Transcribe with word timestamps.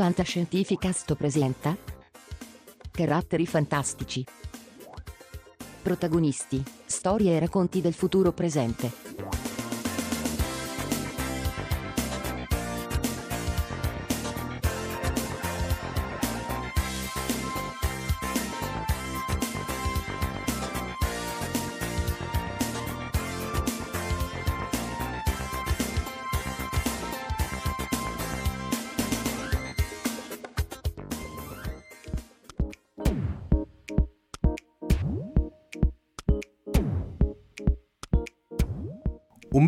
Fantascientificast 0.00 1.14
presenta 1.14 1.76
Caratteri 2.90 3.46
fantastici. 3.46 4.24
Protagonisti, 5.82 6.64
storie 6.86 7.36
e 7.36 7.38
racconti 7.38 7.82
del 7.82 7.92
futuro 7.92 8.32
presente. 8.32 9.39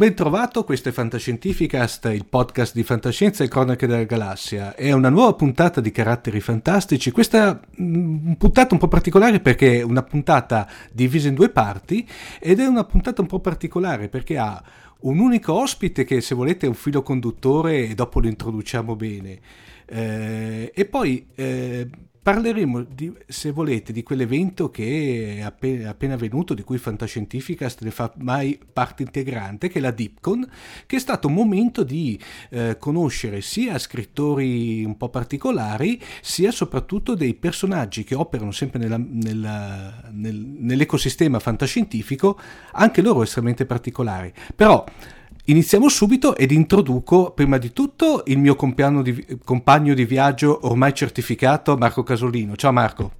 Ben 0.03 0.14
trovato, 0.17 0.64
questo 0.64 0.89
è 0.89 0.92
Fantascientificast, 0.92 2.06
il 2.06 2.27
podcast 2.27 2.75
di 2.75 2.83
fantascienza 2.83 3.45
e 3.45 3.48
cronache 3.48 3.86
della 3.86 4.03
galassia. 4.03 4.75
È 4.75 4.91
una 4.91 5.11
nuova 5.11 5.34
puntata 5.34 5.81
di 5.81 5.92
caratteri 5.92 6.41
fantastici. 6.41 7.12
Questa 7.12 7.61
mm, 7.81 8.33
puntata 8.33 8.75
un 8.75 8.80
po' 8.80 8.89
particolare 8.89 9.39
perché 9.39 9.78
è 9.78 9.83
una 9.83 10.03
puntata 10.03 10.69
divisa 10.91 11.28
in 11.28 11.34
due 11.34 11.50
parti 11.50 12.05
ed 12.41 12.58
è 12.58 12.67
una 12.67 12.83
puntata 12.83 13.20
un 13.20 13.28
po' 13.28 13.39
particolare 13.39 14.08
perché 14.08 14.39
ha 14.39 14.61
un 15.03 15.20
unico 15.20 15.53
ospite 15.53 16.03
che 16.03 16.20
se 16.20 16.34
volete 16.34 16.67
è 16.67 16.69
un 16.69 16.75
filo 16.75 17.03
conduttore 17.03 17.86
e 17.86 17.95
dopo 17.95 18.19
lo 18.19 18.27
introduciamo 18.27 18.97
bene. 18.97 19.39
Eh, 19.86 20.73
e 20.75 20.84
poi 20.84 21.28
eh, 21.36 21.89
Parleremo, 22.22 22.84
di, 22.84 23.12
se 23.26 23.50
volete, 23.50 23.92
di 23.92 24.04
quell'evento 24.04 24.70
che 24.70 25.38
è 25.38 25.40
appena, 25.40 25.90
appena 25.90 26.14
avvenuto, 26.14 26.54
di 26.54 26.62
cui 26.62 26.78
Fantascientificast 26.78 27.82
ne 27.82 27.90
fa 27.90 28.12
mai 28.18 28.60
parte 28.72 29.02
integrante, 29.02 29.66
che 29.66 29.80
è 29.80 29.82
la 29.82 29.90
Dipcon, 29.90 30.48
che 30.86 30.96
è 30.96 30.98
stato 31.00 31.26
un 31.26 31.34
momento 31.34 31.82
di 31.82 32.16
eh, 32.50 32.76
conoscere 32.78 33.40
sia 33.40 33.76
scrittori 33.76 34.84
un 34.84 34.96
po' 34.96 35.08
particolari, 35.08 36.00
sia 36.20 36.52
soprattutto 36.52 37.16
dei 37.16 37.34
personaggi 37.34 38.04
che 38.04 38.14
operano 38.14 38.52
sempre 38.52 38.78
nella, 38.78 39.02
nella, 39.04 40.08
nel, 40.12 40.36
nell'ecosistema 40.36 41.40
fantascientifico, 41.40 42.38
anche 42.74 43.02
loro 43.02 43.24
estremamente 43.24 43.66
particolari. 43.66 44.32
Però 44.54 44.84
Iniziamo 45.46 45.88
subito 45.88 46.36
ed 46.36 46.52
introduco 46.52 47.32
prima 47.32 47.58
di 47.58 47.72
tutto 47.72 48.22
il 48.26 48.38
mio 48.38 48.56
di, 49.02 49.40
compagno 49.44 49.92
di 49.92 50.04
viaggio 50.04 50.68
ormai 50.68 50.94
certificato 50.94 51.76
Marco 51.76 52.04
Casolino. 52.04 52.54
Ciao 52.54 52.70
Marco. 52.70 53.12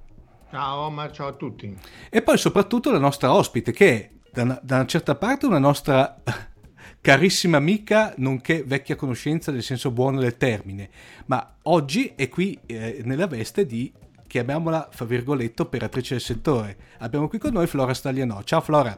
Ciao 0.49 0.85
Omar, 0.85 1.11
ciao 1.11 1.27
a 1.27 1.33
tutti. 1.33 1.75
E 2.09 2.21
poi 2.21 2.37
soprattutto 2.37 2.91
la 2.91 2.97
nostra 2.97 3.33
ospite 3.33 3.73
che 3.73 3.91
è 3.91 4.09
da 4.31 4.43
una, 4.43 4.59
da 4.63 4.75
una 4.75 4.85
certa 4.85 5.15
parte 5.15 5.47
una 5.47 5.59
nostra 5.59 6.15
carissima 7.01 7.57
amica, 7.57 8.13
nonché 8.15 8.63
vecchia 8.65 8.95
conoscenza 8.95 9.51
nel 9.51 9.61
senso 9.61 9.91
buono 9.91 10.21
del 10.21 10.37
termine, 10.37 10.89
ma 11.25 11.55
oggi 11.63 12.13
è 12.15 12.29
qui 12.29 12.57
eh, 12.67 13.01
nella 13.03 13.27
veste 13.27 13.65
di, 13.65 13.91
chiamiamola, 14.25 14.87
fra 14.93 15.03
virgolette, 15.03 15.63
operatrice 15.63 16.13
del 16.13 16.23
settore. 16.23 16.77
Abbiamo 16.99 17.27
qui 17.27 17.37
con 17.37 17.51
noi 17.51 17.67
Flora 17.67 17.93
Staglianò. 17.93 18.43
Ciao 18.43 18.61
Flora. 18.61 18.97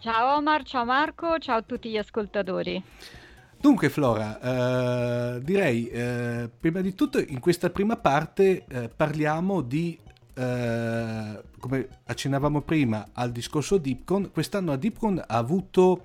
Ciao 0.00 0.36
Omar, 0.36 0.62
ciao 0.62 0.84
Marco, 0.84 1.38
ciao 1.38 1.56
a 1.56 1.62
tutti 1.62 1.90
gli 1.90 1.96
ascoltatori. 1.96 2.80
Dunque 3.60 3.88
Flora, 3.88 4.38
eh, 5.34 5.40
direi 5.42 5.88
eh, 5.88 6.48
prima 6.56 6.80
di 6.80 6.94
tutto 6.94 7.18
in 7.18 7.40
questa 7.40 7.70
prima 7.70 7.96
parte 7.96 8.64
eh, 8.68 8.88
parliamo 8.88 9.60
di, 9.60 9.98
eh, 10.34 11.42
come 11.58 11.88
accennavamo 12.04 12.60
prima 12.60 13.08
al 13.12 13.32
discorso 13.32 13.76
Dipcon, 13.76 14.30
quest'anno 14.30 14.70
a 14.70 14.76
Dipcon 14.76 15.18
ha 15.18 15.36
avuto 15.36 16.04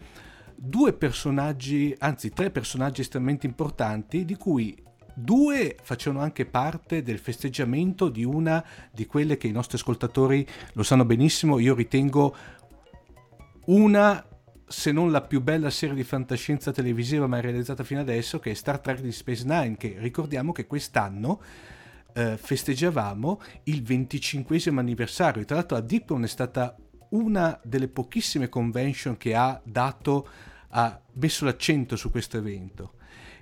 due 0.55 0.93
personaggi, 0.93 1.95
anzi 1.99 2.31
tre 2.31 2.49
personaggi 2.49 3.01
estremamente 3.01 3.45
importanti, 3.45 4.25
di 4.25 4.35
cui 4.35 4.75
due 5.13 5.75
facevano 5.83 6.23
anche 6.23 6.47
parte 6.47 7.03
del 7.03 7.19
festeggiamento 7.19 8.09
di 8.09 8.23
una 8.23 8.65
di 8.91 9.05
quelle 9.05 9.37
che 9.37 9.45
i 9.45 9.51
nostri 9.51 9.77
ascoltatori 9.77 10.47
lo 10.73 10.81
sanno 10.81 11.05
benissimo, 11.05 11.59
io 11.59 11.75
ritengo 11.75 12.35
una 13.66 14.25
se 14.66 14.91
non 14.91 15.12
la 15.12 15.22
più 15.22 15.41
bella 15.41 15.69
serie 15.69 15.96
di 15.96 16.03
fantascienza 16.03 16.72
televisiva 16.72 17.28
mai 17.28 17.41
realizzata 17.41 17.84
fino 17.84 18.00
adesso, 18.00 18.40
che 18.40 18.51
è 18.51 18.53
Star 18.53 18.79
Trek 18.79 19.01
di 19.01 19.12
Space 19.12 19.44
Nine, 19.46 19.78
che 19.78 19.96
ricordiamo 20.00 20.51
che 20.51 20.66
quest'anno 20.66 21.41
eh, 22.13 22.38
festeggiavamo 22.38 23.41
il 23.63 23.84
25 23.84 24.62
anniversario. 24.75 25.46
Tra 25.46 25.57
l'altro 25.57 25.78
la 25.78 25.84
Deepon 25.84 26.23
è 26.23 26.28
stata 26.28 26.75
una 27.09 27.59
delle 27.63 27.88
pochissime 27.88 28.50
convention 28.50 29.18
che 29.18 29.35
ha 29.35 29.62
dato, 29.63 30.28
ha 30.69 31.00
messo 31.13 31.46
l'accento 31.46 31.96
su 31.96 32.09
questo 32.09 32.38
evento 32.38 32.94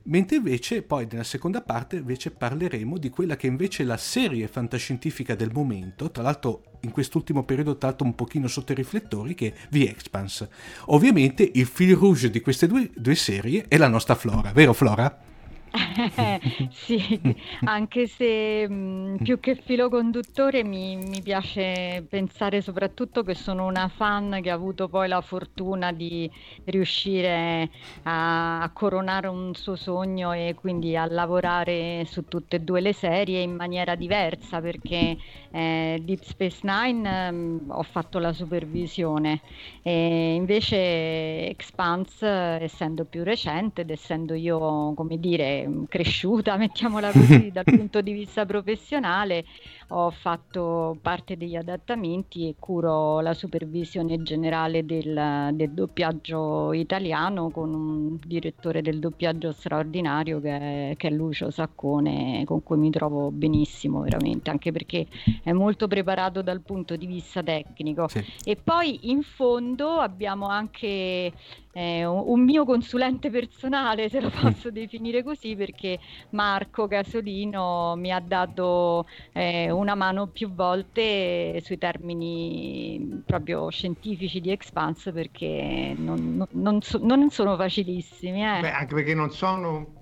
mentre 0.04 0.38
invece 0.38 0.82
poi 0.82 1.08
nella 1.10 1.24
seconda 1.24 1.62
parte 1.62 1.98
invece 1.98 2.32
parleremo 2.32 2.98
di 2.98 3.10
quella 3.10 3.36
che 3.36 3.48
invece 3.48 3.84
è 3.84 3.86
la 3.86 3.98
serie 3.98 4.48
fantascientifica 4.48 5.36
del 5.36 5.52
momento, 5.52 6.12
tra 6.12 6.24
l'altro 6.24 6.64
in 6.82 6.92
quest'ultimo 6.92 7.44
periodo 7.44 7.78
tra 7.78 7.90
l'altro 7.90 8.06
un 8.06 8.16
pochino 8.16 8.48
sotto 8.48 8.72
i 8.72 8.76
riflettori, 8.76 9.36
che 9.36 9.54
è 9.54 9.68
The 9.70 9.90
Expanse. 9.90 10.50
Ovviamente 10.88 11.50
il 11.54 11.66
fil 11.66 11.96
rouge 11.96 12.30
di 12.30 12.42
queste 12.42 12.68
due, 12.68 12.90
due 12.96 13.16
serie 13.16 13.66
è 13.68 13.78
la 13.78 13.88
nostra 13.88 14.16
Flora, 14.16 14.52
vero 14.52 14.74
Flora? 14.74 15.30
sì, 16.70 17.20
anche 17.64 18.08
se 18.08 18.68
mh, 18.68 19.24
più 19.24 19.40
che 19.40 19.56
filo 19.56 19.90
conduttore 19.90 20.64
mi, 20.64 20.98
mi, 20.98 21.22
piace 21.22 22.06
pensare 22.10 22.62
soprattutto 22.62 23.24
che 23.24 23.36
sono 23.36 23.66
una 23.66 23.88
fan 23.88 24.40
che 24.42 24.50
ha 24.50 24.54
avuto 24.54 24.90
poi 24.90 25.08
la 25.08 25.22
fortuna 25.22 25.94
di 25.94 26.30
riuscire 26.66 27.70
a, 28.04 28.62
a 28.62 28.70
coronare 28.72 29.28
un 29.28 29.54
suo 29.56 29.76
sogno 29.76 30.34
e 30.34 30.56
quindi 30.60 30.98
a 30.98 31.06
lavorare 31.06 32.04
su 32.06 32.28
tutte 32.28 32.58
e 32.58 32.60
due 32.60 32.82
le 32.82 32.94
serie 32.94 33.42
in 33.42 33.56
maniera 33.56 33.96
diversa 33.96 34.60
perché 34.60 35.16
eh, 35.52 36.02
Deep 36.04 36.24
Space 36.24 36.60
Nine 36.64 37.32
mh, 37.32 37.66
ho 37.70 37.84
fatto 37.84 38.20
la 38.20 38.34
supervisione. 38.34 39.42
E 39.82 40.34
invece 40.34 41.48
Expanse 41.50 42.28
essendo 42.28 43.06
più 43.06 43.24
recente 43.24 43.82
ed 43.82 43.90
essendo 43.90 44.34
io 44.34 44.94
come 44.94 45.18
dire 45.18 45.61
cresciuta, 45.88 46.58
mettiamola 46.58 47.12
così, 47.12 47.52
dal 47.52 47.64
punto 47.78 48.02
di 48.02 48.12
vista 48.12 48.46
professionale, 48.46 49.46
ho 49.94 50.10
fatto 50.10 50.98
parte 51.02 51.36
degli 51.36 51.56
adattamenti 51.56 52.48
e 52.48 52.56
curo 52.58 53.20
la 53.20 53.34
supervisione 53.34 54.22
generale 54.22 54.86
del, 54.86 55.50
del 55.54 55.72
doppiaggio 55.72 56.72
italiano 56.74 57.50
con 57.50 57.74
un 57.74 58.18
direttore 58.26 58.82
del 58.82 59.00
doppiaggio 59.00 59.52
straordinario 59.52 60.40
che 60.40 60.92
è, 60.92 60.94
che 60.96 61.08
è 61.10 61.12
Lucio 61.12 61.52
Saccone, 61.52 62.44
con 62.46 62.64
cui 62.64 62.78
mi 62.78 62.90
trovo 62.90 63.32
benissimo 63.32 64.02
veramente, 64.02 64.50
anche 64.50 64.72
perché 64.72 65.08
è 65.44 65.52
molto 65.52 65.88
preparato 65.88 66.42
dal 66.42 66.62
punto 66.62 66.96
di 66.96 67.06
vista 67.06 67.44
tecnico. 67.44 68.08
Sì. 68.08 68.24
E 68.46 68.56
poi 68.56 69.10
in 69.10 69.22
fondo 69.24 70.00
abbiamo 70.00 70.48
anche 70.48 71.34
eh, 71.74 72.06
un 72.06 72.44
mio 72.44 72.66
consulente 72.66 73.30
personale, 73.30 74.10
se 74.10 74.20
lo 74.20 74.30
posso 74.30 74.72
definire 74.72 75.24
così, 75.24 75.56
perché 75.56 76.00
Marco 76.32 76.88
Gasolino 76.88 77.96
mi 77.98 78.12
ha 78.12 78.20
dato 78.20 79.06
eh, 79.34 79.70
una 79.82 79.96
mano 79.96 80.28
più 80.28 80.54
volte 80.54 81.60
sui 81.62 81.78
termini 81.78 83.22
proprio 83.26 83.70
scientifici 83.70 84.40
di 84.40 84.52
Expanse 84.52 85.12
perché 85.12 85.94
non, 85.98 86.46
non, 86.52 86.82
so, 86.82 87.00
non 87.02 87.30
sono 87.30 87.56
facilissimi. 87.58 88.42
Eh. 88.42 88.62
Beh, 88.62 88.72
anche 88.72 88.96
perché 88.96 89.14
non 89.14 89.32
sono 89.32 90.02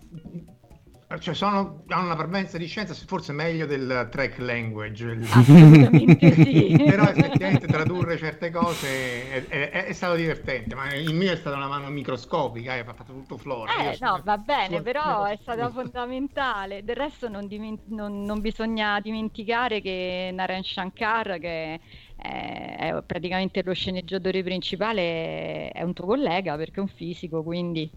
cioè 1.17 1.33
sono, 1.33 1.83
hanno 1.87 2.05
una 2.05 2.15
parvenza 2.15 2.59
di 2.59 2.67
scienza 2.67 2.93
forse 2.93 3.33
meglio 3.33 3.65
del 3.65 4.09
track 4.11 4.37
language 4.37 5.17
assolutamente 5.31 6.33
sì. 6.33 6.75
Però 6.85 7.03
effettivamente 7.03 7.65
tradurre 7.65 8.15
certe 8.17 8.51
cose 8.51 9.47
è, 9.47 9.47
è, 9.47 9.85
è, 9.85 9.93
stato 9.93 10.13
divertente 10.13 10.75
ma 10.75 10.93
il 10.93 11.15
mio 11.15 11.31
è 11.31 11.35
stata 11.35 11.55
una 11.55 11.67
mano 11.67 11.89
microscopica 11.89 12.75
e 12.75 12.79
ha 12.79 12.93
fatto 12.93 13.13
tutto 13.13 13.37
flora. 13.37 13.91
Eh 13.91 13.97
no 14.01 14.21
va 14.23 14.37
bene 14.37 14.77
su, 14.77 14.83
però 14.83 15.23
è 15.23 15.37
stata 15.41 15.69
fondamentale. 15.71 16.83
Del 16.83 16.95
resto 16.95 17.27
non, 17.27 17.47
diment- 17.47 17.87
non, 17.87 18.21
non, 18.21 18.39
bisogna 18.39 18.99
dimenticare 18.99 19.81
che 19.81 20.29
Naren 20.31 20.61
Shankar 20.61 21.39
che 21.39 21.79
è 22.17 23.03
praticamente 23.03 23.63
lo 23.63 23.73
sceneggiatore 23.73 24.43
principale 24.43 25.69
è 25.69 25.81
un 25.81 25.93
tuo 25.93 26.05
collega 26.05 26.55
perché 26.55 26.75
è 26.75 26.81
un 26.81 26.87
fisico 26.87 27.41
quindi 27.41 27.89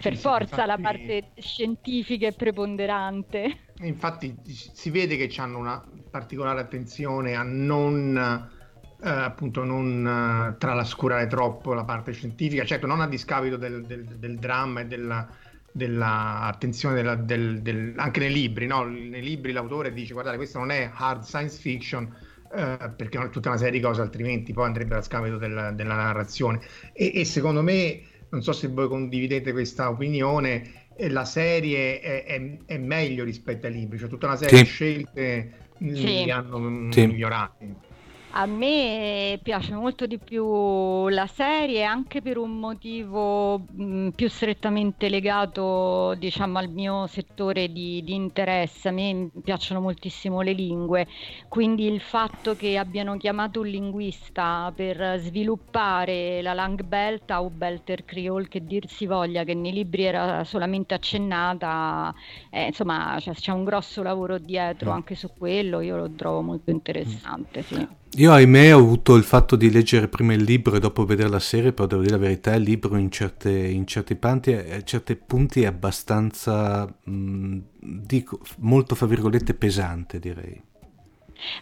per 0.00 0.16
sì, 0.16 0.22
forza 0.22 0.62
infatti, 0.62 0.66
la 0.66 0.78
parte 0.78 1.30
scientifica 1.36 2.28
è 2.28 2.32
preponderante. 2.32 3.58
Infatti 3.82 4.36
si 4.44 4.90
vede 4.90 5.16
che 5.16 5.40
hanno 5.40 5.58
una 5.58 5.82
particolare 6.10 6.60
attenzione 6.60 7.34
a 7.34 7.42
non 7.42 8.48
eh, 9.02 9.08
appunto 9.08 9.64
non 9.64 10.06
eh, 10.52 10.58
tralascurare 10.58 11.26
troppo 11.26 11.72
la 11.72 11.84
parte 11.84 12.12
scientifica, 12.12 12.64
certo 12.64 12.86
non 12.86 13.00
a 13.00 13.08
discapito 13.08 13.56
del, 13.56 13.84
del, 13.86 14.04
del 14.04 14.36
dramma 14.36 14.80
e 14.80 14.86
della, 14.86 15.26
dell'attenzione 15.72 16.94
della, 16.96 17.14
del, 17.14 17.62
del, 17.62 17.94
anche 17.96 18.20
nei 18.20 18.32
libri, 18.32 18.66
no? 18.66 18.84
nei 18.84 19.22
libri 19.22 19.52
l'autore 19.52 19.92
dice 19.92 20.12
guardate 20.12 20.36
questo 20.36 20.58
non 20.58 20.70
è 20.70 20.90
hard 20.92 21.22
science 21.22 21.58
fiction 21.58 22.14
eh, 22.52 22.90
perché 22.96 23.18
è 23.18 23.30
tutta 23.30 23.48
una 23.48 23.58
serie 23.58 23.78
di 23.78 23.80
cose 23.80 24.00
altrimenti 24.00 24.52
poi 24.52 24.66
andrebbe 24.66 24.96
a 24.96 25.02
scapito 25.02 25.38
del, 25.38 25.72
della 25.74 25.94
narrazione 25.94 26.60
e, 26.92 27.12
e, 27.14 27.24
secondo 27.24 27.62
me 27.62 28.02
non 28.30 28.42
so 28.42 28.52
se 28.52 28.68
voi 28.68 28.88
condividete 28.88 29.52
questa 29.52 29.90
opinione 29.90 30.86
eh, 30.96 31.08
la 31.08 31.24
serie 31.24 32.00
è, 32.00 32.24
è, 32.24 32.58
è, 32.64 32.78
meglio 32.78 33.24
rispetto 33.24 33.66
ai 33.66 33.72
libri 33.72 33.98
cioè 33.98 34.08
tutta 34.08 34.26
una 34.26 34.36
serie 34.36 34.58
sì. 34.58 34.62
di 34.62 34.68
scelte 34.68 35.52
mm, 35.82 35.94
sì. 35.94 36.04
li 36.24 36.30
hanno 36.30 36.92
sì. 36.92 37.06
migliorati 37.06 37.74
a 38.32 38.46
me 38.46 39.40
piace 39.42 39.74
molto 39.74 40.06
di 40.06 40.18
più 40.18 41.08
la 41.08 41.26
serie 41.26 41.82
anche 41.82 42.22
per 42.22 42.38
un 42.38 42.58
motivo 42.58 43.58
mh, 43.58 44.10
più 44.10 44.28
strettamente 44.28 45.08
legato 45.08 46.14
diciamo 46.16 46.58
al 46.58 46.68
mio 46.68 47.06
settore 47.08 47.72
di, 47.72 48.02
di, 48.04 48.14
interesse. 48.14 48.88
A 48.88 48.92
me 48.92 49.30
piacciono 49.42 49.80
moltissimo 49.80 50.42
le 50.42 50.52
lingue, 50.52 51.06
quindi 51.48 51.86
il 51.86 52.00
fatto 52.00 52.54
che 52.54 52.76
abbiano 52.78 53.16
chiamato 53.16 53.60
un 53.60 53.66
linguista 53.66 54.72
per 54.74 55.18
sviluppare 55.18 56.40
la 56.42 56.52
Langbelta 56.52 57.42
o 57.42 57.50
Belter 57.50 58.04
Creole 58.04 58.48
che 58.48 58.64
dir 58.64 58.88
si 58.88 59.06
voglia, 59.06 59.44
che 59.44 59.54
nei 59.54 59.72
libri 59.72 60.04
era 60.04 60.44
solamente 60.44 60.94
accennata, 60.94 62.14
eh, 62.50 62.66
insomma 62.66 63.18
cioè, 63.20 63.34
c'è 63.34 63.50
un 63.50 63.64
grosso 63.64 64.02
lavoro 64.02 64.38
dietro 64.38 64.90
mm. 64.90 64.94
anche 64.94 65.14
su 65.14 65.30
quello, 65.36 65.80
io 65.80 65.96
lo 65.96 66.10
trovo 66.10 66.42
molto 66.42 66.70
interessante. 66.70 67.62
Sì. 67.62 67.98
Io 68.14 68.32
ahimè 68.32 68.74
ho 68.74 68.78
avuto 68.78 69.14
il 69.14 69.22
fatto 69.22 69.54
di 69.54 69.70
leggere 69.70 70.08
prima 70.08 70.32
il 70.32 70.42
libro 70.42 70.74
e 70.74 70.80
dopo 70.80 71.04
vedere 71.04 71.28
la 71.28 71.38
serie, 71.38 71.72
però 71.72 71.86
devo 71.86 72.02
dire 72.02 72.14
la 72.14 72.20
verità, 72.20 72.52
il 72.54 72.64
libro 72.64 72.96
in, 72.96 73.08
certe, 73.08 73.50
in 73.50 73.86
certi, 73.86 74.16
punti, 74.16 74.50
eh, 74.50 74.82
certi 74.84 75.14
punti 75.14 75.62
è 75.62 75.66
abbastanza, 75.66 76.92
mh, 77.04 77.58
dico, 77.78 78.40
molto 78.58 78.96
fra 78.96 79.06
virgolette 79.06 79.54
pesante 79.54 80.18
direi. 80.18 80.60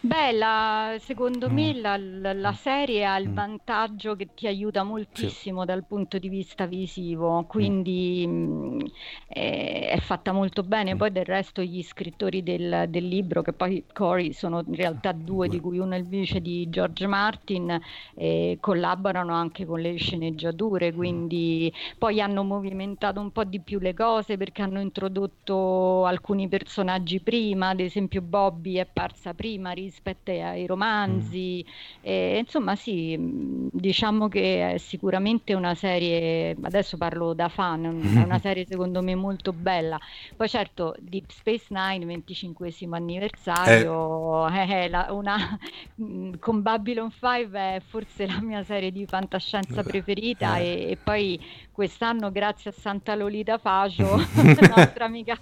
Beh, 0.01 0.33
la- 0.33 0.97
secondo 0.99 1.51
me 1.51 1.75
mm. 1.75 1.81
la, 1.81 1.97
la- 1.97 2.33
la 2.33 2.53
serie 2.53 3.05
ha 3.05 3.17
il 3.19 3.29
Mm. 3.29 3.35
vantaggio 3.35 4.17
che 4.17 4.29
ti 4.35 4.47
aiuta 4.47 4.81
Sì. 4.83 4.87
moltissimo 4.87 5.65
dal 5.65 5.85
punto 5.87 6.19
di 6.19 6.29
vista 6.29 6.67
visivo, 6.67 7.41
Mm. 7.43 7.45
quindi 7.47 8.27
mh, 8.27 8.85
è, 9.29 9.91
è 9.95 9.99
fatta 10.01 10.33
molto 10.33 10.63
bene. 10.63 10.95
Mm. 10.95 10.99
Poi 10.99 11.13
del 11.13 11.25
resto 11.25 11.63
gli 11.63 11.83
scrittori 11.83 12.43
del, 12.43 12.87
del 12.89 13.07
libro, 13.07 13.43
che 13.43 13.53
poi 13.53 13.85
Cory 13.93 14.33
sono 14.33 14.63
in 14.67 14.75
realtà 14.75 15.13
due, 15.13 15.49
di 15.49 15.61
cui 15.61 15.79
uno 15.79 15.95
è 15.95 15.99
il 15.99 16.07
vice 16.07 16.41
di 16.41 16.69
George 16.69 17.07
Martin, 17.07 17.79
eh, 18.15 18.57
collaborano 18.61 19.33
anche 19.35 19.65
con 19.65 19.81
le 19.81 19.97
sceneggiature, 19.97 20.93
quindi 20.93 21.73
poi 21.99 22.21
hanno 22.21 22.43
movimentato 22.45 23.21
un 23.21 23.31
po' 23.31 23.45
di 23.45 23.61
più 23.61 23.79
le 23.79 23.95
cose 23.95 24.37
perché 24.37 24.63
hanno 24.63 24.81
introdotto 24.81 26.05
alcuni 26.07 26.49
personaggi 26.49 27.21
prima, 27.21 27.69
ad 27.71 27.81
esempio 27.81 28.23
Bobby 28.23 28.75
è 28.75 28.87
parsa 28.87 29.35
prima 29.35 29.68
prima 29.69 29.71
rispetto 29.73 30.31
ai 30.31 30.67
romanzi. 30.67 31.65
Mm. 31.67 32.01
E, 32.03 32.39
insomma, 32.39 32.77
sì, 32.77 33.17
mm, 33.17 33.69
diciamo 33.73 34.29
che 34.29 34.75
è 34.75 34.79
sicuramente 34.79 35.55
una 35.55 35.75
serie, 35.75 36.57
adesso 36.63 36.97
parlo 36.97 37.33
da 37.35 37.49
fan, 37.49 37.85
è 37.85 38.23
una 38.23 38.39
serie 38.41 38.67
secondo 38.67 39.03
me 39.03 39.15
molto 39.15 39.53
bella. 39.53 39.99
Poi 40.37 40.49
certo, 40.49 40.95
Deep 40.99 41.31
Space 41.31 41.67
Nine, 41.69 42.05
25 42.05 42.75
anniversario, 42.91 44.49
eh. 44.49 44.67
è 44.67 44.89
la, 44.89 45.09
una, 45.11 45.59
mm, 46.01 46.35
con 46.39 46.63
Babylon 46.63 47.11
5 47.11 47.59
è 47.59 47.83
forse 47.87 48.27
la 48.27 48.41
mia 48.41 48.63
serie 48.63 48.91
di 48.91 49.07
fantascienza 49.07 49.83
preferita 49.83 50.57
eh. 50.59 50.65
e, 50.65 50.91
e 50.91 50.97
poi 50.97 51.41
quest'anno 51.79 52.33
grazie 52.33 52.71
a 52.71 52.75
Santa 52.77 53.15
Lolita 53.15 53.57
Facio, 53.57 54.17
nostra 54.75 55.05
amica 55.05 55.39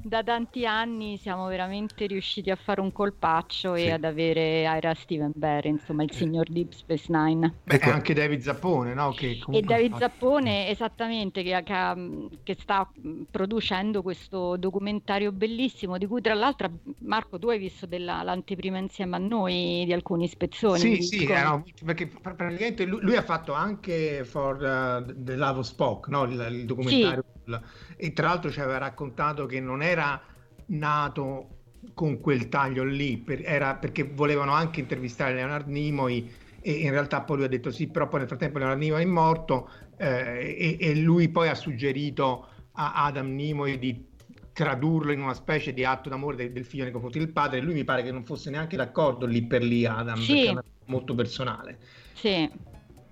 da 0.00 0.22
tanti 0.22 0.64
anni, 0.64 1.16
siamo 1.16 1.48
veramente 1.48 2.06
riusciti 2.06 2.48
a 2.48 2.54
fare 2.54 2.80
un 2.80 2.92
colpaccio 2.92 3.69
sì. 3.74 3.84
e 3.84 3.90
ad 3.92 4.04
avere 4.04 4.62
Ira 4.62 4.94
Steven 4.94 5.32
Bear, 5.34 5.66
insomma 5.66 6.02
il 6.02 6.12
signor 6.12 6.48
Deep 6.48 6.72
Space 6.72 7.06
Nine. 7.08 7.54
Ecco. 7.64 7.88
E 7.88 7.90
anche 7.90 8.14
David 8.14 8.40
Zappone, 8.40 8.94
no? 8.94 9.12
Che 9.12 9.40
e 9.50 9.60
David 9.62 9.96
Zappone, 9.96 10.68
esattamente, 10.68 11.42
che, 11.42 11.62
che, 11.62 12.28
che, 12.42 12.56
sta 12.58 12.90
producendo 13.30 14.02
questo 14.02 14.56
documentario 14.56 15.32
bellissimo, 15.32 15.98
di 15.98 16.06
cui 16.06 16.20
tra 16.20 16.34
l'altro, 16.34 16.70
Marco, 17.00 17.38
tu 17.38 17.48
hai 17.48 17.58
visto 17.58 17.86
della, 17.86 18.22
l'anteprima 18.22 18.78
insieme 18.78 19.16
a 19.16 19.18
noi 19.18 19.84
di 19.84 19.92
alcuni 19.92 20.28
spezzoni. 20.28 20.78
Sì, 20.78 21.02
sì, 21.02 21.24
eh, 21.24 21.42
no, 21.42 21.64
perché 21.84 22.06
praticamente 22.06 22.84
lui, 22.84 23.00
lui, 23.02 23.16
ha 23.16 23.22
fatto 23.22 23.52
anche 23.52 24.24
For 24.24 24.56
uh, 24.56 25.22
the 25.22 25.36
Love 25.36 25.60
of 25.60 25.66
Spock, 25.66 26.08
no? 26.08 26.24
il, 26.24 26.46
il 26.50 26.64
documentario. 26.64 27.24
Sì. 27.44 27.58
E 27.96 28.12
tra 28.12 28.28
l'altro 28.28 28.50
ci 28.50 28.60
aveva 28.60 28.78
raccontato 28.78 29.46
che 29.46 29.60
non 29.60 29.82
era 29.82 30.20
nato 30.66 31.59
con 31.94 32.20
quel 32.20 32.48
taglio 32.48 32.84
lì, 32.84 33.16
per, 33.18 33.42
era 33.44 33.74
perché 33.74 34.04
volevano 34.04 34.52
anche 34.52 34.80
intervistare 34.80 35.34
Leonard 35.34 35.68
Nimoy 35.68 36.30
e 36.60 36.72
in 36.72 36.90
realtà 36.90 37.22
poi 37.22 37.36
lui 37.36 37.46
ha 37.46 37.48
detto 37.48 37.70
sì, 37.70 37.88
però 37.88 38.08
poi 38.08 38.20
nel 38.20 38.28
frattempo 38.28 38.58
Leonard 38.58 38.78
Nimoy 38.78 39.02
è 39.02 39.06
morto 39.06 39.70
eh, 39.96 40.56
e, 40.58 40.76
e, 40.78 40.94
lui 40.96 41.28
poi 41.28 41.48
ha 41.48 41.54
suggerito 41.54 42.46
a 42.72 43.04
Adam 43.04 43.34
Nimoy 43.34 43.78
di 43.78 44.08
tradurlo 44.52 45.12
in 45.12 45.22
una 45.22 45.34
specie 45.34 45.72
di 45.72 45.84
atto 45.84 46.08
d'amore 46.08 46.36
del, 46.36 46.52
del 46.52 46.64
figlio 46.64 46.82
nei 46.82 46.92
confronti 46.92 47.18
del 47.18 47.32
padre 47.32 47.58
e 47.58 47.60
lui 47.62 47.74
mi 47.74 47.84
pare 47.84 48.02
che 48.02 48.12
non 48.12 48.24
fosse 48.24 48.50
neanche 48.50 48.76
d'accordo 48.76 49.24
lì 49.24 49.42
per 49.42 49.62
lì 49.62 49.86
Adam, 49.86 50.18
sì. 50.18 50.44
perché 50.44 50.58
è 50.58 50.62
molto 50.86 51.14
personale. 51.14 51.78
Sì, 52.12 52.50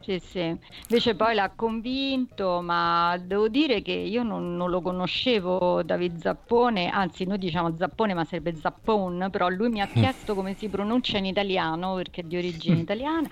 sì, 0.08 0.18
sì. 0.24 0.58
Invece 0.88 1.14
poi 1.14 1.34
l'ha 1.34 1.52
convinto, 1.54 2.62
ma 2.62 3.20
devo 3.22 3.48
dire 3.48 3.82
che 3.82 3.92
io 3.92 4.22
non, 4.22 4.56
non 4.56 4.70
lo 4.70 4.80
conoscevo 4.80 5.82
David 5.82 6.22
Zappone, 6.22 6.88
anzi 6.88 7.26
noi 7.26 7.36
diciamo 7.36 7.76
Zappone 7.76 8.14
ma 8.14 8.24
sarebbe 8.24 8.54
Zappone, 8.54 9.28
però 9.28 9.50
lui 9.50 9.68
mi 9.68 9.82
ha 9.82 9.86
chiesto 9.92 10.34
come 10.34 10.54
si 10.54 10.68
pronuncia 10.68 11.18
in 11.18 11.26
italiano 11.26 11.94
perché 11.96 12.22
è 12.22 12.24
di 12.24 12.38
origine 12.38 12.80
italiana 12.80 13.28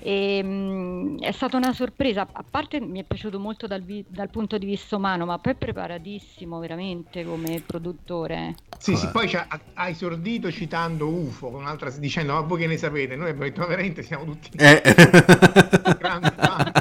e 0.00 0.40
mh, 0.40 0.46
mm, 0.46 1.18
è 1.18 1.32
stata 1.32 1.56
una 1.56 1.72
sorpresa, 1.72 2.28
a 2.30 2.44
parte 2.48 2.80
mi 2.80 3.00
è 3.00 3.04
piaciuto 3.04 3.40
molto 3.40 3.66
dal, 3.66 3.82
vi- 3.82 4.04
dal 4.06 4.30
punto 4.30 4.56
di 4.56 4.66
vista 4.66 4.94
umano, 4.94 5.24
ma 5.24 5.38
poi 5.38 5.54
è 5.54 5.56
preparatissimo 5.56 6.60
veramente 6.60 7.24
come 7.24 7.60
produttore. 7.66 8.54
Sì, 8.78 8.94
sì, 8.94 9.08
poi 9.08 9.32
ha 9.34 9.88
esordito 9.88 10.52
citando 10.52 11.08
UFO, 11.08 11.48
un'altra, 11.48 11.90
dicendo 11.90 12.34
ma 12.34 12.40
voi 12.40 12.60
che 12.60 12.66
ne 12.68 12.76
sapete, 12.76 13.16
noi 13.16 13.30
abbiamo 13.30 13.48
detto 13.48 13.66
veramente 13.66 14.02
siamo 14.02 14.24
tutti... 14.24 14.50
Eh. 14.58 14.82
grande 16.04 16.73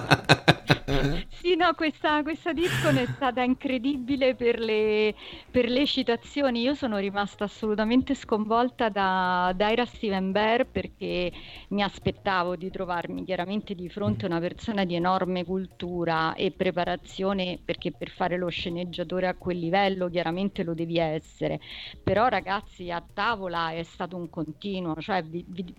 sì, 1.43 1.57
no, 1.57 1.73
questa, 1.73 2.23
questa 2.23 2.53
Discon 2.53 2.95
è 2.95 3.05
stata 3.05 3.41
incredibile 3.41 4.33
per 4.33 4.59
le, 4.59 5.13
per 5.51 5.67
le, 5.67 5.85
citazioni. 5.85 6.61
Io 6.61 6.73
sono 6.73 6.99
rimasta 6.99 7.43
assolutamente 7.43 8.15
sconvolta 8.15 8.87
da, 8.87 9.51
da 9.53 9.69
Ira 9.69 9.83
Steven 9.85 10.31
Bear 10.31 10.65
perché 10.65 11.33
mi 11.67 11.83
aspettavo 11.83 12.55
di 12.55 12.71
trovarmi 12.71 13.25
chiaramente 13.25 13.75
di 13.75 13.89
fronte 13.89 14.23
a 14.23 14.29
una 14.29 14.39
persona 14.39 14.85
di 14.85 14.95
enorme 14.95 15.43
cultura 15.43 16.33
e 16.33 16.51
preparazione, 16.51 17.59
perché 17.61 17.91
per 17.91 18.09
fare 18.09 18.37
lo 18.37 18.47
sceneggiatore 18.47 19.27
a 19.27 19.35
quel 19.35 19.59
livello 19.59 20.07
chiaramente 20.07 20.63
lo 20.63 20.73
devi 20.73 20.97
essere. 20.97 21.59
Però 22.01 22.29
ragazzi, 22.29 22.89
a 22.89 23.03
tavola 23.13 23.71
è 23.71 23.83
stato 23.83 24.15
un 24.15 24.29
continuo. 24.29 24.95
Cioè, 24.97 25.21
vi, 25.23 25.43
vi, 25.45 25.75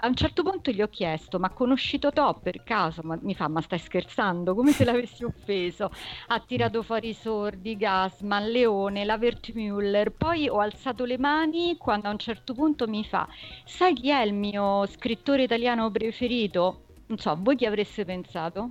a 0.00 0.06
un 0.06 0.14
certo 0.14 0.42
punto 0.42 0.70
gli 0.70 0.82
ho 0.82 0.88
chiesto, 0.88 1.38
ma 1.38 1.48
conosci 1.48 1.98
Totò 1.98 2.38
per 2.38 2.62
caso? 2.64 3.00
Ma 3.02 3.18
mi 3.22 3.34
fa, 3.34 3.48
ma 3.48 3.62
stai 3.62 3.78
scherzando? 3.78 4.54
Come 4.54 4.72
se 4.72 4.88
l'avessi 4.90 5.24
offeso. 5.24 5.90
Ha 6.28 6.40
tirato 6.40 6.82
fuori 6.82 7.10
i 7.10 7.14
sordi, 7.14 7.76
Gasman, 7.76 8.50
Leone, 8.50 9.04
la 9.04 9.16
Wertmüller. 9.16 10.10
Poi 10.12 10.48
ho 10.48 10.58
alzato 10.58 11.04
le 11.04 11.18
mani 11.18 11.76
quando 11.76 12.08
a 12.08 12.10
un 12.10 12.18
certo 12.18 12.54
punto 12.54 12.86
mi 12.86 13.04
fa: 13.04 13.28
Sai 13.64 13.94
chi 13.94 14.10
è 14.10 14.22
il 14.22 14.34
mio 14.34 14.86
scrittore 14.86 15.42
italiano 15.42 15.90
preferito? 15.90 16.84
Non 17.06 17.18
so, 17.18 17.36
voi 17.40 17.56
chi 17.56 17.66
avreste 17.66 18.04
pensato? 18.04 18.70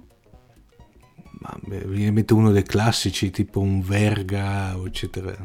Ma 1.40 1.58
beh, 1.62 1.86
viene 1.86 2.08
in 2.08 2.14
mente 2.14 2.34
uno 2.34 2.52
dei 2.52 2.64
classici, 2.64 3.32
tipo 3.32 3.62
un 3.62 3.82
Verga, 3.82 4.76
eccetera. 4.86 5.38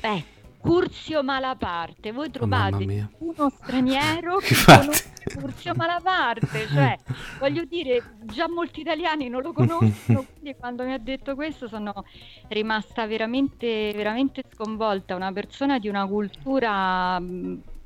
Eh, 0.00 0.24
Curzio 0.64 1.22
Malaparte. 1.22 2.10
Voi 2.10 2.30
trovate 2.30 3.10
uno 3.18 3.50
straniero 3.50 4.38
che 4.40 4.54
conosce 4.64 5.12
Curzio 5.38 5.74
Malaparte, 5.74 6.66
cioè 6.68 6.96
voglio 7.38 7.64
dire, 7.64 8.16
già 8.22 8.48
molti 8.48 8.80
italiani 8.80 9.28
non 9.28 9.42
lo 9.42 9.52
conoscono, 9.52 10.24
quindi 10.32 10.56
quando 10.58 10.84
mi 10.84 10.94
ha 10.94 10.98
detto 10.98 11.34
questo 11.34 11.68
sono 11.68 11.92
rimasta 12.48 13.06
veramente, 13.06 13.92
veramente 13.94 14.42
sconvolta. 14.50 15.14
Una 15.14 15.32
persona 15.32 15.78
di 15.78 15.88
una 15.88 16.06
cultura 16.06 17.20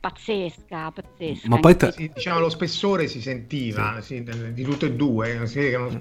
pazzesca, 0.00 0.92
pazzesca. 0.92 1.48
Ma 1.48 1.58
poi 1.58 1.76
ta- 1.76 1.92
diciamo 1.96 2.38
lo 2.38 2.48
spessore 2.48 3.08
si 3.08 3.20
sentiva 3.20 4.00
sì. 4.00 4.24
Sì, 4.24 4.52
di 4.52 4.62
tutte 4.62 4.86
e 4.86 4.92
due, 4.92 5.42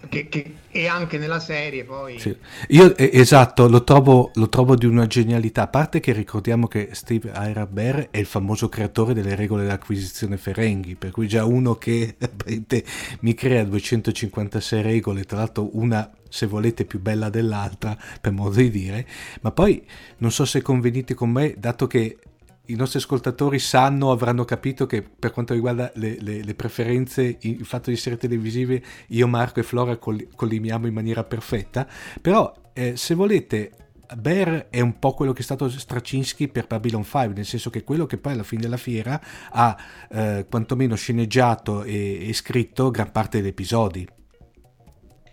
che, 0.10 0.28
che, 0.30 0.54
e 0.70 0.88
anche 0.88 1.18
nella 1.18 1.40
serie 1.40 1.84
poi. 1.84 2.20
Sì. 2.20 2.36
Io 2.70 2.96
esatto, 2.96 3.68
lo 3.68 3.84
trovo, 3.84 4.32
lo 4.36 4.50
trovo, 4.50 4.76
di 4.76 4.86
una 4.86 5.08
genialità, 5.08 5.64
a 5.64 5.68
parte 5.68 6.00
che 6.00 6.14
ricordiamo 6.14 6.68
che 6.68 6.90
Steve 6.92 7.32
Ira 7.36 7.66
Bear 7.66 8.10
è 8.12 8.20
il 8.20 8.26
famoso 8.26 8.70
creatore 8.70 9.14
delle 9.14 9.36
regole 9.36 9.64
dell'acquisizione 9.64 10.38
Ferenghi, 10.38 10.96
per 10.96 11.12
cui 11.12 11.28
già 11.28 11.46
uno 11.46 11.76
che 11.76 12.16
mi 13.22 13.34
crea 13.34 13.64
256 13.64 14.82
regole, 14.82 15.24
tra 15.24 15.38
l'altro 15.38 15.70
una 15.74 16.12
se 16.30 16.46
volete 16.46 16.86
più 16.86 17.00
bella 17.00 17.30
dell'altra, 17.30 17.98
per 18.20 18.32
modo 18.32 18.56
di 18.58 18.70
dire, 18.70 19.08
ma 19.42 19.52
poi 19.52 19.84
non 20.18 20.32
so 20.32 20.46
se 20.46 20.62
convenite 20.62 21.14
con 21.14 21.30
me, 21.30 21.56
dato 21.58 21.88
che 21.88 22.18
i 22.68 22.76
nostri 22.76 23.00
ascoltatori 23.00 23.60
sanno, 23.60 24.12
avranno 24.12 24.46
capito 24.46 24.86
che 24.86 25.02
per 25.02 25.32
quanto 25.32 25.54
riguarda 25.54 25.92
le, 25.96 26.18
le, 26.20 26.44
le 26.44 26.56
preferenze, 26.56 27.38
il 27.42 27.66
fatto 27.66 27.90
di 27.90 27.96
serie 27.96 28.18
televisive, 28.18 28.82
io, 29.08 29.28
Marco 29.28 29.60
e 29.60 29.64
Flora 29.64 29.98
collimiamo 29.98 30.88
in 30.88 30.94
maniera 30.94 31.24
perfetta, 31.24 31.88
però 32.22 32.54
eh, 32.74 32.96
se 32.96 33.16
volete 33.16 33.72
Bear 34.16 34.68
è 34.70 34.80
un 34.80 35.00
po' 35.00 35.14
quello 35.14 35.34
che 35.34 35.42
è 35.42 35.44
stato 35.44 35.70
Straczynski 35.70 36.48
per 36.48 36.68
Babylon 36.68 37.04
5, 37.04 37.34
nel 37.34 37.46
senso 37.46 37.70
che 37.70 37.84
quello 37.84 38.06
che 38.06 38.18
poi 38.18 38.34
alla 38.34 38.44
fine 38.44 38.62
della 38.62 38.78
fiera 38.78 39.20
ha 39.50 39.76
eh, 40.10 40.46
quantomeno 40.50 40.96
sceneggiato 40.96 41.84
e, 41.84 42.30
e 42.30 42.34
scritto 42.34 42.90
gran 42.90 43.12
parte 43.12 43.40
degli 43.40 43.50
episodi. 43.50 44.08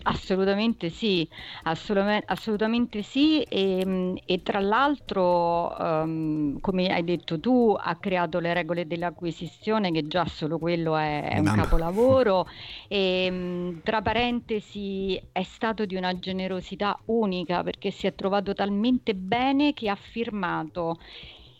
Assolutamente 0.06 0.90
sì, 0.90 1.26
assolutamente, 1.62 2.26
assolutamente 2.28 3.02
sì. 3.02 3.40
E, 3.42 3.82
mm, 3.86 4.16
e 4.26 4.42
tra 4.42 4.60
l'altro, 4.60 5.74
um, 5.78 6.60
come 6.60 6.88
hai 6.88 7.04
detto 7.04 7.40
tu, 7.40 7.74
ha 7.78 7.96
creato 7.96 8.38
le 8.38 8.52
regole 8.52 8.86
dell'acquisizione 8.86 9.90
che 9.92 10.06
già 10.06 10.26
solo 10.26 10.58
quello 10.58 10.94
è, 10.96 11.30
è 11.30 11.38
un 11.38 11.46
capolavoro. 11.54 12.46
E 12.86 13.28
um, 13.30 13.80
tra 13.82 14.02
parentesi 14.02 15.18
è 15.32 15.42
stato 15.42 15.86
di 15.86 15.96
una 15.96 16.18
generosità 16.18 17.00
unica 17.06 17.62
perché 17.62 17.90
si 17.90 18.06
è 18.06 18.14
trovato 18.14 18.52
talmente 18.52 19.14
bene 19.14 19.72
che 19.72 19.88
ha 19.88 19.96
firmato 19.96 20.98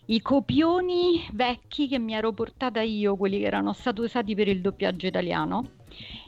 i 0.05 0.21
copioni 0.21 1.27
vecchi 1.33 1.87
che 1.87 1.97
mi 1.97 2.13
ero 2.13 2.31
portata 2.31 2.81
io, 2.81 3.15
quelli 3.17 3.39
che 3.39 3.45
erano 3.45 3.73
stati 3.73 4.01
usati 4.01 4.35
per 4.35 4.47
il 4.47 4.61
doppiaggio 4.61 5.07
italiano 5.07 5.71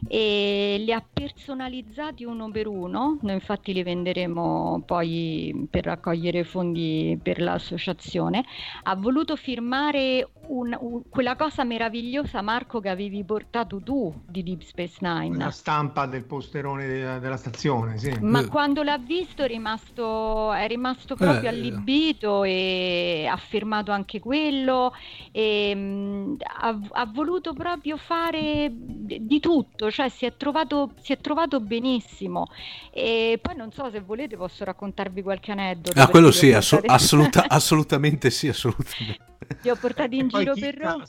e 0.07 0.77
li 0.79 0.91
ha 0.91 1.03
personalizzati 1.11 2.23
uno 2.23 2.49
per 2.51 2.67
uno. 2.67 3.17
Noi 3.21 3.33
infatti 3.33 3.73
li 3.73 3.83
venderemo 3.83 4.83
poi 4.85 5.67
per 5.69 5.85
raccogliere 5.85 6.43
fondi 6.43 7.19
per 7.21 7.41
l'associazione. 7.41 8.43
Ha 8.83 8.95
voluto 8.95 9.35
firmare 9.35 10.29
un, 10.47 10.75
un, 10.79 11.01
quella 11.09 11.35
cosa 11.35 11.63
meravigliosa, 11.63 12.41
Marco, 12.41 12.79
che 12.79 12.89
avevi 12.89 13.23
portato 13.23 13.81
tu 13.81 14.13
di 14.27 14.43
Deep 14.43 14.61
Space 14.61 14.97
Nine. 14.99 15.37
La 15.37 15.51
stampa 15.51 16.05
del 16.05 16.23
posterone 16.23 16.87
della, 16.87 17.19
della 17.19 17.37
stazione, 17.37 17.97
sì. 17.97 18.15
Ma 18.21 18.41
eh. 18.41 18.47
quando 18.47 18.83
l'ha 18.83 18.97
visto 18.97 19.43
è 19.43 19.47
rimasto, 19.47 20.53
è 20.53 20.67
rimasto 20.67 21.15
proprio 21.15 21.49
eh. 21.49 21.53
allibito 21.53 22.43
e 22.43 23.27
ha 23.29 23.37
firmato 23.37 23.91
anche 23.91 24.19
quello 24.19 24.93
e 25.31 25.73
mh, 25.75 25.79
mm, 25.79 26.35
ha, 26.59 26.79
ha, 26.91 27.05
voluto 27.05 27.53
proprio 27.53 27.97
fare 27.97 28.71
di 28.71 29.39
tutto, 29.39 29.91
cioè 29.91 30.09
si 30.09 30.25
è 30.25 30.35
trovato, 30.35 30.91
si 31.01 31.13
è 31.13 31.17
trovato 31.17 31.59
benissimo. 31.59 32.47
E 32.91 33.39
poi 33.41 33.55
non 33.55 33.71
so 33.71 33.89
se 33.91 34.01
volete 34.01 34.37
posso 34.37 34.63
raccontarvi 34.63 35.21
qualche 35.21 35.51
aneddoto. 35.51 35.99
Ah, 35.99 36.07
quello 36.07 36.31
sì, 36.31 36.51
assu- 36.53 36.83
assoluta- 36.85 37.45
assolutamente 37.49 38.29
sì, 38.29 38.47
assolutamente. 38.47 39.35
Li 39.61 39.69
ho 39.69 39.75
portati 39.75 40.17
in 40.17 40.27
giro 40.29 40.55
per 40.55 40.75
Roma 40.75 41.07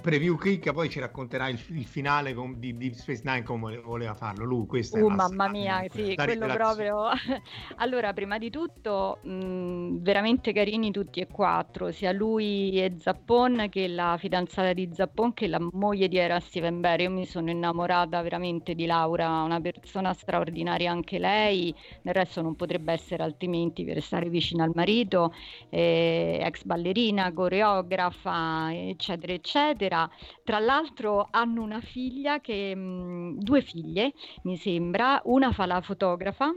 preview 0.00 0.36
click 0.36 0.72
poi 0.72 0.88
ci 0.88 1.00
racconterà 1.00 1.48
il, 1.48 1.60
il 1.70 1.84
finale 1.84 2.34
con, 2.34 2.58
di 2.58 2.76
Deep 2.76 2.94
Space 2.94 3.22
Nine 3.24 3.42
come 3.42 3.78
voleva 3.78 4.14
farlo. 4.14 4.44
Lui 4.44 4.66
questa 4.66 5.02
uh, 5.02 5.08
mamma 5.08 5.48
mia 5.48 5.84
sì 5.90 6.14
quello 6.14 6.46
proprio. 6.46 7.08
Allora 7.76 8.12
prima 8.12 8.38
di 8.38 8.50
tutto 8.50 9.18
mh, 9.22 10.00
veramente 10.02 10.52
carini 10.52 10.90
tutti 10.92 11.20
e 11.20 11.26
quattro 11.26 11.90
sia 11.90 12.12
lui 12.12 12.80
e 12.80 12.94
Zappon 12.98 13.66
che 13.70 13.88
la 13.88 14.16
fidanzata 14.18 14.72
di 14.72 14.88
Zappon 14.92 15.34
che 15.34 15.48
la 15.48 15.58
moglie 15.72 16.08
di 16.08 16.16
Era 16.16 16.38
Steven 16.40 16.80
Berry 16.80 17.04
io 17.04 17.10
mi 17.10 17.26
sono 17.26 17.50
innamorata 17.50 18.20
veramente 18.22 18.74
di 18.74 18.86
Laura 18.86 19.42
una 19.42 19.60
persona 19.60 20.12
straordinaria 20.12 20.90
anche 20.90 21.18
lei. 21.18 21.74
Del 22.02 22.14
resto 22.14 22.42
non 22.42 22.54
potrebbe 22.54 22.92
essere 22.92 23.22
altrimenti 23.22 23.84
per 23.84 24.00
stare 24.02 24.28
vicino 24.28 24.62
al 24.62 24.72
marito 24.74 25.32
eh, 25.70 26.38
ex 26.42 26.62
ballerina 26.64 27.32
coreografa 27.32 28.68
eccetera 28.72 29.32
eccetera 29.32 29.87
eccetera. 29.88 30.10
Tra 30.44 30.58
l'altro 30.58 31.26
hanno 31.30 31.62
una 31.62 31.80
figlia 31.80 32.40
che, 32.40 32.74
mh, 32.74 32.80
mm, 32.80 33.38
due 33.38 33.62
figlie 33.62 34.12
mi 34.42 34.56
sembra, 34.56 35.20
una 35.24 35.52
fa 35.52 35.66
la 35.66 35.80
fotografa 35.80 36.54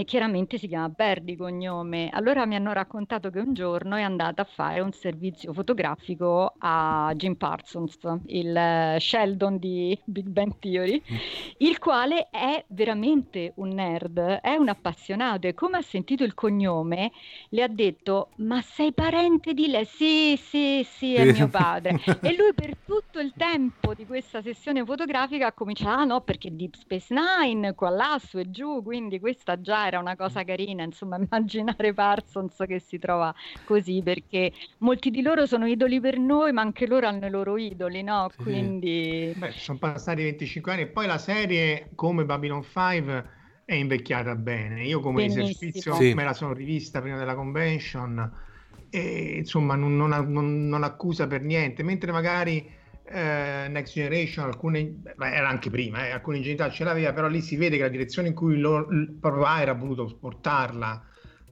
e 0.00 0.04
chiaramente 0.04 0.56
si 0.56 0.66
chiama 0.66 0.88
Berdi 0.88 1.36
cognome. 1.36 2.08
Allora 2.10 2.46
mi 2.46 2.54
hanno 2.54 2.72
raccontato 2.72 3.28
che 3.28 3.38
un 3.38 3.52
giorno 3.52 3.96
è 3.96 4.02
andata 4.02 4.40
a 4.42 4.44
fare 4.46 4.80
un 4.80 4.92
servizio 4.92 5.52
fotografico 5.52 6.54
a 6.58 7.12
Jim 7.14 7.34
Parsons, 7.34 7.98
il 8.28 8.56
eh, 8.56 8.96
Sheldon 8.98 9.58
di 9.58 9.98
Big 10.04 10.26
Bang 10.26 10.54
Theory, 10.58 11.02
mm. 11.02 11.16
il 11.58 11.78
quale 11.78 12.28
è 12.30 12.64
veramente 12.68 13.52
un 13.56 13.68
nerd, 13.68 14.18
è 14.18 14.54
un 14.54 14.68
appassionato 14.68 15.46
e 15.46 15.52
come 15.52 15.76
ha 15.76 15.82
sentito 15.82 16.24
il 16.24 16.32
cognome 16.32 17.12
le 17.50 17.62
ha 17.62 17.68
detto 17.68 18.30
"Ma 18.36 18.62
sei 18.62 18.92
parente 18.92 19.52
di 19.52 19.66
lei?" 19.66 19.84
"Sì, 19.84 20.38
sì, 20.38 20.82
sì, 20.82 21.14
è 21.14 21.30
mio 21.30 21.48
padre". 21.48 22.00
e 22.22 22.34
lui 22.34 22.54
per 22.54 22.74
tutto 22.86 23.18
il 23.20 23.34
tempo 23.36 23.92
di 23.92 24.06
questa 24.06 24.40
sessione 24.40 24.82
fotografica 24.82 25.48
ha 25.48 25.52
cominciato 25.52 25.90
"Ah 25.90 26.04
no, 26.04 26.20
perché 26.22 26.56
Deep 26.56 26.74
Space 26.74 27.12
Nine 27.12 27.74
qua 27.74 27.90
là 27.90 28.18
su 28.18 28.38
e 28.38 28.50
giù, 28.50 28.82
quindi 28.82 29.20
questa 29.20 29.60
già 29.60 29.88
era 29.90 29.98
una 29.98 30.16
cosa 30.16 30.44
carina, 30.44 30.82
insomma, 30.82 31.18
immaginare 31.20 31.92
Parsons 31.92 32.56
che 32.66 32.78
si 32.78 32.98
trova 32.98 33.34
così, 33.64 34.00
perché 34.02 34.52
molti 34.78 35.10
di 35.10 35.22
loro 35.22 35.46
sono 35.46 35.66
idoli 35.66 36.00
per 36.00 36.18
noi, 36.18 36.52
ma 36.52 36.62
anche 36.62 36.86
loro 36.86 37.06
hanno 37.06 37.26
i 37.26 37.30
loro 37.30 37.56
idoli, 37.56 38.02
no? 38.02 38.30
Quindi... 38.36 39.32
Beh, 39.36 39.52
sono 39.52 39.78
passati 39.78 40.22
25 40.22 40.72
anni 40.72 40.82
e 40.82 40.86
poi 40.86 41.06
la 41.06 41.18
serie, 41.18 41.90
come 41.94 42.24
Babylon 42.24 42.62
5, 42.62 43.38
è 43.64 43.74
invecchiata 43.74 44.34
bene. 44.34 44.84
Io 44.84 45.00
come 45.00 45.26
Benissimo. 45.26 45.44
esercizio 45.44 45.94
sì. 45.94 46.14
me 46.14 46.24
la 46.24 46.32
sono 46.32 46.52
rivista 46.52 47.00
prima 47.00 47.18
della 47.18 47.34
convention 47.34 48.48
e 48.90 49.36
insomma 49.38 49.76
non, 49.76 49.96
non, 49.96 50.10
non, 50.28 50.68
non 50.68 50.82
accusa 50.82 51.26
per 51.26 51.42
niente, 51.42 51.82
mentre 51.82 52.12
magari... 52.12 52.78
Uh, 53.12 53.68
Next 53.68 53.94
Generation, 53.94 54.44
alcune, 54.44 54.84
beh, 55.16 55.32
era 55.32 55.48
anche 55.48 55.68
prima, 55.68 56.06
eh, 56.06 56.10
alcune 56.10 56.36
ingenuità 56.36 56.70
ce 56.70 56.84
l'aveva, 56.84 57.12
però 57.12 57.26
lì 57.26 57.40
si 57.40 57.56
vede 57.56 57.76
che 57.76 57.82
la 57.82 57.88
direzione 57.88 58.28
in 58.28 58.34
cui 58.34 58.56
lo, 58.56 58.86
papà 59.18 59.60
era 59.60 59.72
voluto 59.72 60.16
portarla 60.16 61.02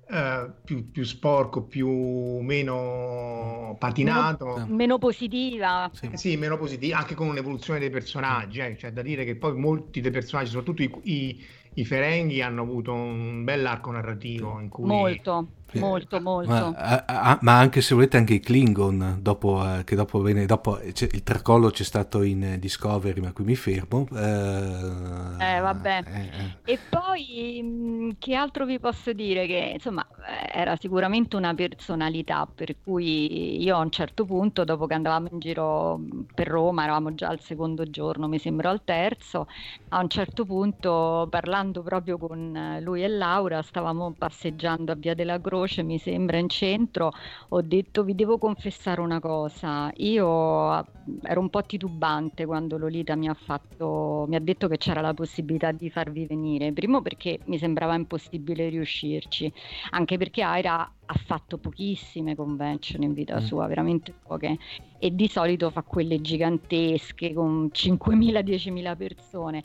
uh, 0.08 0.52
più, 0.62 0.88
più, 0.92 1.02
sporco, 1.02 1.64
più 1.64 1.88
meno 1.88 3.74
patinato, 3.76 4.46
meno, 4.46 4.66
meno 4.68 4.98
positiva. 4.98 5.90
Sì. 5.92 6.10
sì. 6.14 6.36
meno 6.36 6.56
positiva, 6.56 6.98
anche 6.98 7.16
con 7.16 7.26
un'evoluzione 7.26 7.80
dei 7.80 7.90
personaggi, 7.90 8.60
eh, 8.60 8.76
cioè 8.78 8.92
da 8.92 9.02
dire 9.02 9.24
che 9.24 9.34
poi 9.34 9.56
molti 9.56 10.00
dei 10.00 10.12
personaggi, 10.12 10.50
soprattutto 10.50 10.82
i, 10.82 10.92
i, 11.02 11.44
i 11.74 11.84
Ferenghi, 11.84 12.40
hanno 12.40 12.62
avuto 12.62 12.92
un 12.92 13.42
bell'arco 13.42 13.90
narrativo 13.90 14.60
in 14.60 14.68
cui... 14.68 14.86
Molto 14.86 15.48
molto 15.74 16.20
molto. 16.20 16.50
ma, 16.50 17.04
a, 17.04 17.38
ma, 17.42 17.58
anche 17.58 17.82
se 17.82 17.94
volete 17.94 18.16
anche 18.16 18.34
i 18.34 18.40
Klingon 18.40 19.18
dopo, 19.20 19.62
eh, 19.62 19.84
che 19.84 19.94
dopo, 19.94 20.20
viene, 20.22 20.46
dopo 20.46 20.80
il 20.80 21.22
tracollo 21.22 21.70
c'è 21.70 21.84
stato 21.84 22.22
in 22.22 22.56
Discovery 22.58 23.20
ma 23.20 23.32
qui 23.32 23.44
mi 23.44 23.54
fermo 23.54 24.06
eh, 24.14 25.56
eh 25.56 25.60
vabbè. 25.60 26.02
eh, 26.06 26.20
eh. 26.64 26.72
e 26.72 26.78
poi 26.88 27.62
mh, 27.62 28.16
che 28.18 28.34
altro 28.34 28.64
vi 28.64 28.78
posso 28.78 29.12
dire? 29.12 29.46
Che 29.46 29.72
insomma 29.74 30.06
eh, 30.26 30.58
era 30.58 30.76
sicuramente 30.76 31.36
una 31.36 31.54
personalità 31.54 32.48
per 32.52 32.76
cui 32.82 33.62
io 33.62 33.76
a 33.76 33.80
un 33.80 33.90
certo 33.90 34.24
punto 34.24 34.64
dopo 34.64 34.86
che 34.86 34.94
andavamo 34.94 35.28
in 35.32 35.38
giro 35.38 36.00
per 36.34 36.48
Roma 36.48 36.84
eravamo 36.84 37.14
già 37.14 37.28
al 37.28 37.40
secondo 37.40 37.84
giorno 37.90 38.26
mi 38.26 38.38
sembra 38.38 38.70
al 38.70 38.82
terzo 38.84 39.46
a 39.88 40.00
un 40.00 40.08
certo 40.08 40.44
punto 40.46 41.26
parlando 41.30 41.82
proprio 41.82 42.16
con 42.16 42.78
lui 42.80 43.02
e 43.02 43.08
Laura 43.08 43.60
stavamo 43.60 44.14
passeggiando 44.16 44.92
a 44.92 44.94
Via 44.94 45.14
della 45.14 45.38
Croce 45.40 45.57
Croce, 45.58 45.82
mi 45.82 45.98
sembra, 45.98 46.38
in 46.38 46.48
centro, 46.48 47.10
ho 47.48 47.62
detto 47.62 48.04
vi 48.04 48.14
devo 48.14 48.38
confessare 48.38 49.00
una 49.00 49.18
cosa, 49.18 49.90
io 49.96 50.86
ero 51.22 51.40
un 51.40 51.50
po' 51.50 51.64
titubante 51.64 52.46
quando 52.46 52.78
Lolita 52.78 53.16
mi 53.16 53.28
ha, 53.28 53.34
fatto, 53.34 54.24
mi 54.28 54.36
ha 54.36 54.40
detto 54.40 54.68
che 54.68 54.76
c'era 54.76 55.00
la 55.00 55.14
possibilità 55.14 55.72
di 55.72 55.90
farvi 55.90 56.26
venire, 56.26 56.72
primo 56.72 57.02
perché 57.02 57.40
mi 57.46 57.58
sembrava 57.58 57.96
impossibile 57.96 58.68
riuscirci, 58.68 59.52
anche 59.90 60.16
perché 60.16 60.42
Aira 60.42 60.92
ha 61.04 61.14
fatto 61.26 61.58
pochissime 61.58 62.36
convention 62.36 63.02
in 63.02 63.12
vita 63.12 63.40
mm. 63.40 63.44
sua, 63.44 63.66
veramente 63.66 64.14
poche, 64.26 64.58
e 65.00 65.12
di 65.12 65.26
solito 65.26 65.70
fa 65.70 65.82
quelle 65.82 66.20
gigantesche 66.20 67.32
con 67.32 67.68
5.000-10.000 67.72 68.96
persone 68.96 69.64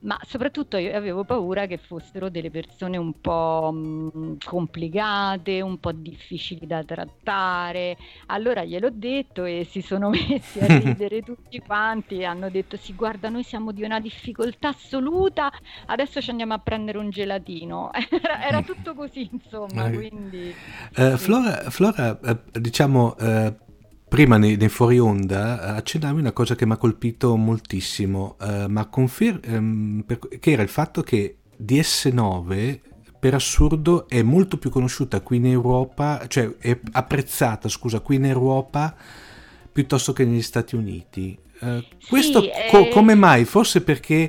ma 0.00 0.18
soprattutto 0.26 0.76
io 0.76 0.94
avevo 0.96 1.24
paura 1.24 1.66
che 1.66 1.76
fossero 1.76 2.28
delle 2.30 2.50
persone 2.50 2.96
un 2.96 3.20
po' 3.20 3.70
mh, 3.72 4.10
mm, 4.16 4.32
complicate, 4.44 5.60
un 5.60 5.78
po' 5.78 5.92
difficili 5.92 6.66
da 6.66 6.82
trattare. 6.84 7.96
Allora 8.26 8.64
gliel'ho 8.64 8.90
detto 8.90 9.44
e 9.44 9.66
si 9.68 9.82
sono 9.82 10.08
messi 10.10 10.58
a 10.60 10.78
ridere 10.78 11.20
tutti 11.22 11.58
quanti 11.60 12.18
e 12.18 12.24
hanno 12.24 12.48
detto 12.48 12.76
sì 12.76 12.94
guarda 12.94 13.28
noi 13.28 13.42
siamo 13.42 13.72
di 13.72 13.82
una 13.82 14.00
difficoltà 14.00 14.68
assoluta, 14.68 15.50
adesso 15.86 16.20
ci 16.20 16.30
andiamo 16.30 16.54
a 16.54 16.58
prendere 16.58 16.98
un 16.98 17.10
gelatino. 17.10 17.90
era, 18.10 18.46
era 18.46 18.62
tutto 18.62 18.94
così 18.94 19.28
insomma, 19.30 19.90
quindi... 19.90 20.54
Uh, 20.96 21.16
Flora, 21.16 21.70
Flora 21.70 22.18
uh, 22.22 22.58
diciamo... 22.58 23.16
Prima 24.10 24.38
nei, 24.38 24.56
nei, 24.56 24.68
fuori 24.68 24.98
onda 24.98 25.62
eh, 25.62 25.70
accennavi 25.78 26.18
una 26.18 26.32
cosa 26.32 26.56
che 26.56 26.66
mi 26.66 26.72
ha 26.72 26.76
colpito 26.76 27.36
moltissimo, 27.36 28.34
eh, 28.40 28.66
ma 28.66 28.86
confer- 28.86 29.46
ehm, 29.46 30.02
per, 30.04 30.18
che 30.40 30.50
era 30.50 30.62
il 30.62 30.68
fatto 30.68 31.02
che 31.02 31.36
DS9 31.62 32.80
per 33.20 33.34
assurdo 33.34 34.08
è 34.08 34.20
molto 34.22 34.58
più 34.58 34.68
conosciuta 34.68 35.20
qui 35.20 35.36
in 35.36 35.46
Europa, 35.46 36.24
cioè 36.26 36.56
è 36.58 36.76
apprezzata, 36.90 37.68
scusa, 37.68 38.00
qui 38.00 38.16
in 38.16 38.24
Europa 38.24 38.96
piuttosto 39.70 40.12
che 40.12 40.24
negli 40.24 40.42
Stati 40.42 40.74
Uniti. 40.74 41.38
Uh, 41.60 41.80
questo 42.08 42.40
sì, 42.42 42.50
co- 42.68 42.86
eh... 42.86 42.88
come 42.88 43.14
mai? 43.14 43.44
Forse 43.44 43.80
perché 43.80 44.28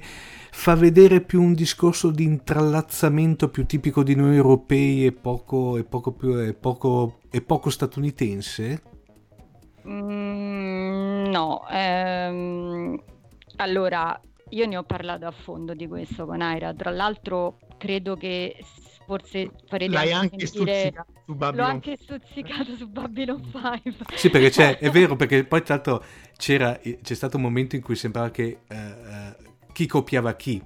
fa 0.52 0.76
vedere 0.76 1.22
più 1.22 1.42
un 1.42 1.56
discorso 1.56 2.12
di 2.12 2.24
intrallazzamento 2.24 3.50
più 3.50 3.66
tipico 3.66 4.04
di 4.04 4.14
noi 4.14 4.36
europei 4.36 5.08
e 5.08 5.12
poco, 5.12 5.78
e 5.78 5.84
poco, 5.84 6.12
più, 6.12 6.40
e 6.40 6.54
poco, 6.54 7.22
e 7.32 7.42
poco 7.42 7.72
statunitense? 7.72 8.91
Mm, 9.88 11.26
no, 11.26 11.68
ehm, 11.70 13.04
allora 13.58 14.20
io 14.50 14.66
ne 14.66 14.78
ho 14.78 14.84
parlato 14.84 15.26
a 15.26 15.32
fondo 15.32 15.74
di 15.74 15.88
questo 15.88 16.26
con 16.26 16.42
Aira, 16.42 16.74
tra 16.74 16.92
l'altro 16.92 17.58
credo 17.78 18.16
che 18.16 18.56
forse 19.06 19.52
farete 19.68 19.92
L'hai 19.92 20.14
anche 20.14 20.46
sentire... 20.46 20.80
stuzzicato 20.80 21.14
su 21.26 21.36
Babylon 21.36 21.66
L'ho 21.66 21.72
anche 21.72 21.98
stuzzicato 22.00 22.76
su 22.76 22.88
Babylon 22.88 23.52
5. 23.52 24.18
Sì, 24.18 24.30
perché 24.30 24.50
c'è, 24.50 24.78
è 24.78 24.90
vero, 24.92 25.16
perché 25.16 25.44
poi 25.44 25.64
tra 25.64 25.76
l'altro 25.76 26.04
c'era, 26.38 26.80
c'è 26.80 27.14
stato 27.14 27.38
un 27.38 27.44
momento 27.44 27.76
in 27.76 27.82
cui 27.82 27.96
sembrava 27.96 28.30
che 28.30 28.60
uh, 28.70 29.66
chi 29.74 29.86
copiava 29.86 30.34
chi. 30.36 30.64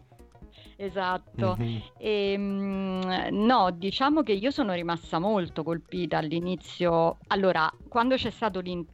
Esatto. 0.77 1.55
Mm-hmm. 1.57 1.77
E, 1.97 2.31
ehm, 2.33 3.27
no, 3.31 3.71
diciamo 3.71 4.23
che 4.23 4.33
io 4.33 4.51
sono 4.51 4.73
rimasta 4.73 5.19
molto 5.19 5.63
colpita 5.63 6.17
all'inizio. 6.17 7.17
Allora, 7.27 7.71
quando 7.87 8.15
c'è 8.15 8.29
stato 8.29 8.59
l'in- 8.59 8.85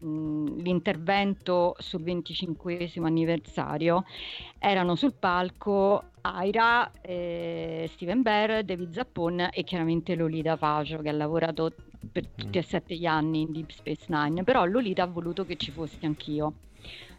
l'intervento 0.61 1.75
sul 1.79 2.03
25 2.03 2.91
anniversario, 3.01 4.03
erano 4.59 4.95
sul 4.95 5.13
palco 5.13 6.03
Aira, 6.21 6.91
eh, 7.01 7.89
Steven 7.91 8.21
Bear, 8.21 8.63
David 8.63 8.91
Zappon 8.91 9.49
e 9.51 9.63
chiaramente 9.63 10.15
Lolita 10.15 10.55
Faggio 10.55 10.99
che 11.01 11.09
ha 11.09 11.13
lavorato 11.13 11.73
per 12.11 12.27
tutti 12.27 12.57
e 12.57 12.61
sette 12.61 12.95
gli 12.95 13.05
anni 13.05 13.41
in 13.41 13.51
Deep 13.51 13.69
Space 13.71 14.05
Nine, 14.07 14.43
però 14.43 14.65
Lolita 14.65 15.03
ha 15.03 15.07
voluto 15.07 15.45
che 15.45 15.55
ci 15.55 15.71
fossi 15.71 16.05
anch'io. 16.05 16.53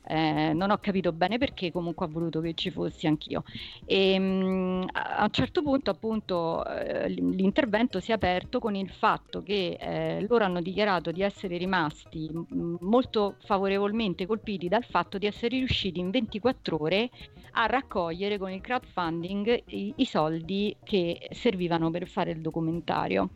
Eh, 0.04 0.52
non 0.52 0.71
ho 0.71 0.78
capito 0.78 1.12
bene 1.12 1.38
perché, 1.38 1.71
comunque 1.71 2.06
ha 2.06 2.09
voluto 2.09 2.40
che 2.40 2.54
ci 2.54 2.71
fossi 2.71 3.06
anch'io. 3.06 3.42
E, 3.85 4.18
mh, 4.18 4.23
mm, 4.23 4.82
a 4.92 5.23
un 5.23 5.30
certo 5.30 5.62
punto, 5.62 5.90
appunto, 5.90 6.64
eh, 6.66 7.09
l'intervento 7.09 8.00
si 8.00 8.11
è 8.11 8.14
aperto 8.14 8.59
con 8.59 8.75
il 8.75 8.90
fatto 8.90 9.42
che 9.42 9.76
eh, 9.80 10.26
loro 10.28 10.44
hanno 10.44 10.61
dichiarato 10.61 11.12
di 11.12 11.23
essere 11.23 11.56
rimasti 11.56 12.28
mh, 12.32 12.76
molto 12.80 13.37
favorevolmente 13.40 14.26
colpiti 14.26 14.68
dal 14.68 14.85
fatto 14.85 15.18
di 15.18 15.26
essere 15.26 15.56
riusciti 15.56 16.00
in 16.00 16.11
24 16.11 16.80
ore 16.80 17.11
a 17.52 17.66
raccogliere 17.66 18.38
con 18.38 18.50
il 18.50 18.61
crowdfunding 18.61 19.62
i, 19.66 19.92
i 19.97 20.04
soldi 20.06 20.76
che 20.82 21.28
servivano 21.30 21.90
per 21.90 22.06
fare 22.09 22.30
il 22.32 22.40
documentario. 22.40 23.30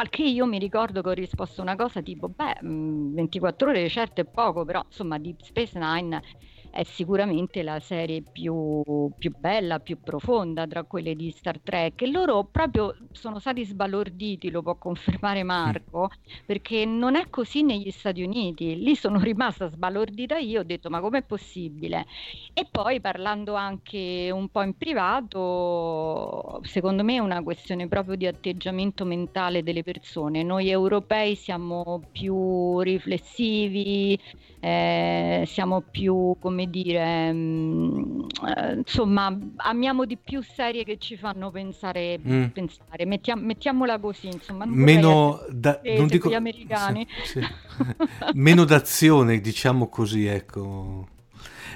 Al 0.00 0.10
che 0.10 0.22
io 0.22 0.46
mi 0.46 0.58
ricordo 0.58 1.02
che 1.02 1.08
ho 1.08 1.12
risposto 1.12 1.60
una 1.60 1.74
cosa 1.74 2.02
tipo, 2.02 2.28
beh, 2.28 2.58
24 2.62 3.66
mm, 3.66 3.70
ore 3.70 3.88
certo 3.88 4.20
è 4.20 4.26
poco, 4.26 4.64
però 4.64 4.80
insomma 4.84 5.18
Deep 5.18 5.40
Space 5.40 5.76
Nine 5.76 6.22
è 6.70 6.82
sicuramente 6.84 7.62
la 7.62 7.80
serie 7.80 8.22
più, 8.22 8.82
più, 9.16 9.32
bella, 9.38 9.78
più 9.80 9.98
profonda 10.00 10.66
tra 10.66 10.84
quelle 10.84 11.14
di 11.14 11.30
Star 11.30 11.58
Trek. 11.60 12.02
E 12.02 12.10
loro 12.10 12.44
proprio 12.44 12.94
sono 13.12 13.38
stati 13.38 13.64
sbalorditi, 13.64 14.50
lo 14.50 14.62
può 14.62 14.76
confermare 14.76 15.42
Marco, 15.42 16.10
perché 16.46 16.84
non 16.84 17.16
è 17.16 17.28
così 17.30 17.62
negli 17.62 17.90
Stati 17.90 18.22
Uniti. 18.22 18.76
Lì 18.76 18.94
sono 18.94 19.18
rimasta 19.18 19.68
sbalordita 19.68 20.38
io, 20.38 20.60
ho 20.60 20.64
detto 20.64 20.90
ma 20.90 21.00
com'è 21.00 21.22
possibile? 21.22 22.06
E 22.52 22.66
poi 22.70 23.00
parlando 23.00 23.54
anche 23.54 24.30
un 24.32 24.48
po' 24.48 24.62
in 24.62 24.76
privato, 24.76 26.60
secondo 26.62 27.02
me 27.04 27.16
è 27.16 27.18
una 27.18 27.42
questione 27.42 27.88
proprio 27.88 28.16
di 28.16 28.26
atteggiamento 28.26 29.04
mentale 29.04 29.62
delle 29.62 29.82
persone. 29.82 30.42
Noi 30.42 30.68
europei 30.70 31.34
siamo 31.34 32.02
più 32.10 32.80
riflessivi, 32.80 34.18
eh, 34.60 35.44
siamo 35.46 35.80
più, 35.82 36.36
come 36.40 36.57
dire, 36.66 37.32
mh, 37.32 37.36
mm, 37.36 38.20
eh, 38.46 38.72
insomma, 38.78 39.36
amiamo 39.56 40.04
di 40.04 40.16
più 40.16 40.42
serie 40.42 40.84
che 40.84 40.98
ci 40.98 41.16
fanno 41.16 41.50
pensare, 41.50 42.18
mm. 42.18 42.44
pensare. 42.46 43.06
Mettiam, 43.06 43.40
mettiamola 43.40 43.98
così, 43.98 44.26
insomma, 44.26 44.64
meno 44.66 45.40
da, 45.48 45.80
non 45.84 46.06
dico, 46.06 46.28
gli 46.28 46.34
americani. 46.34 47.06
Sì, 47.22 47.40
sì. 47.40 47.46
meno 48.34 48.64
d'azione, 48.64 49.40
diciamo 49.40 49.88
così, 49.88 50.26
ecco 50.26 51.16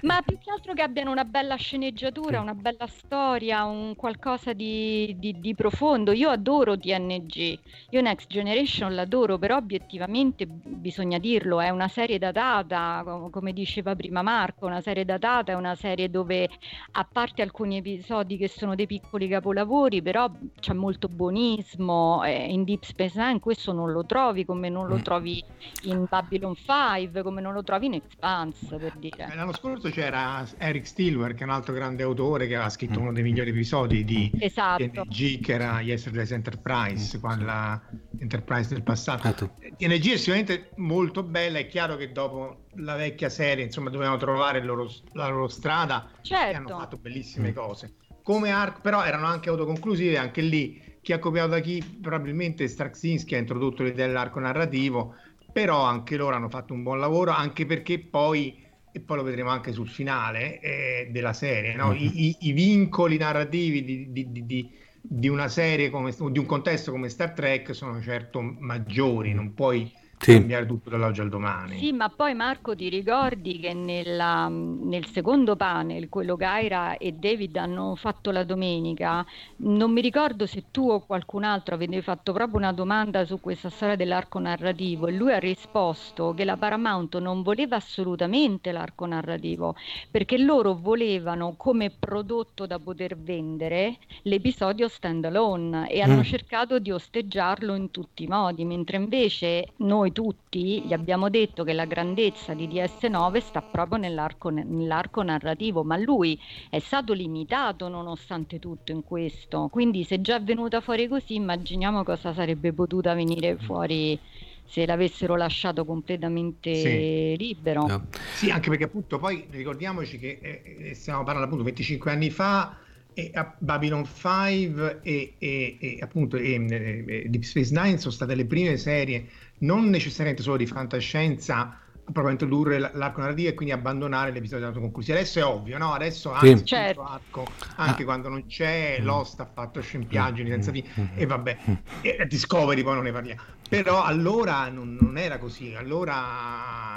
ma 0.02 0.20
più 0.22 0.38
che 0.38 0.50
altro 0.50 0.74
che 0.74 0.82
abbiano 0.82 1.10
una 1.10 1.24
bella 1.24 1.56
sceneggiatura, 1.56 2.40
una 2.40 2.54
bella 2.54 2.86
storia, 2.86 3.64
un 3.64 3.94
qualcosa 3.96 4.52
di, 4.52 5.14
di, 5.18 5.38
di, 5.38 5.54
profondo. 5.54 6.12
Io 6.12 6.30
adoro 6.30 6.78
TNG, 6.78 7.58
io 7.90 8.00
Next 8.00 8.28
Generation 8.28 8.94
l'adoro, 8.94 9.38
però 9.38 9.56
obiettivamente 9.56 10.46
bisogna 10.46 11.18
dirlo, 11.18 11.60
è 11.60 11.70
una 11.70 11.88
serie 11.88 12.18
datata, 12.18 13.04
come 13.30 13.52
diceva 13.52 13.94
prima 13.94 14.22
Marco, 14.22 14.66
una 14.66 14.80
serie 14.80 15.04
datata, 15.04 15.52
è 15.52 15.54
una 15.54 15.74
serie 15.74 16.10
dove 16.10 16.48
a 16.92 17.08
parte 17.10 17.42
alcuni 17.42 17.78
episodi 17.78 18.36
che 18.36 18.48
sono 18.48 18.74
dei 18.74 18.86
piccoli 18.86 19.28
capolavori, 19.28 20.02
però 20.02 20.30
c'è 20.58 20.72
molto 20.72 21.08
buonismo, 21.08 22.22
eh, 22.24 22.52
in 22.52 22.64
Deep 22.64 22.82
Space 22.82 23.18
Nine 23.18 23.40
questo 23.40 23.72
non 23.72 23.92
lo 23.92 24.04
trovi 24.04 24.44
come 24.44 24.68
non 24.68 24.86
lo 24.86 24.96
mm. 24.96 25.02
trovi 25.02 25.44
in 25.82 26.06
Babylon 26.08 26.54
5, 26.54 27.22
come 27.22 27.40
non 27.40 27.52
lo 27.52 27.62
trovi 27.62 27.86
in 27.86 27.94
Expanse, 27.94 28.76
per 28.76 28.96
dire. 28.96 29.28
Eh, 29.30 29.34
l'anno 29.34 29.52
scorso 29.52 29.81
c'era 29.90 30.46
Eric 30.58 30.86
Stilwer, 30.86 31.34
che 31.34 31.40
è 31.40 31.44
un 31.44 31.50
altro 31.50 31.72
grande 31.72 32.02
autore 32.02 32.46
che 32.46 32.56
ha 32.56 32.68
scritto 32.68 32.98
mm. 32.98 33.02
uno 33.02 33.12
dei 33.12 33.22
migliori 33.22 33.50
episodi 33.50 34.04
di 34.04 34.30
esatto. 34.38 34.84
TNG, 34.84 35.40
che 35.40 35.52
era 35.52 35.80
Yesterday's 35.80 36.32
Enterprise, 36.32 37.18
mm. 37.18 37.44
la 37.44 37.80
Enterprise 38.18 38.68
del 38.68 38.82
passato. 38.82 39.26
Ah, 39.26 39.32
TNG 39.32 40.12
è 40.12 40.16
sicuramente 40.16 40.70
molto 40.76 41.22
bella, 41.22 41.58
è 41.58 41.66
chiaro 41.66 41.96
che 41.96 42.12
dopo 42.12 42.64
la 42.76 42.96
vecchia 42.96 43.28
serie, 43.28 43.64
insomma, 43.64 43.90
dovevano 43.90 44.16
trovare 44.16 44.62
loro, 44.62 44.90
la 45.12 45.28
loro 45.28 45.48
strada 45.48 46.08
certo. 46.22 46.50
e 46.50 46.54
hanno 46.54 46.68
fatto 46.68 46.96
bellissime 46.96 47.50
mm. 47.50 47.54
cose. 47.54 47.94
Come 48.22 48.50
arco, 48.50 48.80
però 48.80 49.04
erano 49.04 49.26
anche 49.26 49.48
autoconclusive, 49.48 50.16
anche 50.16 50.40
lì 50.40 50.90
chi 51.02 51.12
ha 51.12 51.18
copiato 51.18 51.50
da 51.50 51.58
chi 51.58 51.82
probabilmente 52.00 52.68
Straczynski 52.68 53.34
ha 53.34 53.38
introdotto 53.38 53.82
l'idea 53.82 54.06
dell'arco 54.06 54.38
narrativo, 54.38 55.16
però 55.52 55.82
anche 55.82 56.16
loro 56.16 56.36
hanno 56.36 56.48
fatto 56.48 56.72
un 56.72 56.82
buon 56.82 57.00
lavoro, 57.00 57.32
anche 57.32 57.66
perché 57.66 57.98
poi 57.98 58.61
e 58.92 59.00
poi 59.00 59.16
lo 59.16 59.22
vedremo 59.22 59.48
anche 59.48 59.72
sul 59.72 59.88
finale 59.88 60.60
eh, 60.60 61.08
della 61.10 61.32
serie, 61.32 61.74
no? 61.74 61.94
I, 61.94 62.26
i, 62.26 62.36
I, 62.40 62.52
vincoli 62.52 63.16
narrativi 63.16 63.82
di, 63.82 64.12
di, 64.12 64.30
di, 64.30 64.70
di, 65.00 65.28
una 65.28 65.48
serie 65.48 65.88
come 65.88 66.14
di 66.30 66.38
un 66.38 66.46
contesto 66.46 66.92
come 66.92 67.08
Star 67.08 67.32
Trek 67.32 67.74
sono 67.74 68.02
certo 68.02 68.42
maggiori, 68.42 69.32
non 69.32 69.54
puoi 69.54 69.90
sì. 70.22 70.34
cambiare 70.34 70.66
tutto 70.66 70.90
dall'oggi 70.90 71.20
al 71.20 71.28
domani. 71.28 71.78
Sì, 71.78 71.92
ma 71.92 72.08
poi 72.08 72.34
Marco 72.34 72.74
ti 72.76 72.88
ricordi 72.88 73.58
che 73.58 73.74
nella, 73.74 74.48
nel 74.48 75.06
secondo 75.06 75.56
panel, 75.56 76.08
quello 76.08 76.36
Gaira 76.36 76.96
e 76.96 77.12
David 77.12 77.56
hanno 77.56 77.94
fatto 77.96 78.30
la 78.30 78.44
domenica, 78.44 79.24
non 79.56 79.90
mi 79.92 80.00
ricordo 80.00 80.46
se 80.46 80.64
tu 80.70 80.88
o 80.88 81.00
qualcun 81.00 81.44
altro 81.44 81.74
avete 81.74 82.00
fatto 82.02 82.32
proprio 82.32 82.58
una 82.58 82.72
domanda 82.72 83.24
su 83.24 83.40
questa 83.40 83.70
storia 83.70 83.96
dell'arco 83.96 84.38
narrativo 84.38 85.06
e 85.06 85.12
lui 85.12 85.32
ha 85.32 85.38
risposto 85.38 86.32
che 86.34 86.44
la 86.44 86.56
Paramount 86.56 87.18
non 87.18 87.42
voleva 87.42 87.76
assolutamente 87.76 88.72
l'arco 88.72 89.06
narrativo 89.06 89.74
perché 90.10 90.38
loro 90.38 90.74
volevano 90.74 91.54
come 91.56 91.90
prodotto 91.90 92.66
da 92.66 92.78
poter 92.78 93.16
vendere 93.16 93.96
l'episodio 94.22 94.88
stand 94.88 95.24
alone 95.24 95.88
e 95.90 96.00
hanno 96.00 96.20
mm. 96.20 96.22
cercato 96.22 96.78
di 96.78 96.90
osteggiarlo 96.90 97.74
in 97.74 97.90
tutti 97.90 98.24
i 98.24 98.26
modi, 98.26 98.64
mentre 98.64 98.96
invece 98.96 99.68
noi 99.76 100.11
tutti 100.12 100.82
gli 100.82 100.92
abbiamo 100.92 101.28
detto 101.28 101.64
che 101.64 101.72
la 101.72 101.84
grandezza 101.84 102.54
di 102.54 102.68
DS9 102.68 103.40
sta 103.40 103.62
proprio 103.62 103.98
nell'arco, 103.98 104.50
nell'arco 104.50 105.22
narrativo, 105.22 105.82
ma 105.82 105.96
lui 105.96 106.38
è 106.70 106.78
stato 106.78 107.12
limitato 107.12 107.88
nonostante 107.88 108.58
tutto 108.58 108.92
in 108.92 109.02
questo. 109.04 109.68
Quindi 109.70 110.04
se 110.04 110.20
già 110.20 110.36
è 110.36 110.42
venuta 110.42 110.80
fuori 110.80 111.08
così, 111.08 111.34
immaginiamo 111.34 112.04
cosa 112.04 112.32
sarebbe 112.32 112.72
potuta 112.72 113.14
venire 113.14 113.56
fuori 113.56 114.18
se 114.64 114.86
l'avessero 114.86 115.36
lasciato 115.36 115.84
completamente 115.84 116.74
sì. 116.74 117.36
libero. 117.36 117.86
No. 117.86 118.06
Sì, 118.34 118.50
anche 118.50 118.70
perché 118.70 118.84
appunto 118.84 119.18
poi 119.18 119.46
ricordiamoci 119.50 120.18
che 120.18 120.38
eh, 120.40 120.76
eh 120.90 120.94
stiamo 120.94 121.24
parlando 121.24 121.46
appunto 121.46 121.64
25 121.64 122.10
anni 122.10 122.30
fa 122.30 122.76
e 123.14 123.30
Babylon 123.58 124.06
5 124.06 125.00
e, 125.02 125.34
e, 125.38 125.76
e 125.78 125.98
appunto 126.00 126.36
e, 126.36 126.54
e, 126.54 127.24
Deep 127.28 127.42
Space 127.42 127.72
Nine 127.74 127.98
sono 127.98 128.12
state 128.12 128.34
le 128.34 128.46
prime 128.46 128.76
serie 128.76 129.26
non 129.62 129.88
necessariamente 129.88 130.42
solo 130.42 130.56
di 130.56 130.66
fantascienza 130.66 131.76
proprio 132.04 132.30
introdurre 132.30 132.78
l'arco 132.78 133.20
narrativo 133.20 133.50
e 133.50 133.54
quindi 133.54 133.72
abbandonare 133.72 134.32
l'episodio 134.32 134.66
autoconclusivo. 134.66 135.16
Adesso 135.16 135.38
è 135.38 135.44
ovvio, 135.44 135.78
no? 135.78 135.92
Adesso 135.92 136.32
anche 136.32 136.56
sì. 136.58 136.64
certo. 136.64 137.04
arco, 137.04 137.46
anche 137.76 138.02
ah. 138.02 138.04
quando 138.04 138.28
non 138.28 138.46
c'è, 138.46 138.98
mm. 139.00 139.04
Lost 139.04 139.38
ha 139.40 139.46
fatto 139.46 139.80
scempiaggini 139.80 140.48
mm. 140.48 140.52
senza 140.52 140.72
fine 140.72 140.88
mm. 140.98 141.04
e 141.14 141.26
vabbè, 141.26 141.58
e 142.00 142.26
Discovery 142.26 142.82
poi 142.82 142.94
non 142.94 143.04
ne 143.04 143.12
parliamo. 143.12 143.40
Però 143.68 144.02
allora 144.02 144.68
non, 144.68 144.98
non, 145.00 145.16
era 145.16 145.38
così, 145.38 145.74
allora 145.74 146.90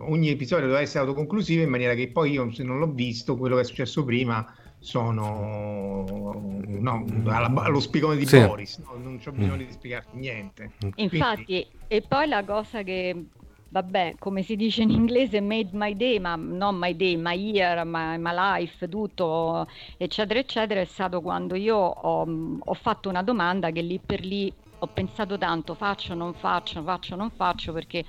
ogni 0.00 0.28
episodio 0.28 0.66
doveva 0.66 0.82
essere 0.82 1.00
autoconclusivo 1.00 1.62
in 1.62 1.70
maniera 1.70 1.94
che 1.94 2.08
poi 2.08 2.32
io 2.32 2.52
se 2.52 2.62
non 2.62 2.78
l'ho 2.78 2.92
visto, 2.92 3.36
quello 3.36 3.56
che 3.56 3.62
è 3.62 3.64
successo 3.64 4.04
prima 4.04 4.46
sono 4.86 6.60
no, 6.64 7.04
allo 7.26 7.80
spigone 7.80 8.16
di 8.16 8.24
Sì. 8.24 8.38
Boris, 8.38 8.78
no? 8.78 8.96
non 9.02 9.18
c'ho 9.18 9.32
bisogno 9.32 9.54
Mm. 9.56 9.66
di 9.66 9.72
spiegarti 9.72 10.16
niente. 10.16 10.70
Infatti, 10.96 11.44
Quindi- 11.44 11.66
e 11.88 12.02
poi 12.02 12.28
la 12.28 12.44
cosa 12.44 12.84
che, 12.84 13.24
vabbè, 13.68 14.14
come 14.20 14.42
si 14.42 14.54
dice 14.54 14.82
in 14.82 14.90
inglese, 14.90 15.40
made 15.40 15.70
my 15.72 15.96
day, 15.96 16.20
ma 16.20 16.36
non 16.36 16.76
my 16.76 16.94
day, 16.94 17.16
my 17.16 17.34
year, 17.36 17.84
my, 17.84 18.16
my 18.18 18.32
life, 18.32 18.88
tutto, 18.88 19.66
eccetera, 19.96 20.38
eccetera, 20.38 20.80
è 20.80 20.84
stato 20.84 21.20
quando 21.20 21.56
io 21.56 21.76
ho, 21.76 22.24
ho 22.60 22.74
fatto 22.74 23.08
una 23.08 23.24
domanda 23.24 23.70
che 23.72 23.80
lì 23.80 23.98
per 23.98 24.24
lì 24.24 24.52
ho 24.78 24.86
pensato 24.86 25.36
tanto, 25.36 25.74
faccio, 25.74 26.14
non 26.14 26.32
faccio, 26.34 26.80
faccio, 26.84 27.16
non 27.16 27.30
faccio, 27.30 27.72
perché 27.72 28.04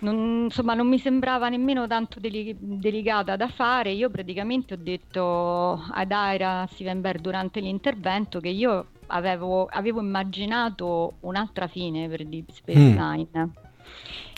non, 0.00 0.44
insomma, 0.44 0.74
non 0.74 0.88
mi 0.88 0.98
sembrava 0.98 1.48
nemmeno 1.48 1.86
tanto 1.86 2.20
deli- 2.20 2.56
delicata 2.58 3.36
da 3.36 3.48
fare. 3.48 3.90
Io 3.92 4.10
praticamente 4.10 4.74
ho 4.74 4.78
detto 4.78 5.84
ad 5.90 6.12
Aira 6.12 6.66
Stevenberg 6.70 7.20
durante 7.20 7.60
l'intervento 7.60 8.40
che 8.40 8.48
io 8.48 8.86
avevo, 9.08 9.66
avevo 9.66 10.00
immaginato 10.00 11.14
un'altra 11.20 11.66
fine 11.66 12.08
per 12.08 12.26
Deep 12.26 12.50
Space 12.50 12.78
Mm. 12.78 12.96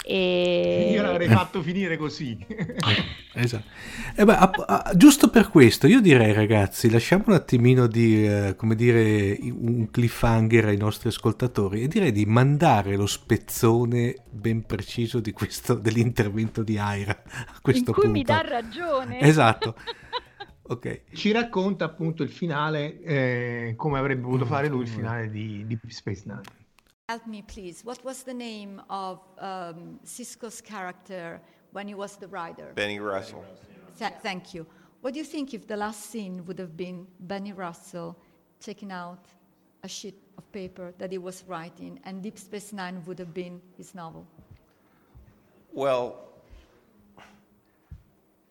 E... 0.04 0.90
Io 0.92 1.02
l'avrei 1.02 1.28
fatto 1.28 1.62
finire 1.62 1.96
così. 1.96 2.36
Esatto. 3.34 3.64
Eh 4.14 4.26
beh, 4.26 4.34
app- 4.34 4.62
ah, 4.66 4.92
giusto 4.94 5.30
per 5.30 5.48
questo, 5.48 5.86
io 5.86 6.02
direi 6.02 6.34
ragazzi, 6.34 6.90
lasciamo 6.90 7.24
un 7.28 7.32
attimino 7.32 7.86
di, 7.86 8.26
eh, 8.26 8.54
come 8.56 8.74
dire, 8.74 9.38
un 9.40 9.90
cliffhanger 9.90 10.66
ai 10.66 10.76
nostri 10.76 11.08
ascoltatori 11.08 11.80
e 11.80 11.88
direi 11.88 12.12
di 12.12 12.26
mandare 12.26 12.94
lo 12.94 13.06
spezzone 13.06 14.16
ben 14.28 14.66
preciso 14.66 15.20
di 15.20 15.32
questo, 15.32 15.72
dell'intervento 15.72 16.62
di 16.62 16.76
Aira 16.76 17.22
a 17.24 17.58
questo 17.62 17.90
in 17.90 17.94
cui 17.94 18.02
punto. 18.02 18.18
mi 18.18 18.22
dà 18.22 18.42
ragione. 18.42 19.20
Esatto. 19.20 19.76
Ok. 20.64 21.02
Ci 21.12 21.32
racconta 21.32 21.84
appunto 21.84 22.22
il 22.22 22.30
finale, 22.30 23.02
eh, 23.02 23.74
come 23.76 23.98
avrebbe 23.98 24.22
voluto 24.22 24.46
fare 24.46 24.68
lui 24.68 24.82
il 24.82 24.88
finale 24.88 25.28
di 25.28 25.66
Deep 25.66 25.88
Space 25.88 26.22
Nine. 26.24 26.40
Help 27.08 27.26
me, 27.26 27.42
please. 27.42 27.84
What 27.84 28.02
was 28.04 28.22
the 28.22 28.32
name 28.34 28.80
of 28.88 29.20
um, 29.38 29.98
Cisco's 30.04 30.60
character 30.60 31.40
when 31.72 31.88
he 31.88 31.94
was 31.94 32.16
the 32.16 32.28
rider? 32.28 32.72
Benny 32.74 33.00
Russell. 33.00 33.44
Th- 33.98 34.12
thank 34.22 34.54
you. 34.54 34.66
What 35.00 35.12
do 35.14 35.18
you 35.18 35.24
think 35.24 35.52
if 35.52 35.66
the 35.66 35.76
last 35.76 36.06
scene 36.10 36.44
would 36.46 36.58
have 36.58 36.76
been 36.76 37.06
Benny 37.20 37.52
Russell 37.52 38.16
taking 38.60 38.92
out 38.92 39.26
a 39.82 39.88
sheet 39.88 40.14
of 40.38 40.50
paper 40.52 40.94
that 40.98 41.10
he 41.10 41.18
was 41.18 41.42
writing, 41.48 41.98
and 42.04 42.22
Deep 42.22 42.38
Space 42.38 42.72
Nine 42.72 43.02
would 43.06 43.18
have 43.18 43.34
been 43.34 43.60
his 43.76 43.94
novel? 43.96 44.24
Well, 45.72 46.20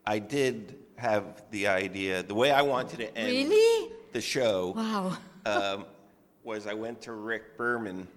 I 0.05 0.19
did 0.19 0.77
have 0.97 1.41
the 1.51 1.67
idea, 1.67 2.21
the 2.21 2.35
way 2.35 2.51
I 2.51 2.61
wanted 2.61 2.97
to 2.99 3.17
end 3.17 3.27
Really? 3.49 3.91
the 4.11 4.19
show 4.21 4.73
Wow. 4.75 5.17
um, 5.45 5.85
was 6.43 6.67
I 6.67 6.73
went 6.73 7.01
to 7.03 7.13
Rick 7.13 7.57
Berman 7.57 8.07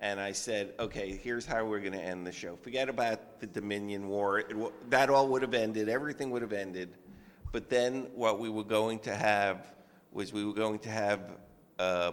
and 0.00 0.18
I 0.18 0.32
said, 0.32 0.72
okay, 0.80 1.20
here's 1.22 1.44
how 1.44 1.64
we're 1.64 1.80
going 1.80 1.92
to 1.92 2.02
end 2.02 2.26
the 2.26 2.32
show. 2.32 2.56
Forget 2.56 2.88
about 2.88 3.38
the 3.38 3.46
Dominion 3.46 4.08
War. 4.08 4.42
Wa- 4.54 4.70
that 4.88 5.10
all 5.10 5.28
would 5.28 5.42
have 5.42 5.52
ended. 5.52 5.90
Everything 5.90 6.30
would 6.30 6.40
have 6.40 6.54
ended. 6.54 6.96
But 7.52 7.68
then 7.68 8.06
what 8.14 8.40
we 8.40 8.48
were 8.48 8.64
going 8.64 9.00
to 9.00 9.14
have 9.14 9.66
was 10.10 10.32
we 10.32 10.44
were 10.44 10.54
going 10.54 10.78
to 10.80 10.88
have, 10.88 11.20
uh, 11.78 12.12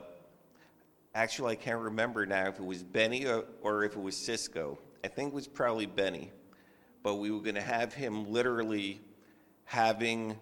actually, 1.15 1.53
I 1.53 1.55
can't 1.55 1.79
remember 1.79 2.25
now 2.25 2.47
if 2.47 2.59
it 2.59 2.65
was 2.65 2.83
Benny 2.83 3.25
or, 3.25 3.45
or 3.61 3.85
if 3.85 3.95
it 3.95 4.01
was 4.01 4.17
Cisco. 4.17 4.77
I 5.05 5.07
think 5.07 5.29
it 5.29 5.33
was 5.33 5.47
probably 5.47 5.85
Benny. 5.85 6.31
But 7.03 7.15
we 7.15 7.31
were 7.31 7.39
going 7.39 7.55
to 7.55 7.61
have 7.61 7.93
him 7.93 8.29
literally 8.29 8.99
having 9.63 10.37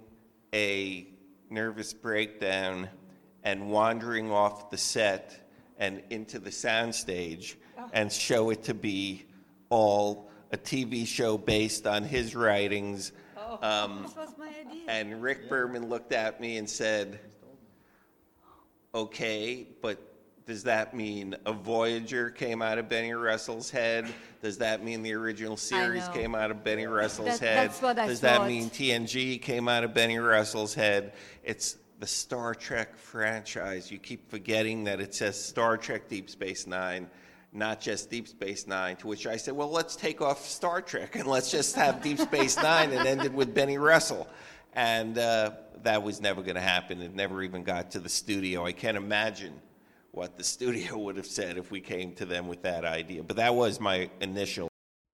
a 0.51 1.08
nervous 1.51 1.93
breakdown 1.93 2.89
and 3.43 3.69
wandering 3.69 4.31
off 4.31 4.71
the 4.71 4.77
set 4.77 5.44
and 5.77 6.01
into 6.09 6.39
the 6.39 6.49
soundstage 6.49 7.55
and 7.93 8.11
show 8.11 8.49
it 8.49 8.63
to 8.63 8.73
be 8.73 9.25
all 9.69 10.29
a 10.51 10.57
TV 10.57 11.05
show 11.05 11.38
based 11.38 11.85
on 11.88 12.03
his 12.03 12.35
writings. 12.35 13.11
Um, 13.61 14.03
This 14.03 14.15
was 14.15 14.33
my 14.38 14.47
idea. 14.47 14.83
and 14.88 15.21
Rick 15.21 15.49
Berman 15.49 15.89
looked 15.89 16.11
at 16.13 16.39
me 16.41 16.57
and 16.57 16.69
said, 16.69 17.19
Okay, 18.93 19.67
but 19.81 19.99
does 20.45 20.63
that 20.63 20.93
mean 20.95 21.35
a 21.45 21.51
Voyager 21.51 22.29
came 22.29 22.61
out 22.61 22.77
of 22.77 22.88
Benny 22.88 23.13
Russell's 23.13 23.69
head? 23.69 24.05
Does 24.41 24.57
that 24.59 24.83
mean 24.83 25.01
the 25.03 25.13
original 25.13 25.57
series 25.57 26.07
came 26.09 26.35
out 26.35 26.51
of 26.51 26.63
Benny 26.63 26.85
Russell's 26.85 27.39
That- 27.39 27.47
head? 27.47 27.69
that's 27.69 27.81
what 27.81 27.97
I 27.99 28.07
does 28.07 28.21
that 28.21 28.38
thought. 28.38 28.47
mean 28.47 28.69
TNG 28.69 29.38
came 29.41 29.67
out 29.67 29.83
of 29.83 29.93
Benny 29.93 30.19
Russell's 30.19 30.73
head? 30.75 31.13
It's 31.43 31.77
the 31.99 32.08
Star 32.08 32.53
Trek 32.53 32.97
franchise. 32.97 33.91
You 33.91 33.99
keep 33.99 34.29
forgetting 34.29 34.84
that 34.86 34.99
it 34.99 35.13
says 35.13 35.39
Star 35.41 35.77
Trek 35.77 36.10
Deep 36.10 36.29
Space 36.29 36.67
Nine, 36.67 37.10
not 37.53 37.79
just 37.79 38.10
Deep 38.10 38.27
Space 38.27 38.67
Nine. 38.67 38.95
To 38.97 39.08
which 39.08 39.27
I 39.27 39.38
said, 39.38 39.55
well, 39.55 39.69
let's 39.69 39.95
take 39.95 40.21
off 40.21 40.45
Star 40.45 40.81
Trek 40.81 41.15
and 41.15 41.27
let's 41.27 41.51
just 41.51 41.75
have 41.75 42.01
Deep 42.01 42.19
Space 42.19 42.58
Nine 42.58 42.91
and 42.91 43.08
end 43.08 43.23
it 43.23 43.34
with 43.34 43.53
Benny 43.53 43.77
Russell. 43.77 44.27
And 44.73 45.17
uh, 45.17 45.51
that 45.84 46.03
was 46.03 46.19
never 46.19 46.41
going 46.41 46.55
to 46.55 46.62
happen. 46.62 47.01
It 47.01 47.15
never 47.15 47.41
even 47.41 47.63
got 47.63 47.91
to 47.91 47.99
the 47.99 48.10
studio. 48.10 48.65
I 48.65 48.73
can't 48.73 48.97
imagine 48.97 49.53
what 50.12 50.38
the 50.38 50.43
studio 50.43 50.97
would 50.99 51.17
have 51.17 51.27
said 51.27 51.58
if 51.58 51.71
we 51.71 51.79
came 51.79 52.13
to 52.15 52.25
them 52.25 52.47
with 52.47 52.62
that 52.63 52.84
idea. 52.86 53.23
But 53.23 53.38
that 53.38 53.55
was 53.55 53.79
my 53.79 54.10
initial. 54.19 54.69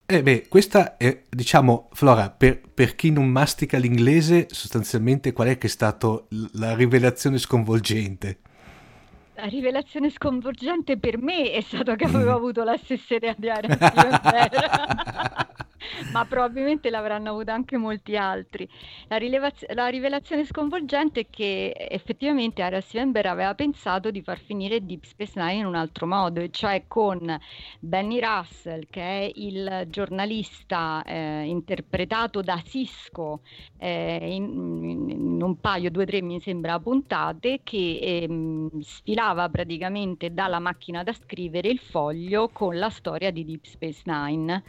Eh 0.05 0.23
beh, 0.23 0.47
questa 0.49 0.97
è, 0.97 1.21
diciamo, 1.29 1.89
Flora, 1.93 2.29
per, 2.29 2.59
per 2.73 2.95
chi 2.95 3.11
non 3.11 3.27
mastica 3.27 3.77
l'inglese, 3.77 4.47
sostanzialmente 4.49 5.31
qual 5.31 5.47
è 5.47 5.57
che 5.57 5.67
è 5.67 5.69
stata 5.69 6.21
la 6.53 6.75
rivelazione 6.75 7.37
sconvolgente? 7.37 8.39
La 9.35 9.45
rivelazione 9.45 10.09
sconvolgente 10.09 10.97
per 10.97 11.17
me 11.17 11.51
è 11.51 11.61
stato 11.61 11.95
che 11.95 12.03
avevo 12.11 12.33
avuto 12.33 12.63
la 12.63 12.77
stessa 12.77 13.15
idea 13.15 13.33
di 13.37 13.49
Aaron. 13.49 13.77
ma 16.11 16.25
probabilmente 16.25 16.89
l'avranno 16.89 17.29
avuta 17.29 17.53
anche 17.53 17.77
molti 17.77 18.15
altri. 18.17 18.67
La, 19.07 19.17
rilevaz- 19.17 19.71
la 19.73 19.87
rivelazione 19.87 20.45
sconvolgente 20.45 21.21
è 21.21 21.27
che 21.29 21.73
effettivamente 21.75 22.61
Aaron 22.61 22.81
Stevenberg 22.81 23.27
aveva 23.27 23.53
pensato 23.55 24.11
di 24.11 24.21
far 24.21 24.39
finire 24.39 24.85
Deep 24.85 25.03
Space 25.03 25.33
Nine 25.35 25.53
in 25.59 25.65
un 25.65 25.75
altro 25.75 26.07
modo, 26.07 26.47
cioè 26.49 26.83
con 26.87 27.39
Benny 27.79 28.19
Russell, 28.19 28.87
che 28.89 29.01
è 29.01 29.31
il 29.35 29.87
giornalista 29.89 31.03
eh, 31.03 31.43
interpretato 31.45 32.41
da 32.41 32.61
Cisco 32.63 33.41
eh, 33.77 34.19
in, 34.21 35.09
in 35.09 35.41
un 35.41 35.59
paio, 35.59 35.91
due 35.91 36.03
o 36.03 36.05
tre 36.05 36.21
mi 36.21 36.39
sembra 36.39 36.79
puntate, 36.79 37.61
che 37.63 37.99
ehm, 38.01 38.79
sfilava 38.81 39.49
praticamente 39.49 40.33
dalla 40.33 40.59
macchina 40.59 41.03
da 41.03 41.13
scrivere 41.13 41.69
il 41.69 41.79
foglio 41.79 42.49
con 42.49 42.77
la 42.77 42.89
storia 42.89 43.31
di 43.31 43.45
Deep 43.45 43.65
Space 43.65 44.01
Nine. 44.05 44.63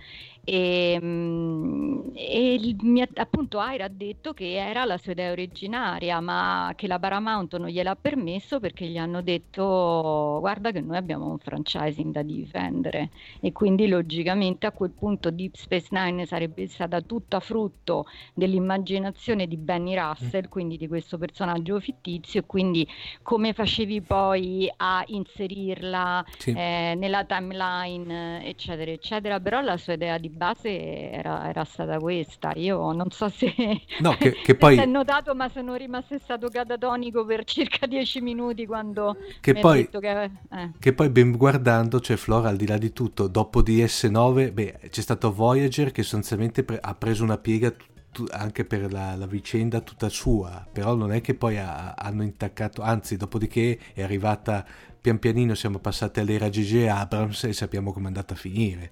E, 0.44 0.98
mm, 1.00 2.00
e 2.14 2.76
ha- 3.00 3.20
appunto 3.22 3.59
Aira 3.61 3.85
ha 3.85 3.88
detto 3.88 4.33
che 4.35 4.55
era 4.57 4.85
la 4.85 4.98
sua 4.98 5.12
idea 5.12 5.31
originaria, 5.31 6.20
ma 6.20 6.72
che 6.76 6.88
la 6.88 6.98
Paramount 6.98 7.57
non 7.59 7.68
gliel'ha 7.68 7.94
permesso 7.94 8.59
perché 8.59 8.87
gli 8.87 8.96
hanno 8.98 9.22
detto 9.22 10.38
guarda 10.40 10.72
che 10.72 10.81
noi 10.81 10.96
abbiamo 10.96 11.28
un 11.31 11.38
franchising 11.38 12.12
da 12.12 12.22
difendere 12.22 13.11
e 13.40 13.52
quindi 13.52 13.87
logicamente 13.87 14.66
a 14.66 14.72
quel 14.72 14.90
punto 14.90 15.31
Deep 15.31 15.55
Space 15.55 15.88
Nine 15.90 16.26
sarebbe 16.26 16.66
stata 16.66 17.00
tutta 17.02 17.38
frutto 17.40 18.07
dell'immaginazione 18.35 19.46
di 19.46 19.57
Benny 19.57 19.94
Russell, 19.96 20.48
quindi 20.48 20.76
di 20.76 20.88
questo 20.88 21.18
personaggio 21.18 21.78
fittizio 21.81 22.40
e 22.40 22.46
quindi 22.46 22.87
come 23.22 23.52
facevi 23.52 24.02
poi 24.02 24.70
a 24.76 25.02
inserirla 25.07 26.24
Sì. 26.38 26.50
eh, 26.50 26.94
nella 26.96 27.24
timeline, 27.24 28.44
eccetera, 28.44 28.90
eccetera. 28.90 29.40
Però 29.40 29.61
la 29.61 29.76
sua 29.76 29.94
idea 29.94 30.18
di 30.18 30.28
base 30.33 31.11
era, 31.12 31.49
era 31.49 31.64
stata 31.64 31.99
questa. 31.99 32.53
Io 32.57 32.92
non 32.92 33.11
so 33.11 33.29
se, 33.29 33.53
No, 34.01 34.12
che- 34.16 34.33
che 34.33 34.55
poi- 34.55 34.77
è 34.81 34.87
notato, 34.87 35.35
ma 35.35 35.49
sono 35.49 35.75
rimasto 35.75 36.18
stato 36.18 36.49
catatonico 36.49 37.25
per 37.25 37.45
circa 37.45 37.87
dieci 37.87 38.21
minuti 38.21 38.66
quando 38.66 39.16
Che 39.40 39.55
poi- 39.55 39.88
che... 39.88 40.23
eh. 40.51 40.71
Che 40.79 40.92
poi 40.92 41.09
ben 41.11 41.33
guardando, 41.37 42.01
cioè 42.01 42.16
Flora, 42.16 42.49
al 42.49 42.57
di 42.57 42.66
là 42.66 42.79
di 42.79 42.92
tutto, 42.92 43.27
dopo 43.29 43.62
DS9, 43.62 44.53
beh, 44.53 44.79
c'è 44.90 45.01
stato 45.01 45.33
Voyager 45.33 45.92
che 45.92 46.03
sostanzialmente 46.03 46.64
pre- 46.64 46.79
ha 46.81 46.95
preso 46.95 47.23
una 47.25 47.38
piega 47.38 47.71
tu- 47.71 47.85
tu- 48.12 48.27
anche 48.31 48.64
per 48.66 48.92
la, 48.92 49.14
la 49.16 49.27
vicenda 49.27 49.81
tutta 49.81 50.09
sua, 50.11 50.66
però 50.71 50.95
non 50.95 51.12
è 51.12 51.21
che 51.23 51.35
poi 51.35 51.57
ha- 51.59 51.95
hanno 51.97 52.23
intaccato, 52.23 52.83
anzi, 52.83 53.16
dopodiché 53.16 53.79
è 53.95 54.03
arrivata 54.03 54.64
pian 55.01 55.18
pianino, 55.18 55.55
siamo 55.55 55.79
passati 55.79 56.21
all'era 56.21 56.49
G.G. 56.49 56.87
Abrams 56.88 57.45
e 57.45 57.53
sappiamo 57.55 57.90
come 57.92 58.05
è 58.05 58.09
andata 58.09 58.35
a 58.35 58.37
finire. 58.37 58.90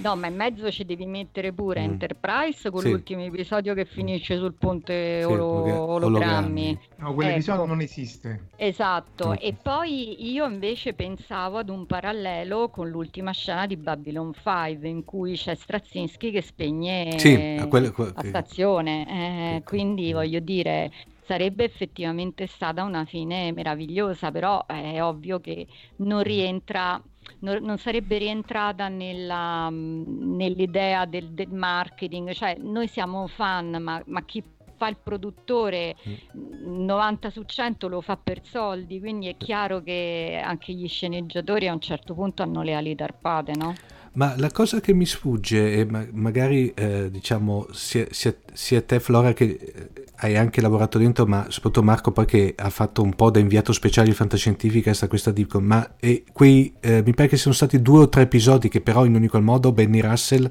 No, 0.00 0.14
ma 0.16 0.28
in 0.28 0.36
mezzo 0.36 0.70
ci 0.70 0.84
devi 0.84 1.06
mettere 1.06 1.52
pure 1.52 1.80
Mm. 1.80 1.90
Enterprise 1.90 2.70
con 2.70 2.80
Sì. 2.82 2.90
l'ultimo 2.90 3.22
episodio 3.24 3.74
che 3.74 3.84
finisce 3.84 4.36
sul 4.36 4.54
ponte 4.54 5.20
Sì, 5.22 5.26
olo- 5.26 5.90
ologrammi. 5.92 6.78
No, 6.96 7.14
quell'episodio 7.14 7.62
Ecco. 7.62 7.70
non 7.72 7.80
esiste. 7.80 8.40
Esatto, 8.56 9.30
Mm. 9.30 9.34
e 9.40 9.54
poi 9.60 10.30
io 10.30 10.46
invece 10.46 10.94
pensavo 10.94 11.58
ad 11.58 11.68
un 11.68 11.84
parallelo 11.86 12.68
con 12.70 12.88
l'ultima 12.88 13.32
scena 13.32 13.66
di 13.66 13.76
Babylon 13.76 14.32
5 14.34 14.88
in 14.88 15.04
cui 15.04 15.34
c'è 15.34 15.54
Straczynski 15.56 16.30
che 16.30 16.42
spegne 16.42 17.18
Sì, 17.18 17.56
a 17.58 17.66
quello- 17.66 17.90
que- 17.90 18.12
la 18.14 18.20
che- 18.22 18.28
stazione, 18.28 19.06
eh, 19.08 19.56
ecco. 19.56 19.70
quindi 19.70 20.10
Mm. 20.10 20.14
voglio 20.14 20.38
dire, 20.40 20.92
sarebbe 21.24 21.64
effettivamente 21.64 22.46
stata 22.46 22.84
una 22.84 23.04
fine 23.04 23.52
meravigliosa, 23.52 24.30
però 24.30 24.64
è 24.64 25.02
ovvio 25.02 25.40
che 25.40 25.66
non 25.96 26.22
rientra 26.22 27.02
non, 27.40 27.62
non 27.62 27.78
sarebbe 27.78 28.18
rientrata 28.18 28.88
nella, 28.88 29.68
nell'idea 29.70 31.04
del, 31.04 31.30
del, 31.30 31.50
marketing, 31.50 32.32
cioè 32.32 32.56
noi 32.58 32.88
siamo 32.88 33.26
fan, 33.26 33.76
ma, 33.80 34.02
ma 34.06 34.24
chi 34.24 34.42
fa 34.76 34.88
il 34.88 34.96
produttore 35.02 35.96
90 36.32 37.28
mm. 37.28 37.30
su 37.30 37.42
100 37.42 37.88
lo 37.88 38.00
fa 38.00 38.16
per 38.16 38.44
soldi, 38.44 39.00
quindi 39.00 39.26
è 39.26 39.36
chiaro 39.36 39.82
che 39.82 40.40
anche 40.42 40.72
gli 40.72 40.86
sceneggiatori 40.88 41.68
a 41.68 41.72
un 41.72 41.80
certo 41.80 42.14
punto 42.14 42.42
hanno 42.42 42.62
le 42.62 42.74
ali 42.74 42.94
tarpate, 42.94 43.52
no? 43.56 43.74
Ma 44.18 44.34
la 44.36 44.50
cosa 44.50 44.80
che 44.80 44.92
mi 44.92 45.06
sfugge, 45.06 45.74
e 45.74 45.84
ma- 45.84 46.04
magari 46.10 46.72
eh, 46.74 47.08
diciamo 47.08 47.68
sia, 47.70 48.04
sia, 48.10 48.34
sia, 48.52 48.82
te 48.82 48.98
Flora 48.98 49.32
che 49.32 49.44
eh, 49.44 50.04
hai 50.16 50.36
anche 50.36 50.60
lavorato 50.60 50.98
dentro, 50.98 51.24
ma 51.24 51.46
soprattutto 51.50 51.84
Marco 51.84 52.10
poi 52.10 52.26
che 52.26 52.52
ha 52.56 52.68
fatto 52.68 53.00
un 53.00 53.14
po' 53.14 53.30
da 53.30 53.38
inviato 53.38 53.72
speciale 53.72 54.08
di 54.08 54.14
fantascientifica 54.14 54.90
a 54.90 55.06
questa 55.06 55.30
Dipcom, 55.30 55.64
ma 55.64 55.94
e 56.00 56.24
quei, 56.32 56.74
eh, 56.80 57.04
mi 57.04 57.14
pare 57.14 57.28
che 57.28 57.36
siano 57.36 57.54
stati 57.54 57.80
due 57.80 58.00
o 58.00 58.08
tre 58.08 58.22
episodi 58.22 58.68
che 58.68 58.80
però 58.80 59.04
in 59.04 59.14
ogni 59.14 59.28
qual 59.28 59.44
modo 59.44 59.70
Benny 59.70 60.00
Russell 60.00 60.50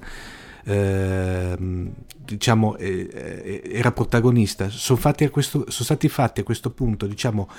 eh, 0.63 1.57
diciamo, 2.23 2.77
era 2.77 3.91
protagonista, 3.91 4.69
sono, 4.69 4.97
questo, 5.29 5.65
sono, 5.67 5.83
stati 5.83 6.07
fatti 6.07 6.39
a 6.39 6.43
questo 6.43 6.71
punto, 6.71 7.05
diciamo, 7.05 7.49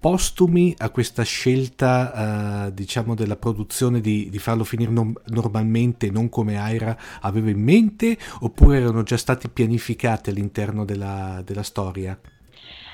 postumi 0.00 0.74
a 0.78 0.88
questa 0.88 1.22
scelta, 1.22 2.66
uh, 2.66 2.72
diciamo, 2.72 3.14
della 3.14 3.36
produzione 3.36 4.00
di, 4.00 4.28
di 4.30 4.38
farlo 4.38 4.64
finire 4.64 4.90
non, 4.90 5.12
normalmente, 5.26 6.10
non 6.10 6.30
come 6.30 6.58
Aira 6.58 6.96
aveva 7.20 7.50
in 7.50 7.62
mente, 7.62 8.16
oppure 8.40 8.78
erano 8.78 9.02
già 9.02 9.18
stati 9.18 9.48
pianificati 9.50 10.30
all'interno 10.30 10.86
della, 10.86 11.42
della 11.44 11.62
storia? 11.62 12.18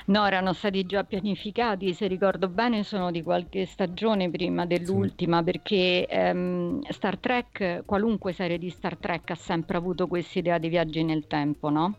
No, 0.07 0.25
erano 0.25 0.53
stati 0.53 0.85
già 0.85 1.03
pianificati, 1.03 1.93
se 1.93 2.07
ricordo 2.07 2.47
bene 2.47 2.83
sono 2.83 3.11
di 3.11 3.21
qualche 3.21 3.65
stagione 3.65 4.29
prima 4.29 4.65
dell'ultima, 4.65 5.39
sì. 5.39 5.43
perché 5.43 6.05
ehm, 6.07 6.79
Star 6.91 7.17
Trek, 7.17 7.83
qualunque 7.85 8.31
serie 8.31 8.57
di 8.57 8.69
Star 8.69 8.95
Trek 8.95 9.31
ha 9.31 9.35
sempre 9.35 9.75
avuto 9.75 10.07
questa 10.07 10.39
idea 10.39 10.59
di 10.59 10.69
viaggi 10.69 11.03
nel 11.03 11.27
tempo, 11.27 11.69
no? 11.69 11.97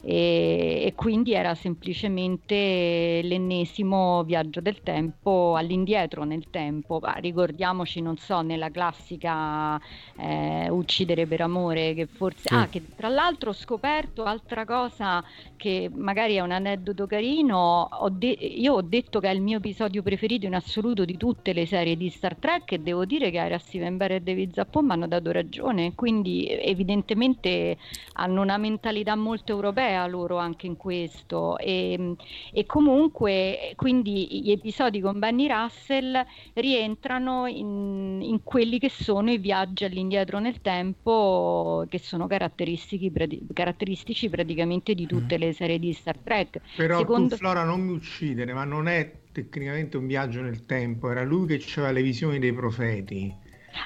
E, 0.00 0.84
e 0.86 0.94
quindi 0.94 1.34
era 1.34 1.54
semplicemente 1.54 3.20
l'ennesimo 3.24 4.22
viaggio 4.24 4.62
del 4.62 4.80
tempo 4.82 5.54
all'indietro 5.54 6.24
nel 6.24 6.48
tempo. 6.48 6.98
Ma 6.98 7.12
ricordiamoci, 7.16 8.00
non 8.00 8.16
so, 8.16 8.40
nella 8.40 8.70
classica 8.70 9.78
eh, 10.16 10.70
Uccidere 10.70 11.26
per 11.26 11.42
amore, 11.42 11.92
che 11.92 12.06
forse... 12.06 12.48
Sì. 12.48 12.54
Ah, 12.54 12.68
che 12.68 12.82
tra 12.96 13.08
l'altro 13.08 13.50
ho 13.50 13.52
scoperto 13.52 14.24
altra 14.24 14.64
cosa 14.64 15.22
che 15.56 15.90
magari 15.92 16.36
è 16.36 16.40
un 16.40 16.52
aneddoto 16.52 17.06
carino 17.06 17.48
almeno 17.50 17.88
ho 17.90 18.08
de- 18.08 18.28
io 18.28 18.74
ho 18.74 18.82
detto 18.82 19.20
che 19.20 19.28
è 19.28 19.32
il 19.32 19.40
mio 19.40 19.58
episodio 19.58 20.02
preferito 20.02 20.46
in 20.46 20.54
assoluto 20.54 21.04
di 21.04 21.16
tutte 21.16 21.52
le 21.52 21.66
serie 21.66 21.96
di 21.96 22.08
Star 22.08 22.36
Trek 22.36 22.72
e 22.72 22.78
devo 22.78 23.04
dire 23.04 23.30
che 23.30 23.38
Ira 23.38 23.58
Steven 23.58 23.96
Bear 23.96 24.12
e 24.12 24.20
David 24.20 24.54
Zappon 24.54 24.86
mi 24.86 24.92
hanno 24.92 25.08
dato 25.08 25.32
ragione, 25.32 25.94
quindi 25.94 26.46
evidentemente 26.48 27.76
hanno 28.14 28.42
una 28.42 28.56
mentalità 28.56 29.16
molto 29.16 29.52
europea 29.52 30.06
loro 30.06 30.38
anche 30.38 30.66
in 30.66 30.76
questo 30.76 31.58
e, 31.58 32.14
e 32.52 32.66
comunque 32.66 33.72
quindi 33.76 34.42
gli 34.42 34.50
episodi 34.50 35.00
con 35.00 35.18
Benny 35.18 35.48
Russell 35.48 36.24
rientrano 36.54 37.46
in, 37.46 38.20
in 38.22 38.42
quelli 38.42 38.78
che 38.78 38.90
sono 38.90 39.30
i 39.30 39.38
viaggi 39.38 39.84
all'indietro 39.84 40.38
nel 40.38 40.60
tempo 40.60 41.84
che 41.88 41.98
sono 41.98 42.26
caratteristici, 42.26 43.10
caratteristici 43.52 44.28
praticamente 44.28 44.94
di 44.94 45.06
tutte 45.06 45.36
mm. 45.36 45.40
le 45.40 45.52
serie 45.52 45.78
di 45.78 45.92
Star 45.92 46.16
Trek. 46.18 46.60
Però 46.76 46.98
Secondo... 46.98 47.36
Flora 47.40 47.64
non 47.64 47.80
mi 47.80 47.92
uccidere, 47.94 48.52
ma 48.52 48.64
non 48.64 48.86
è 48.86 49.12
tecnicamente 49.32 49.96
un 49.96 50.06
viaggio 50.06 50.42
nel 50.42 50.66
tempo, 50.66 51.10
era 51.10 51.24
lui 51.24 51.46
che 51.46 51.64
aveva 51.76 51.90
le 51.90 52.02
visioni 52.02 52.38
dei 52.38 52.52
profeti. 52.52 53.34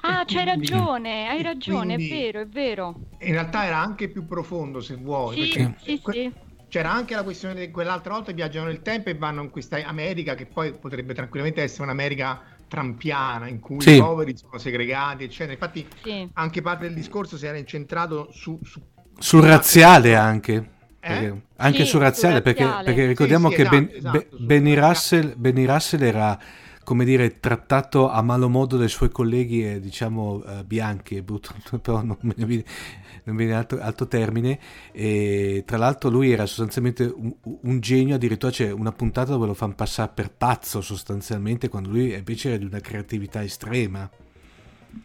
Ah, 0.00 0.24
c'hai 0.26 0.44
ragione, 0.44 1.28
hai 1.28 1.40
ragione, 1.40 1.94
quindi, 1.94 2.10
è 2.10 2.16
vero, 2.16 2.40
è 2.40 2.46
vero. 2.48 3.00
In 3.20 3.30
realtà 3.30 3.64
era 3.64 3.78
anche 3.78 4.08
più 4.08 4.26
profondo, 4.26 4.80
se 4.80 4.96
vuoi. 4.96 5.52
Sì, 5.52 5.74
sì, 5.78 6.00
que- 6.00 6.12
sì. 6.12 6.32
C'era 6.66 6.90
anche 6.90 7.14
la 7.14 7.22
questione 7.22 7.54
di 7.54 7.70
quell'altra 7.70 8.14
volta 8.14 8.32
viaggiano 8.32 8.66
nel 8.66 8.82
tempo 8.82 9.10
e 9.10 9.14
vanno 9.14 9.42
in 9.42 9.50
questa 9.50 9.76
America, 9.84 10.34
che 10.34 10.46
poi 10.46 10.72
potrebbe 10.72 11.14
tranquillamente 11.14 11.62
essere 11.62 11.84
un'America 11.84 12.42
trampiana, 12.66 13.46
in 13.46 13.60
cui 13.60 13.80
sì. 13.82 13.94
i 13.94 13.98
poveri 14.00 14.36
sono 14.36 14.58
segregati, 14.58 15.22
eccetera. 15.22 15.52
Infatti 15.52 15.86
sì. 16.02 16.28
anche 16.32 16.60
parte 16.60 16.86
del 16.86 16.94
discorso 16.94 17.36
si 17.36 17.46
era 17.46 17.56
incentrato 17.56 18.32
su... 18.32 18.58
su 18.64 18.82
sul 19.16 19.42
razziale 19.42 20.16
anche. 20.16 20.72
Eh? 21.04 21.34
Anche 21.56 21.84
sì, 21.84 21.86
su 21.86 21.98
razziale, 21.98 22.40
perché, 22.40 22.64
perché, 22.82 23.06
ricordiamo 23.06 23.50
sì, 23.50 23.56
sì, 23.56 23.62
che 23.62 23.68
esatto, 23.68 23.80
ben, 23.80 23.96
esatto, 23.96 24.36
Benny, 24.38 24.74
Russell, 24.74 25.34
Benny, 25.36 25.64
Russell, 25.66 26.02
era 26.02 26.38
come 26.84 27.04
dire 27.04 27.40
trattato 27.40 28.10
a 28.10 28.22
malo 28.22 28.48
modo 28.48 28.76
dai 28.76 28.88
suoi 28.88 29.10
colleghi 29.10 29.80
diciamo 29.80 30.42
uh, 30.44 30.64
bianchi, 30.64 31.20
brutto, 31.22 31.52
però 31.80 32.02
non 32.02 32.16
ne 32.20 32.44
viene, 32.44 32.64
non 33.24 33.36
viene 33.36 33.54
altro, 33.54 33.80
altro, 33.80 34.06
termine 34.06 34.58
e 34.92 35.64
tra 35.66 35.76
l'altro 35.76 36.10
lui 36.10 36.30
era 36.30 36.46
sostanzialmente 36.46 37.04
un, 37.04 37.34
un, 37.42 37.80
genio, 37.80 38.14
addirittura 38.14 38.52
c'è 38.52 38.70
una 38.70 38.92
puntata 38.92 39.32
dove 39.32 39.46
lo 39.46 39.54
fanno 39.54 39.74
passare 39.74 40.12
per 40.14 40.30
pazzo 40.30 40.80
sostanzialmente 40.80 41.68
quando 41.68 41.90
lui 41.90 42.14
invece 42.14 42.48
era 42.48 42.58
di 42.58 42.64
una 42.64 42.80
creatività 42.80 43.42
estrema. 43.42 44.08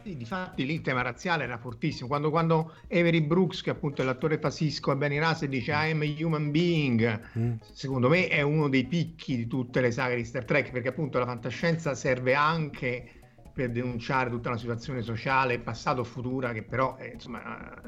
Sì, 0.03 0.17
difatti 0.17 0.65
lì 0.65 0.75
il 0.75 0.81
tema 0.81 1.01
razziale 1.01 1.43
era 1.43 1.57
fortissimo. 1.57 2.07
Quando, 2.07 2.29
quando 2.29 2.73
Avery 2.85 3.21
Brooks, 3.21 3.61
che 3.61 3.69
appunto 3.69 4.01
è 4.01 4.05
l'attore 4.05 4.37
fascisco 4.37 4.91
a 4.91 4.95
Benny 4.95 5.19
Russell, 5.19 5.49
dice 5.49 5.71
I 5.71 5.91
am 5.91 6.01
a 6.01 6.23
human 6.23 6.51
being, 6.51 7.21
mm. 7.37 7.53
secondo 7.71 8.09
me 8.09 8.27
è 8.27 8.41
uno 8.41 8.69
dei 8.69 8.85
picchi 8.85 9.35
di 9.35 9.47
tutte 9.47 9.81
le 9.81 9.91
saghe 9.91 10.15
di 10.15 10.23
Star 10.23 10.45
Trek, 10.45 10.71
perché 10.71 10.89
appunto 10.89 11.19
la 11.19 11.25
fantascienza 11.25 11.93
serve 11.95 12.33
anche 12.33 13.11
per 13.53 13.71
denunciare 13.71 14.29
tutta 14.29 14.49
una 14.49 14.57
situazione 14.57 15.01
sociale, 15.01 15.59
passato 15.59 16.01
o 16.01 16.05
futura, 16.05 16.53
che 16.53 16.63
però 16.63 16.95
è, 16.95 17.11
insomma, 17.13 17.81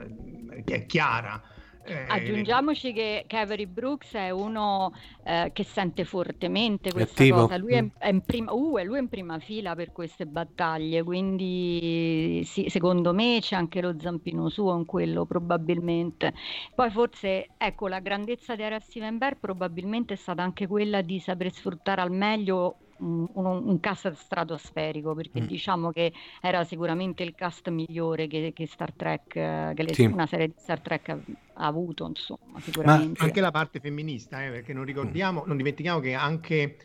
è 0.65 0.85
chiara 0.85 1.41
eh, 1.85 2.05
Aggiungiamoci 2.07 2.93
che 2.93 3.25
Avery 3.29 3.65
Brooks 3.65 4.13
è 4.13 4.29
uno 4.29 4.93
eh, 5.23 5.49
che 5.53 5.63
sente 5.63 6.03
fortemente 6.03 6.91
questa 6.91 7.21
attivo. 7.21 7.41
cosa, 7.41 7.57
lui, 7.57 7.73
mm. 7.73 7.87
è, 7.97 8.05
è 8.05 8.09
in 8.09 8.21
prima, 8.21 8.53
uh, 8.53 8.83
lui 8.83 8.97
è 8.97 9.01
in 9.01 9.09
prima 9.09 9.39
fila 9.39 9.75
per 9.75 9.91
queste 9.91 10.25
battaglie, 10.25 11.03
quindi 11.03 12.43
sì, 12.45 12.67
secondo 12.69 13.13
me 13.13 13.39
c'è 13.41 13.55
anche 13.55 13.81
lo 13.81 13.95
zampino 13.99 14.49
suo 14.49 14.75
in 14.77 14.85
quello 14.85 15.25
probabilmente. 15.25 16.33
Poi 16.75 16.89
forse, 16.91 17.49
ecco, 17.57 17.87
la 17.87 17.99
grandezza 17.99 18.55
di 18.55 18.63
Ara 18.63 18.79
Steven 18.79 19.17
Bear 19.17 19.37
probabilmente 19.39 20.13
è 20.13 20.17
stata 20.17 20.43
anche 20.43 20.67
quella 20.67 21.01
di 21.01 21.19
saper 21.19 21.51
sfruttare 21.51 22.01
al 22.01 22.11
meglio 22.11 22.77
un, 23.01 23.27
un, 23.33 23.79
cast 23.79 24.11
stratosferico 24.13 25.13
perché 25.13 25.41
mm. 25.41 25.45
diciamo 25.45 25.91
che 25.91 26.13
era 26.41 26.63
sicuramente 26.63 27.23
il 27.23 27.33
cast 27.35 27.69
migliore 27.69 28.27
che, 28.27 28.51
che 28.55 28.67
Star 28.67 28.93
Trek, 28.93 29.27
che 29.27 29.83
le, 29.83 29.93
sì. 29.93 30.05
una 30.05 30.27
serie 30.27 30.47
di 30.47 30.53
Star 30.57 30.79
Trek 30.79 31.09
ha, 31.09 31.19
ha 31.53 31.65
avuto, 31.65 32.07
insomma, 32.07 32.59
sicuramente. 32.59 33.19
Ma 33.19 33.25
anche 33.25 33.41
la 33.41 33.51
parte 33.51 33.79
femminista, 33.79 34.45
eh, 34.45 34.49
perché 34.49 34.73
non 34.73 34.85
ricordiamo, 34.85 35.41
mm. 35.43 35.47
non 35.47 35.57
dimentichiamo 35.57 35.99
che 35.99 36.13
anche 36.13 36.77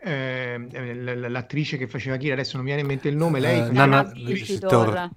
eh, 0.00 0.58
l'attrice 1.28 1.76
che 1.76 1.86
faceva 1.86 2.16
Kira, 2.16 2.34
adesso 2.34 2.56
non 2.56 2.64
mi 2.64 2.72
viene 2.72 2.82
in 2.82 2.88
mente 2.88 3.08
il 3.08 3.16
nome, 3.16 3.40
lei... 3.40 3.60
Uh, 3.60 3.72
Nana 3.72 4.02
Visitor. 4.02 5.10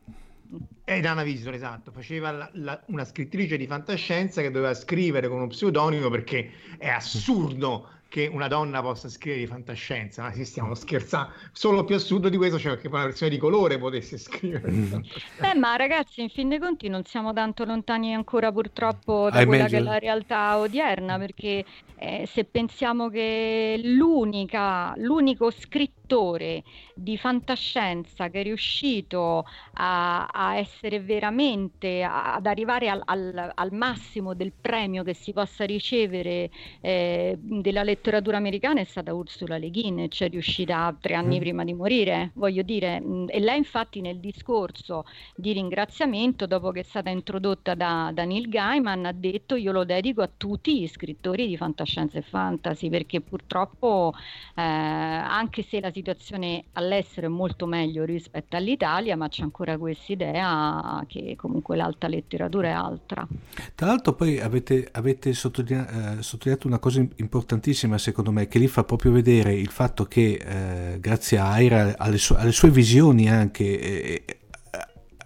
È 0.84 1.00
Dana 1.00 1.24
Visitor, 1.24 1.54
esatto, 1.54 1.92
faceva 1.92 2.32
la, 2.32 2.50
la, 2.54 2.82
una 2.88 3.06
scrittrice 3.06 3.56
di 3.56 3.68
fantascienza 3.68 4.42
che 4.42 4.52
doveva 4.52 4.74
scrivere 4.74 5.30
con 5.30 5.38
uno 5.38 5.48
pseudonimo 5.48 6.10
perché 6.10 6.52
è 6.78 6.90
assurdo 6.90 7.88
che 8.12 8.30
una 8.30 8.50
donna 8.50 8.82
possa 8.82 9.08
scrivere 9.08 9.44
di 9.44 9.48
fantascienza, 9.48 10.24
ma 10.24 10.34
si 10.34 10.44
stiamo 10.44 10.76
scherzando. 10.76 11.32
Solo 11.54 11.86
più 11.86 11.96
assurdo 11.96 12.28
di 12.28 12.36
questo 12.36 12.58
c'è 12.58 12.64
cioè 12.64 12.78
che 12.78 12.88
una 12.88 13.06
versione 13.06 13.32
di 13.32 13.38
colore 13.38 13.78
potesse 13.78 14.18
scrivere. 14.18 14.70
Mm. 14.70 14.94
Beh, 15.40 15.56
ma 15.56 15.78
ragazzi, 15.78 16.22
in 16.22 16.28
fin 16.28 16.50
dei 16.50 16.60
conti 16.60 16.90
non 16.90 17.06
siamo 17.06 17.32
tanto 17.32 17.64
lontani 17.64 18.14
ancora 18.14 18.52
purtroppo 18.52 19.30
da 19.32 19.40
I 19.40 19.46
quella 19.46 19.62
imagine. 19.62 19.82
che 19.82 19.88
è 19.88 19.92
la 19.94 19.98
realtà 19.98 20.58
odierna, 20.58 21.18
perché 21.18 21.64
eh, 21.96 22.28
se 22.28 22.44
pensiamo 22.44 23.08
che 23.08 23.80
l'unica, 23.82 24.94
l'unico 24.98 25.50
scritto 25.50 26.01
scrittore 26.12 26.64
di 26.94 27.18
fantascienza 27.18 28.30
che 28.30 28.42
è 28.42 28.44
riuscito 28.44 29.46
a, 29.76 30.28
a 30.28 30.58
essere 30.58 31.00
veramente, 31.00 32.04
a, 32.04 32.36
ad 32.36 32.46
arrivare 32.46 32.90
al, 32.90 33.02
al, 33.06 33.52
al, 33.56 33.72
massimo 33.72 34.34
del 34.34 34.52
premio 34.60 35.04
che 35.04 35.14
si 35.14 35.32
possa 35.32 35.64
ricevere 35.66 36.52
eh, 36.82 37.38
della 37.40 37.84
letteratura 37.84 38.38
americana 38.38 38.82
è 38.82 38.84
stata 38.84 39.14
Ursula 39.14 39.58
Le 39.58 39.72
Guin, 39.72 40.08
cioè 40.10 40.30
riuscita 40.30 40.96
tre 41.00 41.16
anni 41.16 41.38
mm. 41.38 41.40
prima 41.40 41.64
di 41.64 41.74
morire, 41.74 42.32
voglio 42.34 42.62
dire, 42.62 43.02
e 43.28 43.40
lei 43.40 43.58
infatti 43.58 44.02
nel 44.02 44.20
discorso 44.20 45.06
di 45.36 45.54
ringraziamento, 45.54 46.46
dopo 46.46 46.72
che 46.72 46.82
è 46.82 46.84
stata 46.84 47.10
introdotta 47.10 47.74
da, 47.74 48.12
da 48.14 48.26
Neil 48.26 48.50
Gaiman, 48.50 49.06
ha 49.06 49.14
detto 49.14 49.56
io 49.56 49.72
lo 49.72 49.86
dedico 49.86 50.22
a 50.22 50.30
tutti 50.36 50.80
gli 50.80 50.88
scrittori 50.88 51.48
di 51.48 51.58
fantascienza 51.58 52.18
e 52.18 52.22
fantasy, 52.22 52.90
perché 52.90 53.22
purtroppo 53.22 54.14
eh, 54.56 54.62
anche 54.62 55.64
se 55.64 55.80
la 55.80 55.88
situazione 55.88 56.01
situazione 56.02 56.66
all'estero 56.74 57.28
è 57.28 57.30
molto 57.30 57.68
meglio 57.68 58.04
rispetto 58.04 58.56
all'Italia, 58.56 59.16
ma 59.16 59.30
c'è 59.30 59.44
ancora 59.44 59.78
questa 59.78 60.12
idea 60.12 61.04
che 61.08 61.36
comunque 61.38 61.76
l'alta 61.76 62.08
letteratura 62.08 62.70
è 62.70 62.72
altra. 62.72 63.28
Tra 63.76 63.86
l'altro 63.86 64.14
poi 64.14 64.40
avete, 64.40 64.88
avete 64.92 65.30
eh, 65.30 65.34
sottolineato 65.34 66.68
una 66.68 66.80
cosa 66.80 67.06
importantissima 67.16 68.00
secondo 68.00 68.32
me, 68.32 68.48
che 68.48 68.58
lì 68.58 68.68
fa 68.68 68.84
proprio 68.84 69.12
vedere 69.12 69.54
il 69.54 69.70
fatto 69.70 70.06
che 70.06 70.94
eh, 70.94 71.00
grazie 71.00 71.38
a 71.38 71.52
Aira, 71.52 71.94
alle, 71.98 72.18
su- 72.18 72.34
alle, 72.34 72.52
sue 72.52 72.72
visioni 72.72 73.30
anche, 73.30 73.80
eh, 73.80 74.40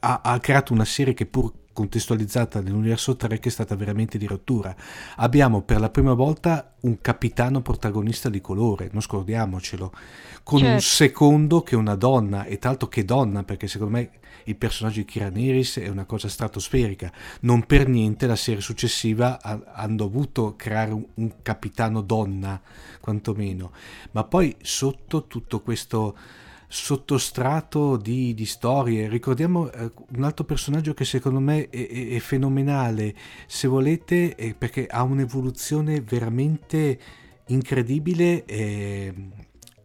ha, 0.02 0.22
ha 0.24 0.40
creato 0.40 0.74
una 0.74 0.86
serie 0.86 1.14
che 1.14 1.26
pur 1.26 1.52
contestualizzata 1.76 2.62
nell'universo 2.62 3.18
3 3.18 3.38
che 3.38 3.50
è 3.50 3.52
stata 3.52 3.76
veramente 3.76 4.18
di 4.18 4.26
rottura. 4.26 4.74
Abbiamo 5.18 5.62
per 5.62 5.82
la 5.82 5.90
prima 5.90 6.14
volta 6.14 6.74
un 6.82 7.02
capitano 7.02 7.62
protagonista 7.62 8.30
di 8.30 8.40
colore, 8.40 8.90
non 8.94 9.02
scordiamocelo, 9.02 9.92
con 10.42 10.60
certo. 10.60 10.74
un 10.74 10.82
secondo 10.82 11.62
che 11.64 11.76
è 11.76 11.78
una 11.78 11.96
donna, 11.96 12.46
e 12.46 12.60
tanto 12.60 12.88
che 12.88 13.04
donna, 13.04 13.44
perché 13.44 13.68
secondo 13.68 13.98
me 13.98 14.10
il 14.46 14.56
personaggio 14.56 15.00
di 15.00 15.06
Kira 15.06 15.30
Neris 15.30 15.80
è 15.80 15.90
una 15.90 16.06
cosa 16.06 16.30
stratosferica. 16.30 17.12
Non 17.42 17.66
per 17.66 17.90
niente 17.90 18.26
la 18.26 18.38
serie 18.38 18.62
successiva 18.62 19.42
ha, 19.42 19.60
hanno 19.74 19.96
dovuto 19.96 20.56
creare 20.56 20.94
un, 20.94 21.04
un 21.16 21.34
capitano 21.42 22.02
donna, 22.02 22.62
quantomeno. 23.02 23.72
Ma 24.12 24.24
poi 24.24 24.56
sotto 24.62 25.26
tutto 25.28 25.60
questo 25.60 26.16
sottostrato 26.67 27.97
di, 27.97 28.34
di 28.34 28.45
storie. 28.45 29.08
Ricordiamo 29.08 29.71
eh, 29.71 29.91
un 30.15 30.23
altro 30.23 30.43
personaggio 30.43 30.93
che 30.93 31.06
secondo 31.06 31.39
me 31.39 31.69
è, 31.69 31.88
è, 31.88 32.10
è 32.10 32.19
fenomenale, 32.19 33.15
se 33.47 33.67
volete, 33.67 34.36
è 34.36 34.54
perché 34.56 34.88
ha 34.88 35.04
un'evoluzione 35.04 36.01
veramente 36.01 36.99
incredibile, 37.47 38.45
è, 38.45 39.13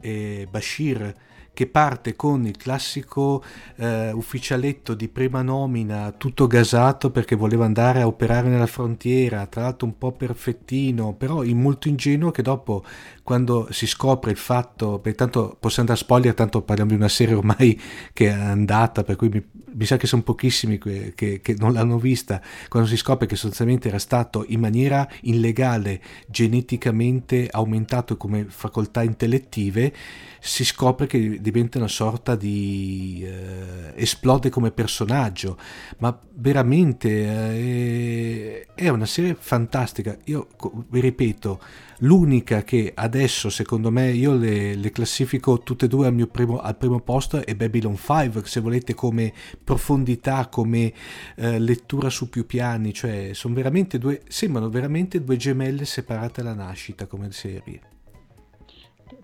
è 0.01 0.47
Bashir 0.51 1.15
che 1.61 1.67
parte 1.67 2.17
con 2.17 2.47
il 2.47 2.57
classico 2.57 3.45
eh, 3.77 4.13
ufficialetto 4.13 4.95
di 4.95 5.09
prima 5.09 5.43
nomina, 5.43 6.11
tutto 6.17 6.47
gasato 6.47 7.11
perché 7.11 7.37
voleva 7.37 7.67
andare 7.67 8.01
a 8.01 8.07
operare 8.07 8.49
nella 8.49 8.65
frontiera, 8.65 9.45
tra 9.45 9.61
l'altro 9.61 9.87
un 9.87 9.99
po' 9.99 10.13
perfettino, 10.13 11.13
però 11.13 11.43
molto 11.53 11.89
ingenuo 11.89 12.31
che 12.31 12.41
dopo 12.41 12.83
quando 13.23 13.69
si 13.73 13.87
scopre 13.87 14.31
il 14.31 14.39
fatto, 14.39 15.01
beh, 15.01 15.15
tanto 15.15 15.55
possiamo 15.61 15.91
andare 15.91 16.01
a 16.01 16.03
spoiler, 16.03 16.33
tanto 16.33 16.63
parliamo 16.63 16.93
di 16.93 16.97
una 16.97 17.09
serie 17.09 17.35
ormai 17.35 17.79
che 18.15 18.29
è 18.29 18.33
andata, 18.33 19.05
per 19.05 19.17
cui 19.17 19.29
mi, 19.29 19.45
mi 19.75 19.85
sa 19.85 19.99
che 19.99 20.07
sono 20.07 20.23
pochissimi 20.23 20.79
che, 20.79 21.13
che, 21.15 21.43
che, 21.43 21.55
non 21.59 21.75
l'hanno 21.75 21.99
vista, 21.99 22.41
quando 22.71 22.89
si 22.89 22.97
scopre 22.97 23.27
che 23.27 23.37
sostanzialmente 23.37 23.89
era 23.89 23.99
stato 23.99 24.47
in 24.49 24.61
maniera 24.61 25.07
illegale 25.21 26.01
geneticamente 26.27 27.49
aumentato 27.51 28.17
come 28.17 28.47
facoltà 28.49 29.03
intellettive, 29.03 29.93
si 30.41 30.65
scopre 30.65 31.07
che 31.07 31.41
diventa 31.41 31.79
una 31.79 31.89
sorta 31.89 32.35
di... 32.35 33.23
Eh, 33.25 33.81
esplode 34.01 34.49
come 34.51 34.71
personaggio, 34.71 35.57
ma 35.99 36.19
veramente 36.35 37.09
eh, 37.11 38.67
è 38.75 38.89
una 38.89 39.07
serie 39.07 39.37
fantastica. 39.39 40.17
Io 40.25 40.49
vi 40.89 41.01
ripeto, 41.01 41.61
l'unica 41.99 42.63
che 42.63 42.93
adesso 42.95 43.51
secondo 43.51 43.91
me 43.91 44.11
io 44.11 44.35
le, 44.35 44.75
le 44.75 44.91
classifico 44.91 45.61
tutte 45.61 45.85
e 45.85 45.89
due 45.89 46.07
al, 46.07 46.29
primo, 46.31 46.59
al 46.59 46.77
primo 46.77 47.01
posto 47.01 47.45
è 47.45 47.55
Babylon 47.55 47.97
5, 47.97 48.43
se 48.45 48.61
volete 48.61 48.95
come 48.95 49.33
profondità, 49.63 50.49
come 50.49 50.93
eh, 51.37 51.59
lettura 51.59 52.09
su 52.11 52.29
più 52.29 52.47
piani, 52.47 52.93
cioè 52.93 53.31
sono 53.33 53.55
veramente 53.55 53.99
due, 53.99 54.23
sembrano 54.29 54.71
veramente 54.71 55.23
due 55.23 55.37
gemelle 55.37 55.85
separate 55.85 56.41
alla 56.41 56.55
nascita 56.55 57.07
come 57.07 57.31
serie. 57.33 57.90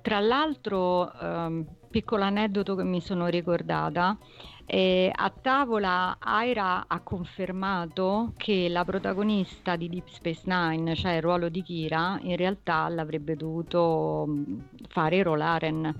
Tra 0.06 0.20
l'altro, 0.20 1.10
um, 1.20 1.66
piccolo 1.90 2.22
aneddoto 2.22 2.76
che 2.76 2.84
mi 2.84 3.00
sono 3.00 3.26
ricordata, 3.26 4.16
eh, 4.64 5.10
a 5.12 5.30
tavola 5.30 6.18
Aira 6.20 6.84
ha 6.86 7.00
confermato 7.00 8.32
che 8.36 8.68
la 8.68 8.84
protagonista 8.84 9.74
di 9.74 9.88
Deep 9.88 10.06
Space 10.06 10.42
Nine, 10.44 10.94
cioè 10.94 11.14
il 11.14 11.22
ruolo 11.22 11.48
di 11.48 11.60
Kira, 11.60 12.20
in 12.22 12.36
realtà 12.36 12.88
l'avrebbe 12.88 13.34
dovuto 13.34 14.28
fare 14.86 15.24
Rolaren, 15.24 15.92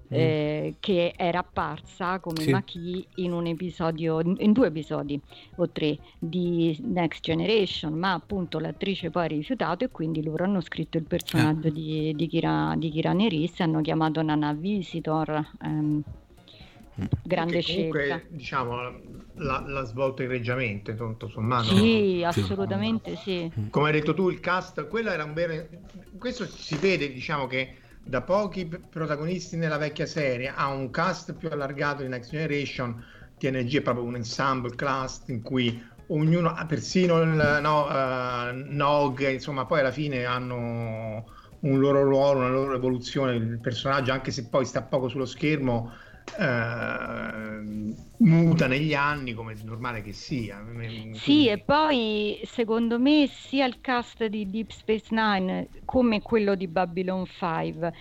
Eh, 0.13 0.75
che 0.79 1.13
era 1.15 1.39
apparsa 1.39 2.19
come 2.19 2.41
sì. 2.41 2.51
Maki 2.51 3.07
in 3.15 3.31
un 3.31 3.45
episodio, 3.45 4.19
in 4.19 4.51
due 4.51 4.67
episodi 4.67 5.19
o 5.55 5.69
tre 5.69 5.97
di 6.19 6.77
Next 6.83 7.21
Generation, 7.21 7.93
ma 7.93 8.13
appunto 8.13 8.59
l'attrice 8.59 9.09
poi 9.09 9.23
ha 9.23 9.27
rifiutato 9.27 9.85
e 9.85 9.89
quindi 9.89 10.21
loro 10.21 10.43
hanno 10.43 10.59
scritto 10.59 10.97
il 10.97 11.05
personaggio 11.05 11.69
ah. 11.69 11.71
di, 11.71 12.13
di, 12.13 12.27
Kira, 12.27 12.75
di 12.77 12.89
Kira 12.89 13.13
Neris 13.13 13.59
e 13.59 13.63
hanno 13.63 13.81
chiamato 13.81 14.21
Nana 14.21 14.51
Visitor. 14.51 15.51
Ehm, 15.63 16.03
mm. 16.99 17.05
grande 17.23 17.63
comunque, 17.63 18.03
scelta. 18.03 18.25
Diciamo, 18.29 18.75
la, 19.35 19.63
la 19.65 19.83
svolta 19.85 20.23
egregiamente, 20.23 20.93
tutto 20.93 21.29
sommato. 21.29 21.73
Sì, 21.73 22.21
assolutamente 22.25 23.15
sì. 23.15 23.49
Come 23.69 23.87
hai 23.87 23.93
detto 23.93 24.13
tu, 24.13 24.29
il 24.29 24.41
cast, 24.41 24.87
quello 24.87 25.09
era 25.09 25.23
un 25.23 25.33
bene... 25.33 25.69
Questo 26.19 26.45
si 26.45 26.75
vede, 26.75 27.11
diciamo 27.11 27.47
che 27.47 27.77
da 28.03 28.21
pochi 28.21 28.65
protagonisti 28.65 29.55
nella 29.57 29.77
vecchia 29.77 30.05
serie. 30.05 30.51
A 30.53 30.67
un 30.67 30.89
cast 30.89 31.33
più 31.33 31.49
allargato 31.51 32.01
di 32.01 32.09
Next 32.09 32.31
Generation, 32.31 33.03
TNG 33.37 33.77
è 33.77 33.81
proprio 33.81 34.05
un 34.05 34.15
ensemble 34.15 34.75
cast 34.75 35.29
in 35.29 35.41
cui 35.41 35.81
ognuno, 36.07 36.53
persino 36.67 37.21
il 37.21 37.59
no, 37.61 37.85
uh, 37.85 38.53
Nog, 38.53 39.27
insomma, 39.29 39.65
poi 39.65 39.79
alla 39.79 39.91
fine 39.91 40.25
hanno 40.25 41.25
un 41.61 41.79
loro 41.79 42.03
ruolo, 42.03 42.39
una 42.39 42.49
loro 42.49 42.75
evoluzione, 42.75 43.35
il 43.35 43.59
personaggio, 43.59 44.11
anche 44.11 44.31
se 44.31 44.47
poi 44.47 44.65
sta 44.65 44.81
poco 44.81 45.07
sullo 45.07 45.25
schermo, 45.25 45.91
eh, 46.37 47.93
muta 48.17 48.67
negli 48.67 48.93
anni 48.93 49.33
come 49.33 49.53
è 49.53 49.55
normale 49.63 50.01
che 50.01 50.13
sia. 50.13 50.63
Sì, 51.13 51.47
e 51.47 51.57
poi 51.59 52.39
secondo 52.45 52.99
me 52.99 53.27
sia 53.27 53.65
il 53.65 53.81
cast 53.81 54.25
di 54.25 54.49
Deep 54.49 54.69
Space 54.69 55.07
Nine 55.09 55.67
come 55.85 56.21
quello 56.21 56.55
di 56.55 56.67
Babylon 56.67 57.25
5 57.25 57.93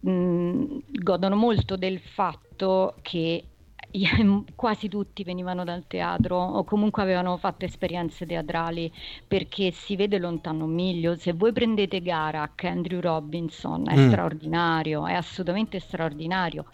mh, 0.00 0.78
godono 1.02 1.36
molto 1.36 1.76
del 1.76 2.00
fatto 2.00 2.94
che 3.02 3.44
quasi 4.54 4.88
tutti 4.88 5.22
venivano 5.22 5.64
dal 5.64 5.86
teatro 5.86 6.36
o 6.36 6.64
comunque 6.64 7.02
avevano 7.02 7.36
fatto 7.36 7.64
esperienze 7.64 8.26
teatrali 8.26 8.92
perché 9.26 9.70
si 9.70 9.96
vede 9.96 10.18
lontano 10.18 10.64
un 10.64 10.74
miglio. 10.74 11.16
Se 11.16 11.32
voi 11.32 11.52
prendete 11.52 12.00
Garak, 12.00 12.64
Andrew 12.64 13.00
Robinson, 13.00 13.88
è 13.88 13.96
mm. 13.96 14.08
straordinario, 14.08 15.06
è 15.06 15.14
assolutamente 15.14 15.78
straordinario 15.78 16.66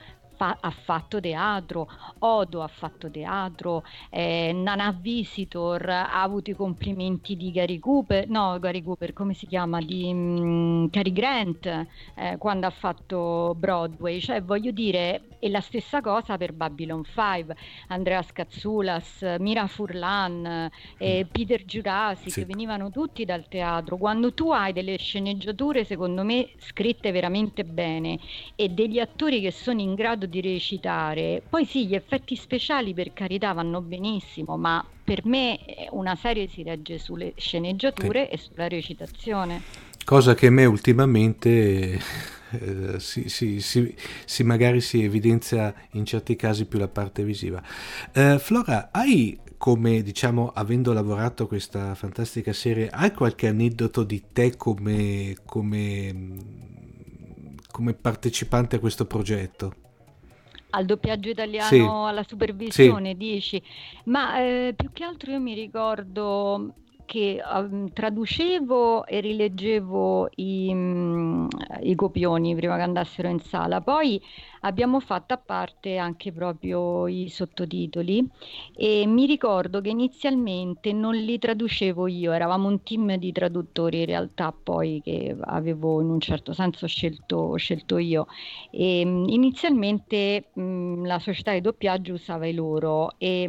fa- 0.42 0.59
ha 0.61 0.70
fatto 0.70 1.20
teatro, 1.20 1.88
Odo 2.18 2.62
ha 2.62 2.68
fatto 2.68 3.09
teatro, 3.09 3.85
eh, 4.11 4.52
Nana 4.52 4.90
Visitor 4.90 5.88
ha 5.88 6.20
avuto 6.20 6.50
i 6.50 6.55
complimenti 6.55 7.37
di 7.37 7.52
Gary 7.52 7.78
Cooper, 7.78 8.28
no 8.28 8.59
Gary 8.59 8.83
Cooper 8.83 9.12
come 9.12 9.35
si 9.35 9.46
chiama, 9.46 9.81
di 9.81 10.11
um, 10.12 10.90
Cary 10.90 11.12
Grant 11.12 11.87
eh, 12.16 12.37
quando 12.38 12.66
ha 12.66 12.70
fatto 12.70 13.55
Broadway, 13.57 14.18
cioè 14.20 14.42
voglio 14.42 14.72
dire 14.72 15.22
è 15.42 15.48
la 15.48 15.61
stessa 15.61 16.00
cosa 16.00 16.37
per 16.37 16.52
Babylon 16.52 17.02
5, 17.05 17.57
Andrea 17.88 18.22
Scazzulas, 18.22 19.26
Mira 19.40 19.66
Furlan, 19.66 20.70
eh, 20.98 21.24
mm. 21.24 21.28
Peter 21.33 21.64
Jurassic, 21.64 22.31
sì. 22.31 22.44
venivano 22.44 22.90
tutti 22.90 23.24
dal 23.24 23.48
teatro. 23.48 23.96
Quando 23.96 24.33
tu 24.35 24.52
hai 24.52 24.72
delle 24.72 24.96
sceneggiature, 24.98 25.83
secondo 25.85 26.22
me, 26.22 26.50
scritte 26.59 27.11
veramente 27.11 27.64
bene 27.64 28.20
e 28.55 28.68
degli 28.68 29.00
attori 29.00 29.40
che 29.40 29.50
sono 29.50 29.81
in 29.81 29.94
grado 29.94 30.26
di 30.26 30.31
recitare, 30.40 31.42
poi 31.48 31.64
sì, 31.64 31.86
gli 31.86 31.94
effetti 31.94 32.36
speciali 32.36 32.94
per 32.94 33.12
carità 33.12 33.52
vanno 33.52 33.80
benissimo, 33.80 34.56
ma 34.56 34.85
per 35.04 35.24
me 35.26 35.58
una 35.90 36.14
serie 36.14 36.48
si 36.48 36.62
regge 36.62 36.98
sulle 36.98 37.33
sceneggiature 37.37 38.26
sì. 38.26 38.35
e 38.35 38.38
sulla 38.38 38.68
recitazione. 38.68 39.62
Cosa 40.04 40.35
che 40.35 40.48
a 40.48 40.50
me 40.50 40.64
ultimamente 40.64 42.00
eh, 42.50 42.98
si, 42.98 43.28
si, 43.28 43.60
si, 43.60 43.94
si, 44.24 44.42
magari 44.42 44.80
si 44.80 45.02
evidenzia 45.02 45.74
in 45.92 46.04
certi 46.04 46.37
casi 46.37 46.66
più 46.66 46.78
la 46.78 46.88
parte 46.88 47.24
visiva. 47.24 47.62
Eh, 48.12 48.38
Flora, 48.38 48.90
hai 48.92 49.38
come 49.56 50.02
diciamo 50.02 50.50
avendo 50.52 50.92
lavorato 50.92 51.46
questa 51.46 51.94
fantastica 51.94 52.52
serie, 52.52 52.88
hai 52.90 53.12
qualche 53.12 53.46
aneddoto 53.46 54.02
di 54.02 54.24
te 54.33 54.56
come, 54.56 55.37
come, 55.46 56.14
come 57.70 57.94
partecipante 57.94 58.76
a 58.76 58.78
questo 58.80 59.06
progetto? 59.06 59.81
Al 60.75 60.85
doppiaggio 60.85 61.31
italiano, 61.31 61.68
sì. 61.68 61.81
alla 61.81 62.25
supervisione, 62.27 63.10
sì. 63.10 63.16
dici. 63.16 63.62
Ma 64.04 64.38
eh, 64.38 64.75
più 64.77 64.90
che 64.92 65.04
altro 65.04 65.31
io 65.31 65.40
mi 65.40 65.54
ricordo 65.54 66.75
che 67.04 67.42
um, 67.44 67.92
traducevo 67.92 69.04
e 69.06 69.20
rileggevo 69.20 70.31
i, 70.37 70.68
um, 70.70 71.48
i, 71.83 71.94
copioni 71.94 72.54
prima 72.54 72.77
che 72.77 72.83
andassero 72.83 73.29
in 73.29 73.40
sala. 73.40 73.81
Poi 73.81 74.20
abbiamo 74.63 75.00
fatto 75.00 75.35
a 75.35 75.38
parte 75.38 75.96
anche 75.96 76.33
proprio 76.33 77.06
i 77.06 77.29
sottotitoli 77.29 78.27
e 78.75 79.06
mi 79.06 79.27
ricordo 79.27 79.81
che 79.81 79.90
inizialmente 79.90 80.92
non 80.92 81.15
li 81.15 81.38
traducevo 81.38 82.06
io, 82.06 82.33
eravamo 82.33 82.69
un 82.69 82.83
team 82.83 83.17
di 83.17 83.33
traduttori 83.33 84.00
in 84.00 84.06
realtà 84.06 84.52
poi 84.52 85.00
che 85.02 85.37
avevo 85.40 86.00
in 86.00 86.08
un 86.08 86.21
certo 86.21 86.52
senso 86.52 86.87
scelto, 86.87 87.56
scelto 87.56 87.98
io. 87.98 88.27
E, 88.71 89.02
um, 89.04 89.29
inizialmente 89.29 90.50
la 90.54 91.19
società 91.19 91.52
di 91.52 91.60
doppiaggio 91.60 92.15
usava 92.15 92.46
i 92.46 92.54
loro 92.54 93.15
e 93.19 93.46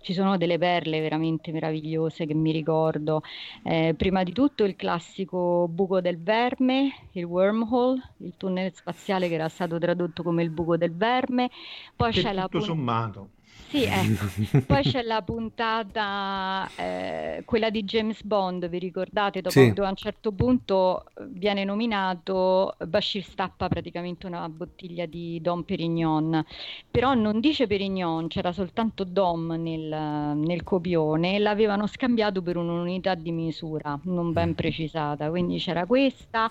ci 0.00 0.14
sono 0.14 0.36
delle 0.36 0.58
perle 0.58 1.00
veramente 1.00 1.52
meravigliose 1.52 2.26
che 2.26 2.34
mi 2.34 2.52
ricordo. 2.52 3.22
Eh, 3.62 3.94
prima 3.96 4.22
di 4.22 4.32
tutto 4.32 4.64
il 4.64 4.76
classico 4.76 5.68
buco 5.68 6.00
del 6.00 6.18
verme, 6.18 7.08
il 7.12 7.24
wormhole, 7.24 8.14
il 8.18 8.34
tunnel 8.36 8.72
spaziale 8.72 9.28
che 9.28 9.34
era 9.34 9.48
stato 9.48 9.78
tradotto 9.78 10.22
come 10.22 10.37
il 10.42 10.50
buco 10.50 10.76
del 10.76 10.94
verme. 10.94 11.50
Poi 11.96 12.12
che 12.12 12.22
c'è 12.22 12.32
la 12.32 12.48
tutto 12.48 12.60
sommato. 12.60 13.32
sì, 13.70 13.84
ecco. 13.84 14.32
Poi 14.64 14.82
c'è 14.82 15.02
la 15.02 15.22
puntata, 15.22 16.72
eh, 16.74 17.42
quella 17.44 17.70
di 17.70 17.84
James 17.84 18.22
Bond, 18.22 18.68
vi 18.68 18.78
ricordate? 18.78 19.40
Dopo, 19.42 19.50
Sì. 19.50 19.72
a 19.76 19.88
un 19.88 19.96
certo 19.96 20.32
punto 20.32 21.04
eh, 21.16 21.26
viene 21.28 21.64
nominato, 21.64 22.76
Bashir 22.86 23.22
stappa 23.24 23.68
praticamente 23.68 24.26
una 24.26 24.48
bottiglia 24.48 25.06
di 25.06 25.40
Dom 25.40 25.62
Perignon, 25.64 26.44
però 26.90 27.14
non 27.14 27.40
dice 27.40 27.66
Perignon, 27.66 28.28
c'era 28.28 28.52
soltanto 28.52 29.04
Dom 29.04 29.52
nel, 29.52 30.36
nel 30.36 30.62
copione 30.62 31.36
e 31.36 31.38
l'avevano 31.38 31.86
scambiato 31.86 32.42
per 32.42 32.56
un'unità 32.56 33.14
di 33.14 33.32
misura 33.32 33.98
non 34.04 34.32
ben 34.32 34.54
precisata, 34.54 35.28
quindi 35.30 35.58
c'era 35.58 35.86
questa. 35.86 36.48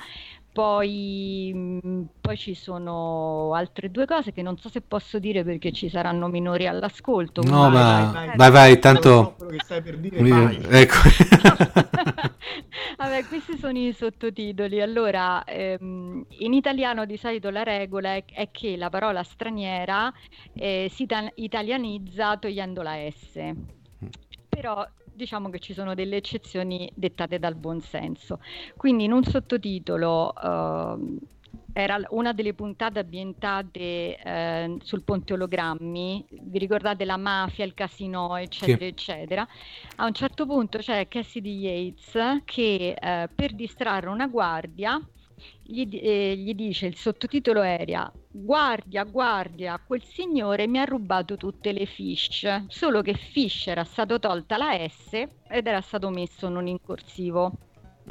Poi, 0.58 1.52
mh, 1.54 2.06
poi 2.20 2.36
ci 2.36 2.56
sono 2.56 3.54
altre 3.54 3.92
due 3.92 4.08
cose 4.08 4.32
che 4.32 4.42
non 4.42 4.58
so 4.58 4.70
se 4.70 4.82
posso 4.82 5.20
dire 5.20 5.44
perché 5.44 5.72
ci 5.72 5.88
saranno 5.88 6.30
minori 6.30 6.66
all'ascolto. 6.66 7.44
No, 7.44 7.70
ma 7.70 8.34
vai, 8.36 8.50
vai, 8.50 8.80
tanto... 8.80 9.36
Quello 9.38 9.52
che 9.52 9.60
stai 9.64 9.84
per 9.84 10.00
dire, 10.00 10.20
vai. 10.20 10.60
Ecco. 10.68 10.96
Vabbè, 12.98 13.24
questi 13.28 13.56
sono 13.60 13.78
i 13.78 13.94
sottotitoli. 13.94 14.82
Allora, 14.82 15.44
ehm, 15.44 16.26
in 16.40 16.54
italiano 16.54 17.06
di 17.06 17.18
solito 17.18 17.52
la 17.52 17.62
regola 17.62 18.16
è, 18.16 18.26
è 18.26 18.50
che 18.50 18.78
la 18.78 18.90
parola 18.90 19.22
straniera 19.22 20.12
eh, 20.56 20.90
si 20.92 21.04
ita- 21.04 21.32
italianizza 21.36 22.36
togliendo 22.36 22.82
la 22.82 22.96
S. 23.12 23.40
Però 24.50 24.84
diciamo 25.18 25.50
che 25.50 25.60
ci 25.60 25.74
sono 25.74 25.96
delle 25.96 26.16
eccezioni 26.16 26.90
dettate 26.94 27.40
dal 27.40 27.56
buonsenso. 27.56 28.40
Quindi 28.78 29.04
in 29.04 29.12
un 29.12 29.24
sottotitolo 29.24 30.34
ehm, 30.34 31.20
era 31.74 32.00
una 32.10 32.34
delle 32.34 32.54
puntate 32.54 33.00
ambientate 33.00 34.18
eh, 34.18 34.78
sul 34.82 35.04
ponte 35.04 35.34
ologrammi, 35.34 36.26
vi 36.30 36.58
ricordate 36.60 37.04
la 37.04 37.18
mafia, 37.18 37.66
il 37.66 37.74
casino, 37.74 38.36
eccetera, 38.38 38.86
eccetera. 38.86 39.48
A 39.98 40.06
un 40.06 40.14
certo 40.14 40.46
punto 40.46 40.78
c'è 40.78 41.08
Cassidy 41.08 41.58
Yates 41.58 42.42
che 42.46 42.96
eh, 43.00 43.30
per 43.34 43.54
distrarre 43.54 44.08
una 44.10 44.28
guardia 44.28 45.02
gli, 45.62 45.88
eh, 46.02 46.36
gli 46.36 46.54
dice 46.54 46.88
il 46.88 46.96
sottotitolo 46.96 47.62
era 47.62 48.12
Guardia, 48.30 49.04
guardia, 49.04 49.82
quel 49.86 50.04
signore 50.04 50.68
mi 50.68 50.80
ha 50.80 50.84
rubato 50.84 51.38
tutte 51.38 51.72
le 51.72 51.86
fish, 51.86 52.66
solo 52.68 53.02
che 53.02 53.14
fish 53.14 53.68
era 53.68 53.84
stato 53.84 54.20
tolta 54.20 54.58
la 54.58 54.78
S 54.88 55.14
ed 55.48 55.68
era 55.68 55.82
stato 55.82 56.10
messo 56.10 56.48
non 56.50 56.68
in 56.68 56.78
corsivo. 56.82 57.52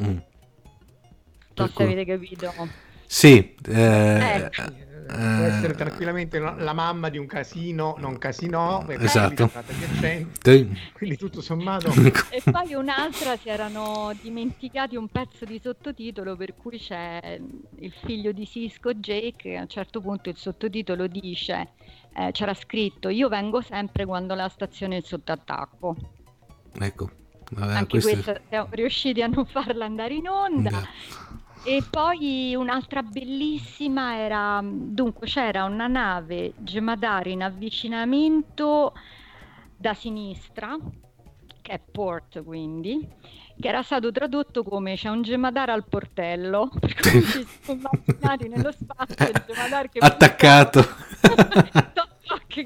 Mm. 0.00 0.04
Non 1.54 1.68
so 1.68 1.72
se 1.74 1.82
avete 1.82 2.04
capito. 2.04 2.52
Sì, 3.06 3.54
eh, 3.68 4.50
Ecco. 4.50 4.85
Può 5.06 5.16
essere 5.16 5.72
eh, 5.72 5.76
tranquillamente 5.76 6.38
no- 6.38 6.56
la 6.58 6.72
mamma 6.72 7.08
di 7.08 7.18
un 7.18 7.26
casino, 7.26 7.94
non 7.98 8.18
casino, 8.18 8.82
perché 8.86 9.04
Esatto. 9.04 9.50
quindi 10.92 11.16
tutto 11.16 11.40
sommato 11.40 11.90
E 12.30 12.42
poi 12.50 12.74
un'altra 12.74 13.36
si 13.36 13.48
erano 13.48 14.12
dimenticati 14.20 14.96
un 14.96 15.08
pezzo 15.08 15.44
di 15.44 15.60
sottotitolo 15.62 16.36
per 16.36 16.54
cui 16.54 16.78
c'è 16.78 17.38
il 17.78 17.92
figlio 18.04 18.32
di 18.32 18.46
Cisco, 18.46 18.92
Jake, 18.94 19.56
a 19.56 19.62
un 19.62 19.68
certo 19.68 20.00
punto 20.00 20.28
il 20.28 20.36
sottotitolo 20.36 21.06
dice, 21.06 21.70
eh, 22.16 22.30
c'era 22.32 22.54
scritto, 22.54 23.08
io 23.08 23.28
vengo 23.28 23.60
sempre 23.60 24.04
quando 24.04 24.34
la 24.34 24.48
stazione 24.48 24.98
è 24.98 25.00
sotto 25.02 25.32
attacco. 25.32 25.96
ecco. 26.78 27.10
Vabbè, 27.48 27.74
Anche 27.74 28.00
questo- 28.00 28.10
questa 28.10 28.40
siamo 28.48 28.68
riusciti 28.72 29.22
a 29.22 29.28
non 29.28 29.46
farla 29.46 29.84
andare 29.84 30.14
in 30.14 30.28
onda. 30.28 30.82
E 31.68 31.82
poi 31.90 32.54
un'altra 32.54 33.02
bellissima 33.02 34.18
era, 34.18 34.60
dunque 34.62 35.26
c'era 35.26 35.64
una 35.64 35.88
nave 35.88 36.52
Gemadar 36.58 37.26
in 37.26 37.42
avvicinamto 37.42 38.92
da 39.76 39.92
sinistra, 39.92 40.78
che 41.60 41.72
è 41.72 41.80
port 41.80 42.44
quindi, 42.44 43.04
che 43.58 43.66
era 43.66 43.82
stato 43.82 44.12
tradotto 44.12 44.62
come 44.62 44.94
c'è 44.94 45.08
un 45.08 45.22
Gemadar 45.22 45.70
al 45.70 45.88
portello, 45.88 46.70
per 46.78 46.94
cui 46.94 47.24
ci 47.24 47.44
siamo 47.60 47.80
immaginati 47.80 48.46
nello 48.48 48.70
spazio 48.70 49.26
il 49.26 49.44
Gemadar 49.48 49.88
che 49.88 49.98
Attaccato. 49.98 50.86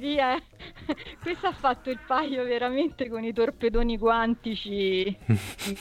Chi 0.00 0.16
è? 0.16 0.36
Questo 1.20 1.46
ha 1.48 1.52
fatto 1.52 1.90
il 1.90 1.98
paio 2.06 2.44
veramente 2.44 3.08
con 3.08 3.24
i 3.24 3.32
torpedoni 3.32 3.98
quantici 3.98 5.16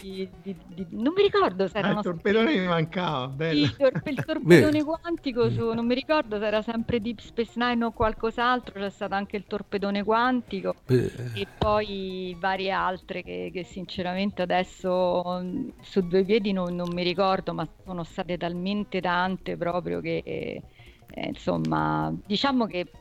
di- 0.01 0.29
di- 0.41 0.57
di- 0.65 0.87
non 0.91 1.13
mi 1.15 1.21
ricordo 1.23 1.67
se 1.67 1.77
Ah, 1.77 1.79
erano 1.79 1.99
il 1.99 2.03
torpedone 2.03 2.57
mi 2.59 2.67
mancava, 2.67 3.27
bello. 3.27 3.61
il, 3.61 3.75
tor- 3.75 3.97
il 4.03 4.15
torpedone 4.25 4.83
quantico 4.83 5.49
su, 5.49 5.71
non 5.73 5.85
mi 5.85 5.95
ricordo 5.95 6.37
se 6.39 6.45
era 6.45 6.61
sempre 6.61 6.99
Deep 7.01 7.19
Space 7.19 7.53
Nine 7.55 7.85
o 7.85 7.91
qualcos'altro, 7.91 8.79
c'è 8.79 8.89
stato 8.89 9.15
anche 9.15 9.37
il 9.37 9.45
torpedone 9.47 10.03
quantico 10.03 10.75
Eh, 10.89 11.11
e 11.31 11.47
poi 11.57 12.35
varie 12.39 12.71
altre 12.71 13.23
che, 13.23 13.49
che 13.53 13.63
sinceramente 13.63 14.41
adesso 14.41 15.39
mm, 15.41 15.69
su 15.81 16.01
due 16.07 16.23
piedi 16.25 16.51
non, 16.51 16.75
non 16.75 16.91
mi 16.93 17.03
ricordo, 17.03 17.53
ma 17.53 17.67
sono 17.83 18.03
state 18.03 18.37
talmente 18.37 19.01
tante 19.01 19.57
proprio 19.57 19.99
che 20.01 20.21
eh, 20.25 21.27
insomma 21.27 22.13
diciamo 22.25 22.65
che 22.67 22.91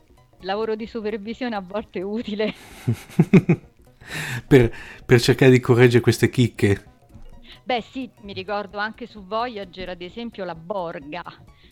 lavoro 0.41 0.75
di 0.75 0.87
supervisione 0.87 1.55
a 1.55 1.61
volte 1.61 1.99
è 1.99 2.03
utile. 2.03 2.53
per, 4.47 4.71
per 5.05 5.21
cercare 5.21 5.51
di 5.51 5.59
correggere 5.59 6.01
queste 6.01 6.29
chicche. 6.29 6.83
Beh 7.63 7.81
sì, 7.81 8.09
mi 8.21 8.33
ricordo 8.33 8.77
anche 8.79 9.05
su 9.05 9.23
Voyager 9.25 9.89
ad 9.89 10.01
esempio 10.01 10.43
la 10.43 10.55
Borga, 10.55 11.23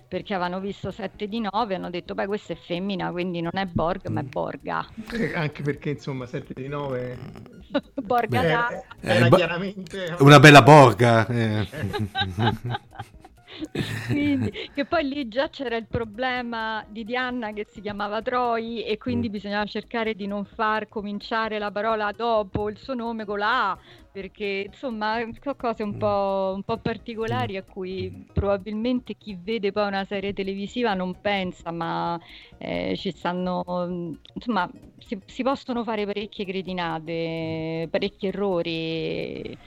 perché 0.07 0.35
avevano 0.35 0.59
visto 0.59 0.91
7 0.91 1.27
di 1.27 1.39
9 1.39 1.73
hanno 1.75 1.89
detto 1.89 2.13
beh 2.13 2.27
questa 2.27 2.53
è 2.53 2.55
femmina 2.55 3.09
quindi 3.11 3.41
non 3.41 3.51
è 3.55 3.65
Borg 3.65 4.05
ma 4.09 4.19
è 4.19 4.23
Borga. 4.23 4.87
Eh, 5.11 5.33
Anche 5.33 5.63
perché 5.63 5.89
insomma 5.91 6.27
7 6.27 6.53
di 6.53 6.67
9 6.67 7.17
Borga 8.03 8.41
Beh, 8.41 8.47
da... 8.47 8.83
era 9.01 9.25
Eh, 9.25 9.29
ba- 9.29 9.37
chiaramente 9.37 10.15
Una 10.19 10.39
bella 10.39 10.61
borga. 10.61 11.25
eh. 11.27 11.67
Quindi, 14.07 14.51
che 14.73 14.85
poi 14.85 15.07
lì 15.07 15.27
già 15.27 15.49
c'era 15.49 15.75
il 15.75 15.87
problema 15.89 16.83
di 16.87 17.03
Diana 17.03 17.51
che 17.51 17.65
si 17.65 17.81
chiamava 17.81 18.21
Troy 18.21 18.81
e 18.83 18.97
quindi 18.97 19.27
Mm. 19.27 19.31
bisognava 19.31 19.65
cercare 19.65 20.13
di 20.15 20.27
non 20.27 20.45
far 20.45 20.87
cominciare 20.87 21.59
la 21.59 21.71
parola 21.71 22.11
dopo 22.13 22.69
il 22.69 22.77
suo 22.77 22.93
nome 22.93 23.25
con 23.25 23.39
la 23.39 23.71
A, 23.71 23.77
perché 24.11 24.63
insomma 24.67 25.17
sono 25.41 25.55
cose 25.55 25.83
un 25.83 25.95
po', 25.97 26.53
un 26.55 26.63
po' 26.63 26.77
particolari 26.79 27.57
a 27.57 27.63
cui 27.63 28.11
probabilmente 28.31 29.15
chi 29.15 29.35
vede 29.35 29.71
poi 29.71 29.87
una 29.87 30.05
serie 30.05 30.33
televisiva 30.33 30.93
non 30.93 31.19
pensa, 31.19 31.71
ma 31.71 32.17
eh, 32.57 32.95
ci 32.95 33.11
stanno, 33.11 33.63
insomma, 34.33 34.69
si, 34.97 35.19
si 35.25 35.43
possono 35.43 35.83
fare 35.83 36.05
parecchie 36.05 36.45
cretinate, 36.45 37.87
parecchi 37.91 38.27
errori. 38.27 39.57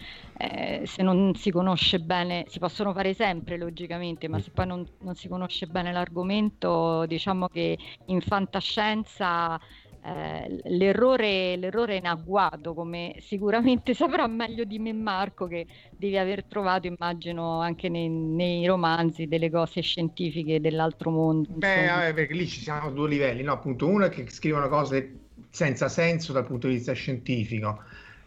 Eh, 0.41 0.87
se 0.87 1.03
non 1.03 1.35
si 1.35 1.51
conosce 1.51 1.99
bene, 1.99 2.45
si 2.49 2.59
possono 2.59 2.95
fare 2.95 3.13
sempre 3.13 3.59
logicamente, 3.59 4.27
ma 4.27 4.41
se 4.41 4.51
poi 4.51 4.67
non, 4.67 4.89
non 5.01 5.15
si 5.15 5.29
conosce 5.29 5.67
bene 5.67 5.93
l'argomento, 5.93 7.05
diciamo 7.05 7.47
che 7.49 7.77
in 8.07 8.23
fantascienza 8.23 9.61
eh, 10.03 10.61
l'errore, 10.65 11.57
l'errore 11.57 11.97
è 11.97 11.99
in 11.99 12.07
agguato, 12.07 12.73
come 12.73 13.17
sicuramente 13.19 13.93
saprà 13.95 14.27
meglio 14.29 14.65
di 14.65 14.79
me 14.79 14.95
Marco, 14.95 15.47
che 15.47 15.67
devi 15.91 16.17
aver 16.17 16.45
trovato, 16.45 16.87
immagino, 16.87 17.61
anche 17.61 17.91
nei, 17.91 18.09
nei 18.09 18.65
romanzi 18.65 19.27
delle 19.27 19.51
cose 19.51 19.83
scientifiche 19.83 20.59
dell'altro 20.59 21.11
mondo. 21.11 21.51
Beh, 21.53 21.87
vabbè, 21.87 22.15
perché 22.15 22.33
lì 22.33 22.49
ci 22.49 22.61
siamo 22.61 22.91
due 22.91 23.11
livelli, 23.11 23.43
no? 23.43 23.53
Appunto, 23.53 23.87
uno 23.87 24.07
è 24.07 24.09
che 24.09 24.27
scrivono 24.31 24.71
cose 24.71 25.17
senza 25.51 25.89
senso 25.89 26.33
dal 26.33 26.47
punto 26.47 26.67
di 26.67 26.75
vista 26.75 26.93
scientifico 26.93 27.83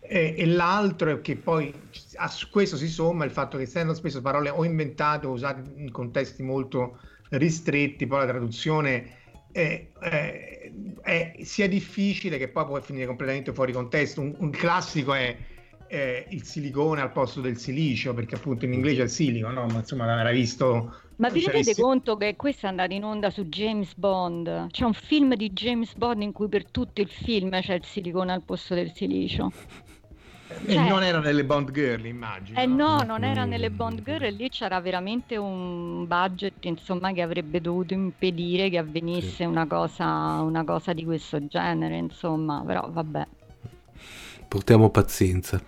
e, 0.05 0.35
e 0.37 0.45
l'altro 0.45 1.11
è 1.11 1.21
che 1.21 1.35
poi 1.35 1.73
a 2.15 2.31
questo 2.51 2.77
si 2.77 2.87
somma 2.87 3.25
il 3.25 3.31
fatto 3.31 3.57
che 3.57 3.63
essendo 3.63 3.93
spesso 3.93 4.21
parole 4.21 4.49
o 4.49 4.63
inventate 4.65 5.27
o 5.27 5.31
usate 5.31 5.63
in 5.75 5.91
contesti 5.91 6.43
molto 6.43 6.99
ristretti, 7.29 8.05
poi 8.05 8.19
la 8.19 8.27
traduzione 8.27 9.21
è, 9.51 9.87
è- 9.99 10.71
è 11.01 11.35
sia 11.43 11.67
difficile 11.67 12.37
che 12.37 12.47
poi 12.49 12.65
può 12.65 12.81
finire 12.81 13.05
completamente 13.05 13.53
fuori 13.53 13.71
contesto. 13.71 14.21
Un, 14.21 14.35
un 14.37 14.49
classico 14.49 15.13
è 15.13 15.35
eh, 15.87 16.25
il 16.29 16.43
silicone 16.43 17.01
al 17.01 17.11
posto 17.11 17.41
del 17.41 17.57
silicio, 17.57 18.13
perché 18.13 18.35
appunto 18.35 18.65
in 18.65 18.73
inglese 18.73 19.01
è 19.01 19.03
il 19.03 19.09
silico, 19.09 19.49
no? 19.49 19.67
Ma 19.67 19.79
insomma 19.79 20.05
l'avrai 20.05 20.33
visto 20.35 20.95
Ma 21.17 21.29
vi 21.29 21.41
rendete 21.41 21.75
conto 21.75 22.17
che 22.17 22.35
questo 22.35 22.65
è 22.65 22.69
andato 22.69 22.93
in 22.93 23.03
onda 23.03 23.29
su 23.29 23.43
James 23.45 23.93
Bond? 23.95 24.67
C'è 24.71 24.85
un 24.85 24.93
film 24.93 25.35
di 25.35 25.51
James 25.51 25.93
Bond 25.95 26.21
in 26.21 26.31
cui 26.31 26.47
per 26.47 26.69
tutto 26.71 27.01
il 27.01 27.09
film 27.09 27.59
c'è 27.61 27.75
il 27.75 27.85
silicone 27.85 28.31
al 28.33 28.43
posto 28.43 28.73
del 28.73 28.91
silicio. 28.93 29.51
E 30.65 30.73
Cioè- 30.73 30.87
non 30.87 31.03
era 31.03 31.19
nelle 31.19 31.43
Bond 31.43 31.71
Girl, 31.71 32.05
immagino. 32.05 32.59
Eh 32.59 32.65
no, 32.65 33.03
non 33.03 33.23
era 33.23 33.45
nelle 33.45 33.69
Bond 33.69 34.03
Girl 34.03 34.23
e 34.23 34.31
lì 34.31 34.49
c'era 34.49 34.79
veramente 34.79 35.37
un 35.37 36.07
budget, 36.07 36.63
insomma, 36.65 37.11
che 37.11 37.21
avrebbe 37.21 37.59
dovuto 37.61 37.93
impedire 37.93 38.69
che 38.69 38.77
avvenisse 38.77 39.45
una 39.45 39.67
cosa, 39.67 40.05
una 40.41 40.63
cosa 40.63 40.93
di 40.93 41.03
questo 41.03 41.45
genere, 41.47 41.97
insomma, 41.97 42.63
però 42.65 42.89
vabbè. 42.89 43.27
portiamo 44.47 44.89
pazienza. 44.89 45.61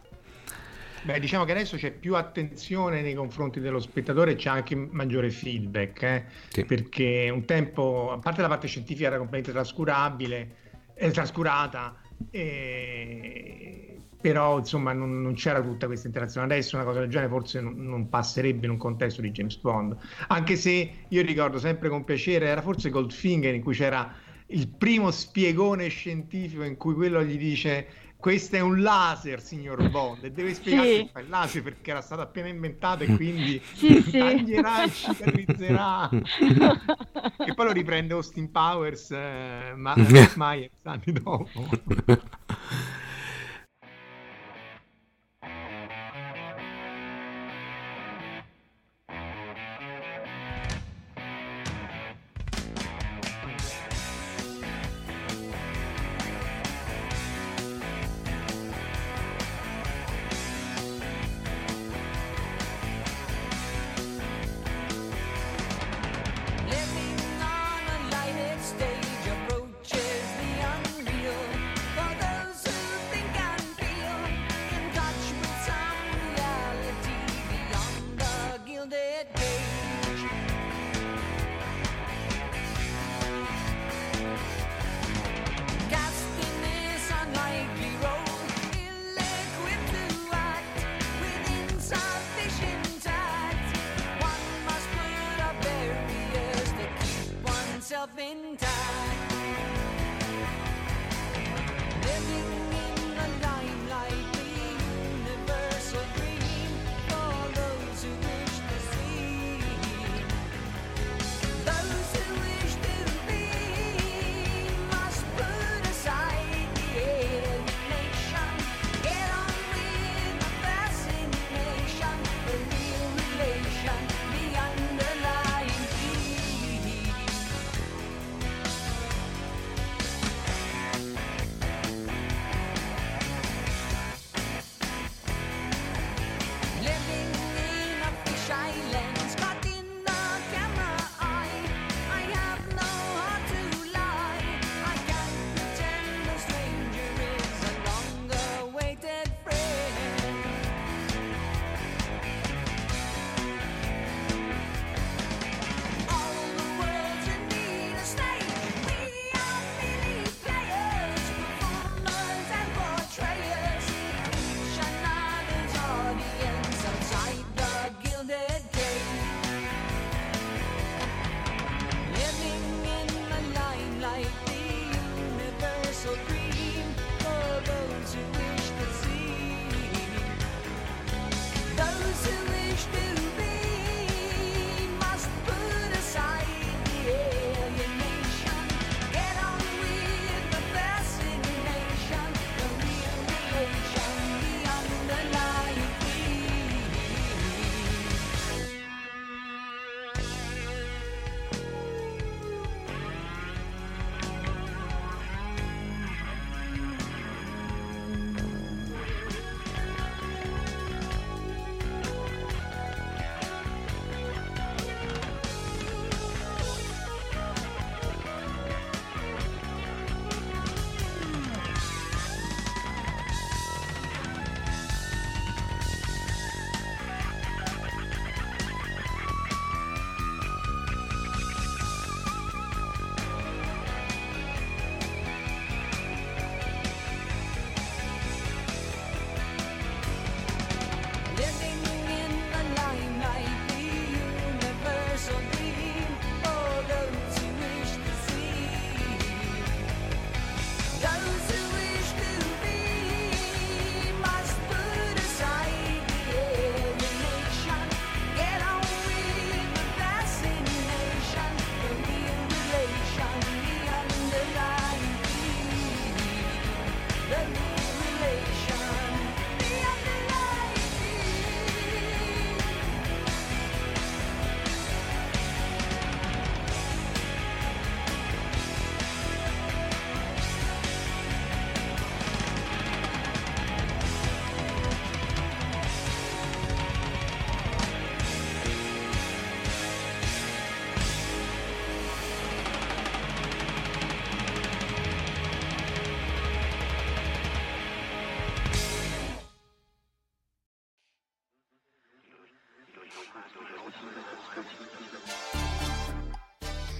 Beh, 1.05 1.19
diciamo 1.19 1.43
che 1.43 1.51
adesso 1.51 1.77
c'è 1.77 1.91
più 1.91 2.15
attenzione 2.15 3.01
nei 3.01 3.13
confronti 3.13 3.59
dello 3.59 3.79
spettatore 3.79 4.31
e 4.31 4.36
c'è 4.36 4.49
anche 4.49 4.75
maggiore 4.75 5.29
feedback, 5.29 6.01
eh? 6.01 6.25
sì. 6.47 6.65
perché 6.65 7.29
un 7.31 7.45
tempo, 7.45 8.11
a 8.11 8.17
parte 8.17 8.41
la 8.41 8.47
parte 8.47 8.67
scientifica 8.67 9.05
era 9.05 9.17
completamente 9.17 9.51
trascurabile, 9.51 10.55
eh, 10.95 11.11
trascurata, 11.11 11.95
e... 12.31 13.95
però 14.20 14.59
insomma 14.59 14.93
non, 14.93 15.22
non, 15.22 15.34
c'era 15.34 15.61
tutta 15.61 15.86
questa 15.86 16.07
interazione. 16.07 16.45
Adesso 16.45 16.76
una 16.76 16.86
cosa 16.86 16.99
del 16.99 17.09
genere 17.09 17.30
forse 17.30 17.61
non, 17.61 17.76
non, 17.78 18.09
passerebbe 18.09 18.66
in 18.66 18.72
un 18.72 18.78
contesto 18.78 19.22
di 19.22 19.32
James 19.32 19.57
Bond, 19.57 19.95
anche 20.28 20.55
se 20.55 20.91
io 21.07 21.22
ricordo 21.22 21.59
sempre 21.59 21.89
con 21.89 22.03
piacere, 22.03 22.47
era 22.47 22.61
forse 22.61 22.89
Goldfinger 22.89 23.53
in 23.53 23.63
cui 23.63 23.74
c'era 23.74 24.13
il 24.47 24.68
primo 24.68 25.09
spiegone 25.09 25.88
scientifico 25.88 26.63
in 26.63 26.78
cui 26.78 26.93
quello 26.93 27.24
gli 27.24 27.38
dice 27.38 27.88
questo 28.26 28.55
è 28.55 28.59
un 28.59 28.82
laser, 28.82 29.39
signor 29.39 29.88
Bond, 29.91 30.24
e 30.24 30.32
deve 30.32 30.55
spiegare 30.55 30.88
sì. 30.88 31.03
che 31.03 31.09
fa 31.13 31.20
il 31.20 31.30
laser 31.30 31.61
perché 31.61 31.91
era 31.91 32.01
stato 32.01 32.22
appena 32.22 32.47
inventato 32.47 33.03
e 33.03 33.16
quindi 33.16 33.61
sì, 33.74 34.03
taglierà 34.09 34.84
e 34.84 34.89
cicatrizzerà. 34.89 36.09
e 37.45 37.53
poi 37.53 37.66
lo 37.66 37.72
riprende 37.72 38.16
Austin 38.16 38.49
Powers, 38.49 39.11
eh, 39.11 39.74
ma 39.76 39.93
Myers 40.38 40.72
anni 40.86 41.11
dopo. 41.11 41.70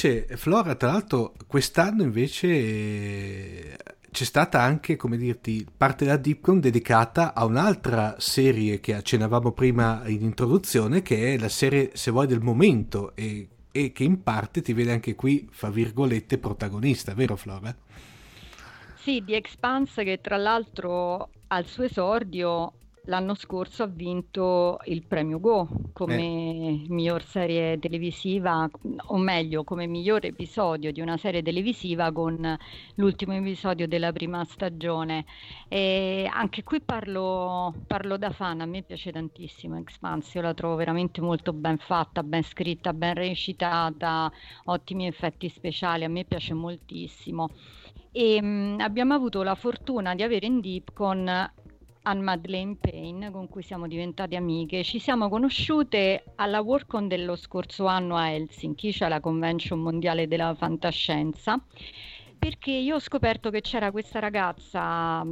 Invece, 0.00 0.36
Flora, 0.36 0.76
tra 0.76 0.92
l'altro, 0.92 1.34
quest'anno 1.48 2.04
invece 2.04 3.76
c'è 4.12 4.24
stata 4.24 4.60
anche, 4.62 4.94
come 4.94 5.16
dirti, 5.16 5.66
parte 5.76 6.04
della 6.04 6.16
Dipcon 6.16 6.60
dedicata 6.60 7.34
a 7.34 7.44
un'altra 7.44 8.14
serie 8.18 8.78
che 8.78 8.94
accennavamo 8.94 9.50
prima 9.50 10.02
in 10.06 10.22
introduzione, 10.22 11.02
che 11.02 11.34
è 11.34 11.38
la 11.38 11.48
serie, 11.48 11.90
se 11.94 12.12
vuoi, 12.12 12.28
del 12.28 12.40
momento 12.40 13.16
e, 13.16 13.48
e 13.72 13.90
che 13.90 14.04
in 14.04 14.22
parte 14.22 14.62
ti 14.62 14.72
vede 14.72 14.92
anche 14.92 15.16
qui, 15.16 15.48
fra 15.50 15.68
virgolette, 15.68 16.38
protagonista, 16.38 17.12
vero 17.12 17.34
Flora? 17.34 17.74
Sì, 19.00 19.20
di 19.24 19.34
Expanse 19.34 20.04
che 20.04 20.20
tra 20.20 20.36
l'altro 20.36 21.30
al 21.48 21.66
suo 21.66 21.82
esordio 21.82 22.72
l'anno 23.08 23.34
scorso 23.34 23.82
ha 23.82 23.86
vinto 23.86 24.78
il 24.84 25.02
premio 25.02 25.40
Go 25.40 25.68
come 25.92 26.16
eh. 26.16 26.84
miglior 26.88 27.22
serie 27.22 27.78
televisiva, 27.78 28.68
o 29.06 29.16
meglio, 29.16 29.64
come 29.64 29.86
miglior 29.86 30.24
episodio 30.24 30.92
di 30.92 31.00
una 31.00 31.16
serie 31.16 31.42
televisiva 31.42 32.12
con 32.12 32.56
l'ultimo 32.94 33.32
episodio 33.34 33.88
della 33.88 34.12
prima 34.12 34.44
stagione. 34.44 35.24
E 35.68 36.28
anche 36.30 36.62
qui 36.62 36.80
parlo, 36.80 37.74
parlo 37.86 38.16
da 38.16 38.30
fan, 38.30 38.60
a 38.60 38.66
me 38.66 38.82
piace 38.82 39.10
tantissimo 39.10 39.78
Expanse, 39.78 40.38
io 40.38 40.44
la 40.44 40.54
trovo 40.54 40.76
veramente 40.76 41.20
molto 41.20 41.52
ben 41.52 41.78
fatta, 41.78 42.22
ben 42.22 42.42
scritta, 42.42 42.92
ben 42.92 43.14
recitata, 43.14 44.30
ottimi 44.64 45.06
effetti 45.06 45.48
speciali, 45.48 46.04
a 46.04 46.08
me 46.08 46.24
piace 46.24 46.54
moltissimo. 46.54 47.50
E 48.12 48.40
mh, 48.42 48.46
mm, 48.46 48.80
abbiamo 48.80 49.14
avuto 49.14 49.42
la 49.42 49.54
fortuna 49.54 50.14
di 50.14 50.22
avere 50.22 50.46
in 50.46 50.60
Deep 50.60 50.92
con 50.92 51.50
Anne 52.08 52.22
Madeleine 52.22 52.76
Payne, 52.80 53.30
con 53.30 53.48
cui 53.48 53.62
siamo 53.62 53.86
diventate 53.86 54.34
amiche. 54.34 54.82
Ci 54.82 54.98
siamo 54.98 55.28
conosciute 55.28 56.24
alla 56.36 56.60
Workon 56.60 57.06
dello 57.06 57.36
scorso 57.36 57.84
anno 57.84 58.16
a 58.16 58.30
Helsinki, 58.30 58.92
cioè 58.92 59.10
la 59.10 59.20
Convention 59.20 59.78
Mondiale 59.80 60.26
della 60.26 60.54
Fantascienza, 60.54 61.62
perché 62.38 62.70
io 62.70 62.94
ho 62.94 62.98
scoperto 62.98 63.50
che 63.50 63.60
c'era 63.60 63.90
questa 63.90 64.20
ragazza 64.20 65.22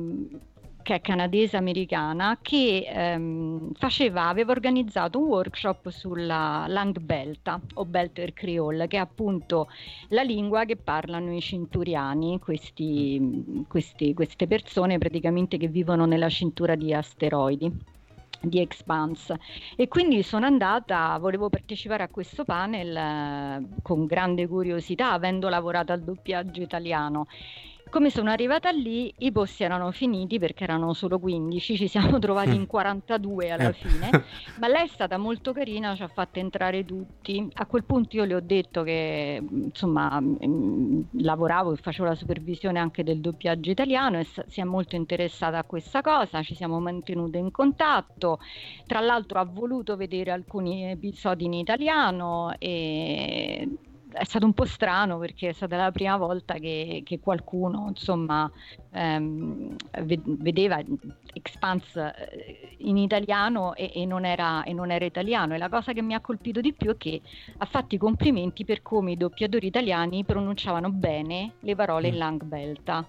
che 0.87 0.95
è 0.95 1.01
canadese-americana, 1.01 2.39
che 2.41 2.87
ehm, 2.89 3.73
faceva, 3.73 4.29
aveva 4.29 4.53
organizzato 4.53 5.19
un 5.19 5.25
workshop 5.25 5.89
sulla 5.89 6.67
Langbelta 6.69 7.61
o 7.75 7.85
Belter 7.85 8.33
Creole, 8.33 8.87
che 8.87 8.97
è 8.97 9.01
appunto 9.01 9.67
la 10.11 10.23
lingua 10.23 10.65
che 10.65 10.77
parlano 10.77 11.35
i 11.35 11.41
cinturiani, 11.41 12.39
questi, 12.39 13.65
questi, 13.67 14.15
queste 14.15 14.47
persone 14.47 14.97
praticamente 14.99 15.57
che 15.57 15.67
vivono 15.67 16.07
nella 16.07 16.29
cintura 16.29 16.77
di 16.77 16.95
asteroidi 16.95 17.73
di 18.41 18.61
Expanse. 18.61 19.41
E 19.75 19.89
quindi 19.89 20.23
sono 20.23 20.47
andata, 20.47 21.19
volevo 21.19 21.49
partecipare 21.49 22.05
a 22.05 22.09
questo 22.09 22.45
panel 22.45 22.97
eh, 22.97 23.67
con 23.83 24.07
grande 24.07 24.47
curiosità 24.47 25.11
avendo 25.11 25.49
lavorato 25.49 25.91
al 25.91 26.03
doppiaggio 26.03 26.63
italiano 26.63 27.27
come 27.89 28.11
sono 28.11 28.31
arrivata 28.31 28.71
lì, 28.71 29.13
i 29.19 29.33
posti 29.33 29.63
erano 29.63 29.91
finiti 29.91 30.39
perché 30.39 30.65
erano 30.65 30.93
solo 30.93 31.19
15, 31.19 31.77
ci 31.77 31.89
siamo 31.89 32.19
trovati 32.19 32.55
in 32.55 32.67
42 32.67 33.51
alla 33.51 33.69
eh. 33.69 33.73
fine, 33.73 34.11
ma 34.59 34.69
lei 34.69 34.85
è 34.85 34.89
stata 34.89 35.17
molto 35.19 35.53
carina, 35.53 35.95
ci 35.95 36.03
ha 36.03 36.09
fatto 36.09 36.39
entrare 36.39 36.85
tutti. 36.85 37.49
A 37.55 37.67
quel 37.67 37.85
punto 37.85 38.17
io 38.17 38.25
le 38.25 38.35
ho 38.35 38.41
detto 38.41 38.83
che 38.83 39.43
insomma 39.51 40.21
mm, 40.21 41.03
lavoravo 41.21 41.73
e 41.73 41.77
facevo 41.77 42.09
la 42.09 42.15
supervisione 42.15 42.79
anche 42.79 43.05
del 43.05 43.21
doppiaggio 43.21 43.71
italiano 43.71 44.19
e 44.19 44.27
si 44.47 44.61
è 44.61 44.65
molto 44.65 44.97
interessata 44.97 45.59
a 45.59 45.65
questa 45.65 46.01
cosa, 46.01 46.43
ci 46.43 46.55
siamo 46.55 46.81
mantenute 46.81 47.39
in 47.39 47.51
contatto. 47.51 48.41
Tra 48.87 49.01
l'altro 49.01 49.39
ha 49.39 49.45
voluto 49.45 49.97
vedere 49.97 50.33
alcuni 50.33 50.91
episodi 50.91 51.45
in 51.45 51.55
italiano 51.55 52.53
e 52.59 53.69
è 54.17 54.25
stato 54.25 54.47
un 54.47 54.55
po' 54.55 54.65
strano 54.65 55.19
perché 55.19 55.51
è 55.51 55.53
stata 55.53 55.77
la 55.77 55.91
prima 55.91 56.17
volta 56.17 56.55
che, 56.55 57.03
che 57.05 57.21
qualcuno 57.21 57.87
insomma 57.89 58.51
ehm, 58.91 59.77
vedeva 60.39 60.83
Expanse 61.33 62.15
eh, 62.31 62.77
in 62.79 62.97
italiano 62.97 63.75
e, 63.75 63.91
e, 63.95 64.07
non 64.07 64.25
era, 64.25 64.63
e, 64.65 64.73
non 64.73 64.91
era, 64.91 65.05
italiano. 65.05 65.55
E 65.55 65.59
la 65.59 65.69
cosa 65.69 65.93
che 65.93 66.01
mi 66.01 66.15
ha 66.15 66.21
colpito 66.21 66.61
di 66.61 66.73
più 66.73 66.93
è 66.93 66.97
che 66.97 67.21
ha 67.59 67.65
fatto 67.67 67.95
i 67.95 67.99
complimenti 67.99 68.65
per 68.65 68.81
come 68.83 69.13
i 69.13 69.17
doppiatori 69.17 69.67
italiani 69.67 70.25
pronunciavano 70.25 70.91
bene 70.91 71.53
le 71.61 71.75
parole 71.75 72.09
in 72.09 72.15
mm. 72.15 72.19
Langbelta 72.19 73.07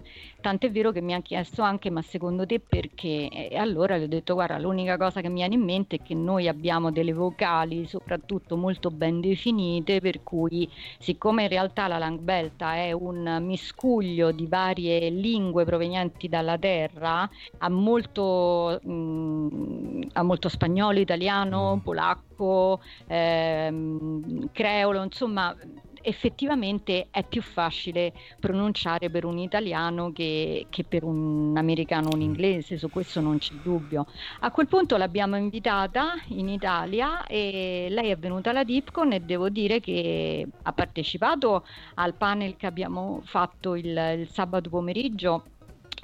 tant'è 0.47 0.71
vero 0.71 0.91
che 0.91 1.01
mi 1.01 1.13
ha 1.13 1.21
chiesto 1.21 1.61
anche 1.61 1.89
ma 1.89 2.01
secondo 2.01 2.45
te 2.45 2.59
perché? 2.59 3.27
E 3.27 3.57
allora 3.57 3.97
gli 3.97 4.03
ho 4.03 4.07
detto 4.07 4.33
guarda 4.33 4.57
l'unica 4.57 4.95
cosa 4.97 5.19
che 5.19 5.27
mi 5.27 5.35
viene 5.35 5.55
in 5.55 5.63
mente 5.63 5.97
è 5.97 6.01
che 6.01 6.13
noi 6.13 6.47
abbiamo 6.47 6.89
delle 6.89 7.11
vocali 7.11 7.85
soprattutto 7.85 8.55
molto 8.55 8.89
ben 8.89 9.19
definite 9.19 9.99
per 9.99 10.23
cui 10.23 10.69
siccome 10.99 11.43
in 11.43 11.49
realtà 11.49 11.87
la 11.87 11.97
Langbelta 11.97 12.75
è 12.75 12.91
un 12.91 13.39
miscuglio 13.41 14.31
di 14.31 14.47
varie 14.47 15.09
lingue 15.09 15.65
provenienti 15.65 16.27
dalla 16.27 16.57
terra, 16.57 17.29
ha 17.57 17.69
molto, 17.69 18.79
mh, 18.81 18.91
mm, 18.91 20.01
ha 20.13 20.23
molto 20.23 20.49
spagnolo, 20.49 20.99
italiano, 20.99 21.75
mm. 21.75 21.79
polacco, 21.79 22.81
ehm, 23.07 24.49
creolo, 24.51 25.03
insomma 25.03 25.55
effettivamente 26.07 27.07
è 27.11 27.25
più 27.25 27.41
facile 27.41 28.13
pronunciare 28.39 29.09
per 29.09 29.25
un 29.25 29.37
italiano 29.37 30.13
che, 30.13 30.67
che, 30.69 30.85
per 30.85 31.03
un 31.03 31.53
americano 31.57 32.07
o 32.07 32.15
un 32.15 32.21
inglese, 32.21 32.77
su 32.77 32.89
questo 32.89 33.19
non 33.19 33.37
c'è 33.39 33.53
dubbio. 33.55 34.07
A 34.39 34.51
quel 34.51 34.67
punto 34.67 34.95
l'abbiamo 34.95 35.35
invitata 35.35 36.13
in 36.29 36.47
Italia 36.47 37.25
e 37.27 37.87
lei 37.89 38.09
è 38.11 38.17
venuta 38.17 38.51
alla 38.51 38.63
Dipcon 38.63 39.11
e 39.11 39.19
devo 39.19 39.49
dire 39.49 39.81
che 39.81 40.47
ha 40.63 40.71
partecipato 40.71 41.65
al 41.95 42.13
panel 42.13 42.55
che 42.55 42.67
abbiamo 42.67 43.21
fatto 43.25 43.75
il, 43.75 43.87
il 44.19 44.29
sabato 44.29 44.69
pomeriggio 44.69 45.43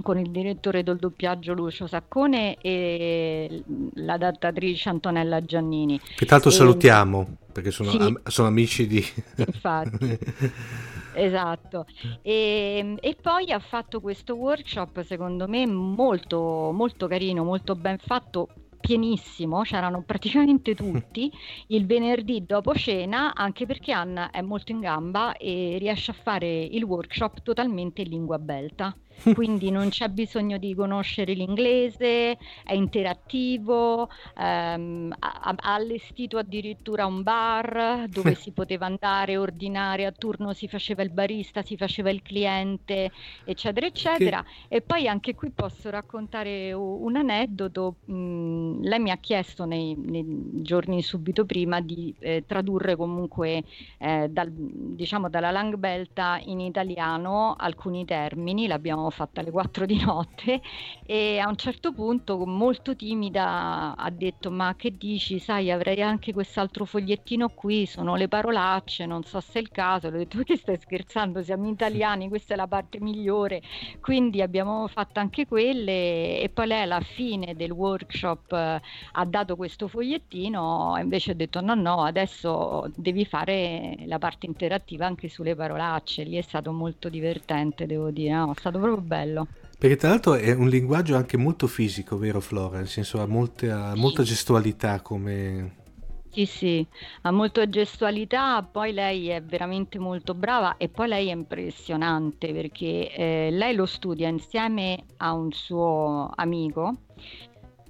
con 0.02 0.18
il 0.18 0.32
direttore 0.32 0.84
del 0.84 0.98
doppiaggio 0.98 1.54
Lucio 1.54 1.88
Saccone 1.88 2.58
e 2.62 3.64
l'adattatrice 3.96 4.90
Antonella 4.90 5.42
Giannini. 5.42 6.00
Che 6.16 6.26
tanto 6.26 6.50
e... 6.50 6.52
salutiamo 6.52 7.38
perché 7.54 7.72
sono, 7.72 7.92
sì. 7.92 7.98
am- 7.98 8.22
sono 8.26 8.48
amici 8.48 8.88
di... 8.88 9.06
Infatti. 9.38 10.18
esatto. 11.14 11.86
E, 12.22 12.98
e, 13.00 13.18
poi 13.22 13.52
ha 13.52 13.60
fatto 13.60 14.02
questo 14.02 14.34
workshop, 14.34 15.04
secondo 15.04 15.48
me, 15.48 15.66
molto, 15.68 16.72
molto 16.74 17.08
carino, 17.08 17.44
molto 17.44 17.76
ben 17.76 18.00
fatto 18.00 18.50
pienissimo, 18.84 19.62
c'erano 19.62 20.02
praticamente 20.02 20.76
tutti 20.76 21.32
il 21.68 21.86
venerdì 21.86 22.44
dopo 22.46 22.74
cena, 22.74 23.34
anche 23.34 23.66
perché 23.66 23.94
Anna 23.94 24.30
è 24.30 24.42
molto 24.42 24.74
in 24.74 24.82
gamba 24.82 25.38
e 25.38 25.78
riesce 25.80 26.12
a 26.12 26.16
fare 26.22 26.64
il 26.64 26.84
workshop 26.84 27.44
totalmente 27.44 28.02
in 28.02 28.10
lingua 28.10 28.40
belta. 28.40 28.94
quindi 29.34 29.72
non 29.72 29.90
c'è 29.90 30.08
bisogno 30.08 30.58
di 30.58 30.74
conoscere 30.74 31.34
l'inglese, 31.34 32.38
è 32.64 32.74
interattivo, 32.74 34.10
ehm, 34.38 35.14
ha, 35.20 35.40
ha, 35.42 35.56
allestito 35.74 36.38
addirittura 36.38 37.06
un 37.06 37.24
bar 37.24 38.06
dove 38.10 38.34
si 38.36 38.52
poteva 38.52 38.86
andare, 38.86 39.38
ordinare, 39.38 40.06
a 40.06 40.12
turno 40.12 40.54
si 40.54 40.68
faceva 40.68 41.04
il 41.04 41.10
barista, 41.10 41.62
si 41.62 41.78
faceva 41.78 42.10
il 42.10 42.22
cliente, 42.22 43.12
eccetera, 43.44 43.86
eccetera. 43.86 44.44
Che... 44.44 44.76
E 44.76 44.82
poi 44.82 45.08
anche 45.08 45.36
qui 45.36 45.52
posso 45.52 45.90
raccontare 45.90 46.74
un 46.74 47.16
aneddoto. 47.16 47.96
Mm, 48.12 48.84
lei 48.84 49.00
mi 49.00 49.12
ha 49.12 49.18
chiesto 49.18 49.66
nei, 49.66 49.96
nei, 49.96 50.62
giorni 50.64 51.02
subito 51.02 51.46
prima 51.46 51.82
di 51.82 52.14
eh, 52.20 52.44
tradurre 52.48 52.96
comunque 52.96 53.64
eh, 53.98 54.28
dal, 54.30 54.50
diciamo 54.52 55.30
dalla 55.30 55.52
Langbelta 55.52 56.40
in 56.46 56.60
italiano 56.60 57.56
alcuni 57.58 58.06
termini, 58.06 58.68
l'abbiamo 58.68 58.94
l'abbiamo 58.94 59.10
fatta 59.14 59.40
alle 59.42 59.52
4 59.52 59.86
di 59.86 60.02
notte 60.04 60.62
e 61.06 61.38
a 61.40 61.48
un 61.48 61.56
certo 61.56 61.94
punto 61.94 62.46
molto 62.46 62.96
timida 62.96 63.96
ha 63.96 64.10
detto 64.10 64.52
ma 64.52 64.76
che 64.76 64.98
dici, 64.98 65.40
sai 65.40 65.72
avrei 65.72 66.02
anche 66.02 66.34
quest'altro 66.34 66.86
fogliettino 66.86 67.50
qui, 67.50 67.86
sono 67.86 68.16
le 68.16 68.28
parolacce, 68.28 69.06
non 69.06 69.24
so 69.24 69.40
se 69.40 69.60
è 69.60 69.62
il 69.62 69.70
caso, 69.70 70.10
l'ho 70.10 70.18
detto 70.18 70.42
che 70.44 70.58
stai 70.58 70.78
scherzando, 70.78 71.42
siamo 71.44 71.68
italiani, 71.70 72.28
questa 72.30 72.54
è 72.54 72.58
la 72.58 72.68
parte 72.68 73.00
migliore, 73.00 73.62
quindi 74.02 74.42
abbiamo 74.42 74.88
fatto 74.88 75.20
anche 75.20 75.46
quelle 75.48 76.40
e 76.40 76.50
poi 76.54 76.68
lei 76.68 76.82
alla 76.84 77.02
fine 77.02 77.56
del 77.56 77.72
workshop 77.72 78.52
eh, 78.54 78.82
ha 79.12 79.26
dato 79.26 79.56
questo 79.56 79.88
fogliettino 79.88 80.96
e 80.98 81.02
invece 81.02 81.32
ho 81.32 81.36
detto 81.36 81.62
no 81.62 81.76
no, 81.76 82.04
adesso 82.04 82.92
devi 82.96 83.26
fare 83.26 83.96
la 84.06 84.20
parte 84.20 84.46
interattiva 84.46 85.06
anche 85.06 85.30
sulle 85.30 85.56
parolacce, 85.56 86.24
lì 86.24 86.38
è 86.38 86.42
stato 86.42 86.72
molto 86.72 87.10
divertente 87.10 87.86
devo 87.86 88.10
dire, 88.12 88.34
no, 88.34 88.52
è 88.52 88.60
stato 88.60 88.80
proprio 88.80 88.93
bello. 89.02 89.48
Perché 89.84 89.98
tra 89.98 90.10
l'altro 90.10 90.36
è 90.36 90.54
un 90.54 90.70
linguaggio 90.70 91.18
anche 91.18 91.36
molto 91.36 91.68
fisico, 91.68 92.18
vero 92.18 92.40
Flora? 92.40 92.78
Nel 92.78 92.88
senso 92.88 93.20
ha 93.20 93.26
molta, 93.26 93.94
molta 93.96 94.24
gestualità 94.24 95.02
come... 95.02 95.82
Sì, 96.30 96.46
sì, 96.46 96.88
ha 97.24 97.32
molta 97.32 97.68
gestualità, 97.68 98.64
poi 98.64 98.94
lei 98.94 99.28
è 99.28 99.44
veramente 99.44 100.00
molto 100.00 100.34
brava 100.34 100.78
e 100.78 100.88
poi 100.88 101.10
lei 101.10 101.28
è 101.28 101.34
impressionante 101.34 102.52
perché 102.54 103.14
eh, 103.14 103.50
lei 103.52 103.76
lo 103.76 103.86
studia 103.86 104.30
insieme 104.30 105.04
a 105.18 105.34
un 105.34 105.52
suo 105.52 106.32
amico 106.34 106.96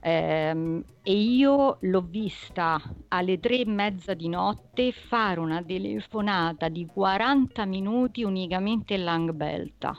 ehm, 0.01 0.83
e 1.03 1.13
io 1.13 1.77
l'ho 1.79 2.01
vista 2.01 2.81
alle 3.09 3.39
tre 3.39 3.59
e 3.59 3.65
mezza 3.65 4.13
di 4.13 4.27
notte 4.27 4.91
fare 4.91 5.39
una 5.39 5.63
telefonata 5.63 6.67
di 6.69 6.85
40 6.85 7.65
minuti 7.65 8.23
unicamente 8.23 8.95
in 8.95 9.03
Langbelta. 9.03 9.95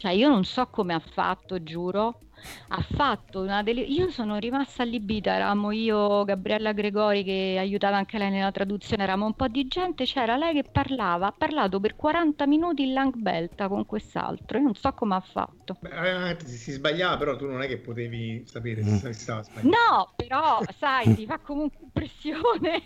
Cioè 0.00 0.12
io 0.12 0.28
non 0.30 0.44
so 0.44 0.66
come 0.68 0.94
ha 0.94 0.98
fatto, 0.98 1.62
giuro, 1.62 2.20
ha 2.68 2.80
fatto 2.94 3.42
una 3.42 3.62
delle... 3.62 3.82
Io 3.82 4.08
sono 4.10 4.38
rimasta 4.38 4.82
allibita, 4.82 5.34
eravamo 5.34 5.72
io, 5.72 6.24
Gabriella 6.24 6.72
Gregori 6.72 7.22
che 7.22 7.56
aiutava 7.58 7.98
anche 7.98 8.16
lei 8.16 8.30
nella 8.30 8.50
traduzione, 8.50 9.02
eravamo 9.02 9.26
un 9.26 9.34
po' 9.34 9.48
di 9.48 9.66
gente, 9.68 10.04
c'era 10.06 10.38
lei 10.38 10.54
che 10.54 10.64
parlava, 10.72 11.26
ha 11.26 11.34
parlato 11.36 11.80
per 11.80 11.96
40 11.96 12.46
minuti 12.46 12.84
in 12.84 12.94
Langbelta 12.94 13.68
con 13.68 13.84
quest'altro, 13.84 14.56
io 14.56 14.64
non 14.64 14.74
so 14.74 14.90
come 14.94 15.16
ha 15.16 15.20
fatto. 15.20 15.76
Beh, 15.80 16.38
si, 16.46 16.56
si 16.56 16.72
sbagliava, 16.72 17.18
però 17.18 17.36
tu 17.36 17.46
non 17.46 17.60
è 17.60 17.66
che 17.66 17.76
potevi 17.76 18.42
sapere 18.46 18.82
se 18.82 19.08
Mm. 19.08 19.10
stava 19.10 19.42
sbagliando. 19.42 19.76
No, 19.76 20.12
però 20.16 20.62
sai, 20.78 21.14
ti 21.14 21.26
fa 21.26 21.38
comunque 21.40 21.80
impressione. 21.82 22.82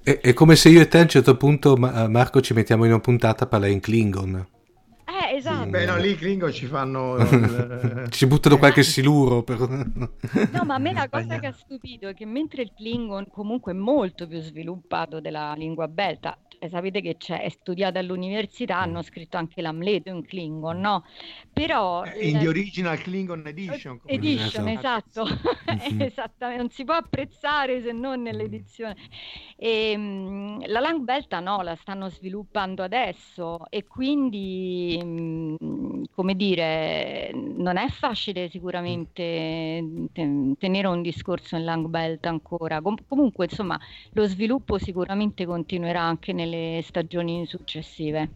È, 0.00 0.20
è 0.20 0.32
come 0.32 0.54
se 0.54 0.68
io 0.68 0.80
e 0.80 0.86
te 0.86 0.98
a 0.98 1.02
un 1.02 1.08
certo 1.08 1.36
punto, 1.36 1.76
Ma- 1.76 2.06
Marco, 2.06 2.40
ci 2.40 2.54
mettiamo 2.54 2.84
in 2.84 2.92
una 2.92 3.00
puntata 3.00 3.42
a 3.42 3.46
parlare 3.48 3.72
in 3.72 3.80
Klingon. 3.80 4.46
Esatto. 5.36 5.68
Beh, 5.68 5.84
no, 5.84 5.96
lì 5.98 6.12
i 6.12 6.16
Klingon 6.16 6.50
ci 6.50 6.64
fanno... 6.64 7.18
ci 8.08 8.26
buttano 8.26 8.56
qualche 8.56 8.82
siluro. 8.82 9.42
Per... 9.42 9.58
No, 9.58 10.64
ma 10.64 10.76
a 10.76 10.78
me 10.78 10.94
la 10.94 11.08
cosa 11.12 11.38
che 11.38 11.46
ha 11.46 11.52
stupito 11.52 12.08
è 12.08 12.14
che 12.14 12.24
mentre 12.24 12.62
il 12.62 12.72
Klingon 12.74 13.28
comunque 13.28 13.72
è 13.72 13.74
molto 13.74 14.26
più 14.26 14.40
sviluppato 14.40 15.20
della 15.20 15.52
lingua 15.54 15.88
belta, 15.88 16.38
cioè, 16.58 16.68
sapete 16.68 17.00
che 17.00 17.16
c'è, 17.16 17.42
è 17.42 17.48
studiata 17.48 17.98
all'università, 17.98 18.78
hanno 18.78 19.02
scritto 19.02 19.36
anche 19.36 19.60
l'Amleto 19.62 20.10
in 20.10 20.24
Klingon, 20.24 20.80
no? 20.80 21.04
Però... 21.52 22.04
Eh, 22.04 22.28
in 22.28 22.32
la- 22.34 22.38
the 22.40 22.48
original 22.48 22.98
Klingon 22.98 23.46
edition. 23.46 23.98
come 23.98 24.12
Edition, 24.14 24.68
esatto, 24.68 25.26
esattamente, 25.98 26.56
non 26.62 26.70
si 26.70 26.84
può 26.84 26.94
apprezzare 26.94 27.82
se 27.82 27.92
non 27.92 28.22
nell'edizione. 28.22 28.96
E, 29.56 29.94
mm, 29.96 30.60
la 30.66 30.80
Langbelta 30.80 31.40
no, 31.40 31.62
la 31.62 31.74
stanno 31.76 32.08
sviluppando 32.08 32.82
adesso 32.82 33.68
e 33.70 33.86
quindi, 33.86 35.00
mm, 35.02 36.04
come 36.12 36.34
dire, 36.34 37.30
non 37.34 37.76
è 37.76 37.88
facile 37.88 38.48
sicuramente 38.48 40.08
te- 40.12 40.54
tenere 40.58 40.86
un 40.88 41.02
discorso 41.02 41.56
in 41.56 41.64
Langbelta 41.64 42.28
ancora. 42.28 42.80
Com- 42.80 42.96
comunque, 43.06 43.46
insomma, 43.46 43.78
lo 44.12 44.26
sviluppo 44.26 44.78
sicuramente 44.78 45.46
continuerà 45.46 46.02
anche 46.02 46.32
nelle 46.46 46.82
stagioni 46.82 47.44
successive. 47.46 48.30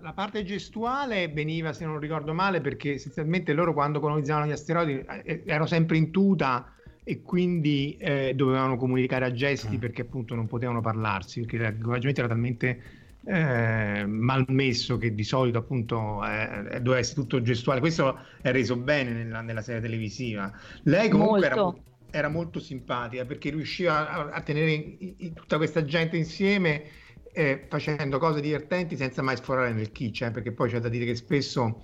La 0.00 0.12
parte 0.12 0.44
gestuale 0.44 1.28
veniva, 1.28 1.72
se 1.72 1.84
non 1.84 1.98
ricordo 1.98 2.32
male, 2.32 2.60
perché 2.60 2.94
essenzialmente 2.94 3.52
loro 3.52 3.74
quando 3.74 4.00
colonizzavano 4.00 4.46
gli 4.46 4.52
asteroidi 4.52 5.04
eh, 5.24 5.42
erano 5.44 5.66
sempre 5.66 5.98
in 5.98 6.10
tuta 6.10 6.72
e 7.04 7.22
quindi 7.22 7.96
eh, 7.98 8.32
dovevano 8.34 8.76
comunicare 8.76 9.24
a 9.26 9.32
gesti 9.32 9.76
Mm. 9.76 9.78
perché 9.78 10.02
appunto 10.02 10.34
non 10.34 10.46
potevano 10.46 10.80
parlarsi, 10.80 11.40
perché 11.40 11.58
l'equipaggiamento 11.58 12.20
era 12.20 12.28
talmente 12.28 12.82
eh, 13.26 14.04
malmesso 14.06 14.96
che 14.96 15.14
di 15.14 15.24
solito 15.24 15.58
appunto 15.58 16.24
eh, 16.24 16.80
doveva 16.80 16.98
essere 16.98 17.20
tutto 17.20 17.42
gestuale. 17.42 17.80
Questo 17.80 18.18
è 18.40 18.50
reso 18.50 18.76
bene 18.76 19.12
nella, 19.12 19.42
nella 19.42 19.62
serie 19.62 19.82
televisiva. 19.82 20.50
Lei 20.84 21.10
comunque 21.10 21.44
era, 21.44 21.56
Molto. 21.56 21.82
era 22.10 22.28
molto 22.28 22.58
simpatica 22.58 23.26
perché 23.26 23.50
riusciva 23.50 24.08
a, 24.10 24.30
a 24.30 24.40
tenere 24.40 24.96
tutta 25.34 25.58
questa 25.58 25.84
gente 25.84 26.16
insieme 26.16 26.84
eh, 27.32 27.66
facendo 27.68 28.18
cose 28.18 28.40
divertenti 28.40 28.96
senza 28.96 29.22
mai 29.22 29.36
sforare 29.36 29.72
nel 29.72 29.92
kitsch, 29.92 30.22
eh, 30.22 30.30
perché 30.30 30.52
poi 30.52 30.70
c'è 30.70 30.78
da 30.78 30.88
dire 30.88 31.04
che 31.04 31.14
spesso 31.14 31.82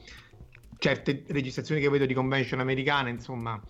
certe 0.79 1.25
registrazioni 1.29 1.81
che 1.81 1.89
vedo 1.89 2.07
di 2.07 2.15
convention 2.15 2.61
americane, 2.61 3.11
insomma, 3.11 3.63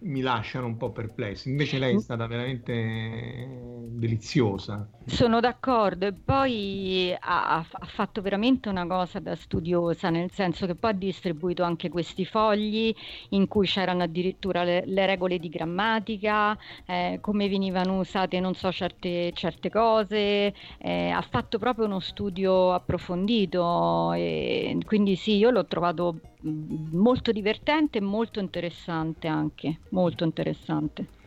mi 0.00 0.20
lasciano 0.20 0.66
un 0.66 0.76
po' 0.76 0.92
perplesso. 0.92 1.48
Invece 1.48 1.78
lei 1.78 1.94
è 1.94 1.98
stata 1.98 2.26
veramente 2.26 2.72
eh, 2.72 3.86
deliziosa. 3.88 4.88
Sono 5.06 5.40
d'accordo 5.40 6.06
e 6.06 6.12
poi 6.12 7.12
ha, 7.18 7.56
ha- 7.56 7.64
fatto 7.86 8.22
veramente 8.22 8.68
una 8.68 8.86
cosa 8.86 9.18
da 9.18 9.34
studiosa, 9.34 10.08
nel 10.10 10.30
senso 10.30 10.66
che 10.66 10.74
poi 10.76 10.90
ha 10.90 10.94
distribuito 10.94 11.62
anche 11.64 11.88
questi 11.88 12.24
fogli 12.24 12.94
in 13.30 13.48
cui 13.48 13.66
c'erano 13.66 14.02
addirittura 14.04 14.62
le, 14.62 14.84
le 14.86 15.06
regole 15.06 15.38
di 15.38 15.48
grammatica, 15.48 16.56
eh, 16.86 17.18
come 17.20 17.48
venivano 17.48 17.98
usate, 17.98 18.38
non 18.40 18.54
so, 18.54 18.70
certe, 18.70 19.32
certe 19.32 19.68
cose, 19.70 20.54
eh, 20.78 21.10
ha 21.10 21.22
fatto 21.22 21.58
proprio 21.58 21.86
uno 21.86 22.00
studio 22.00 22.72
approfondito 22.72 24.12
e 24.12 24.78
quindi 24.84 25.16
sì, 25.16 25.36
io 25.36 25.50
l'ho 25.50 25.66
trovato 25.66 26.14
mm, 26.14 26.29
molto 26.42 27.32
divertente 27.32 27.98
e 27.98 28.00
molto 28.00 28.40
interessante 28.40 29.28
anche, 29.28 29.80
molto 29.90 30.24
interessante. 30.24 31.18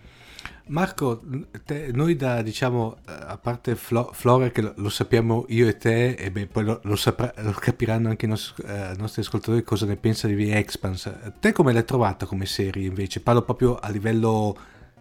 Marco, 0.68 1.22
te- 1.66 1.92
noi 1.92 2.16
da 2.16 2.42
diciamo, 2.42 2.98
eh, 3.08 3.12
a 3.12 3.38
parte 3.38 3.76
Flo- 3.76 4.12
Flora 4.14 4.50
che 4.50 4.62
lo, 4.62 4.74
lo 4.78 4.90
sappiamo 4.90 5.46
io 5.50 5.68
e 5.68 5.78
te, 5.78 6.12
e 6.12 6.32
beh, 6.32 6.48
poi 6.48 6.64
lo, 6.64 6.80
lo 6.84 6.96
saprà- 6.96 7.34
lo 7.38 7.52
capiranno 7.52 8.10
anche 8.10 8.26
i 8.26 8.30
nostri, 8.30 8.64
eh, 8.66 8.94
nostri 8.98 9.22
ascoltatori 9.22 9.64
cosa 9.64 9.86
ne 9.86 9.98
pensa 9.98 10.28
di 10.28 10.36
The 10.36 10.56
Expanse. 10.56 11.34
Te 11.40 11.52
come 11.52 11.74
l'hai 11.74 11.84
trovata 11.84 12.26
come 12.26 12.46
serie 12.46 12.88
invece? 12.88 13.20
Parlo 13.20 13.42
proprio 13.42 13.76
a 13.76 13.90
livello 13.90 14.56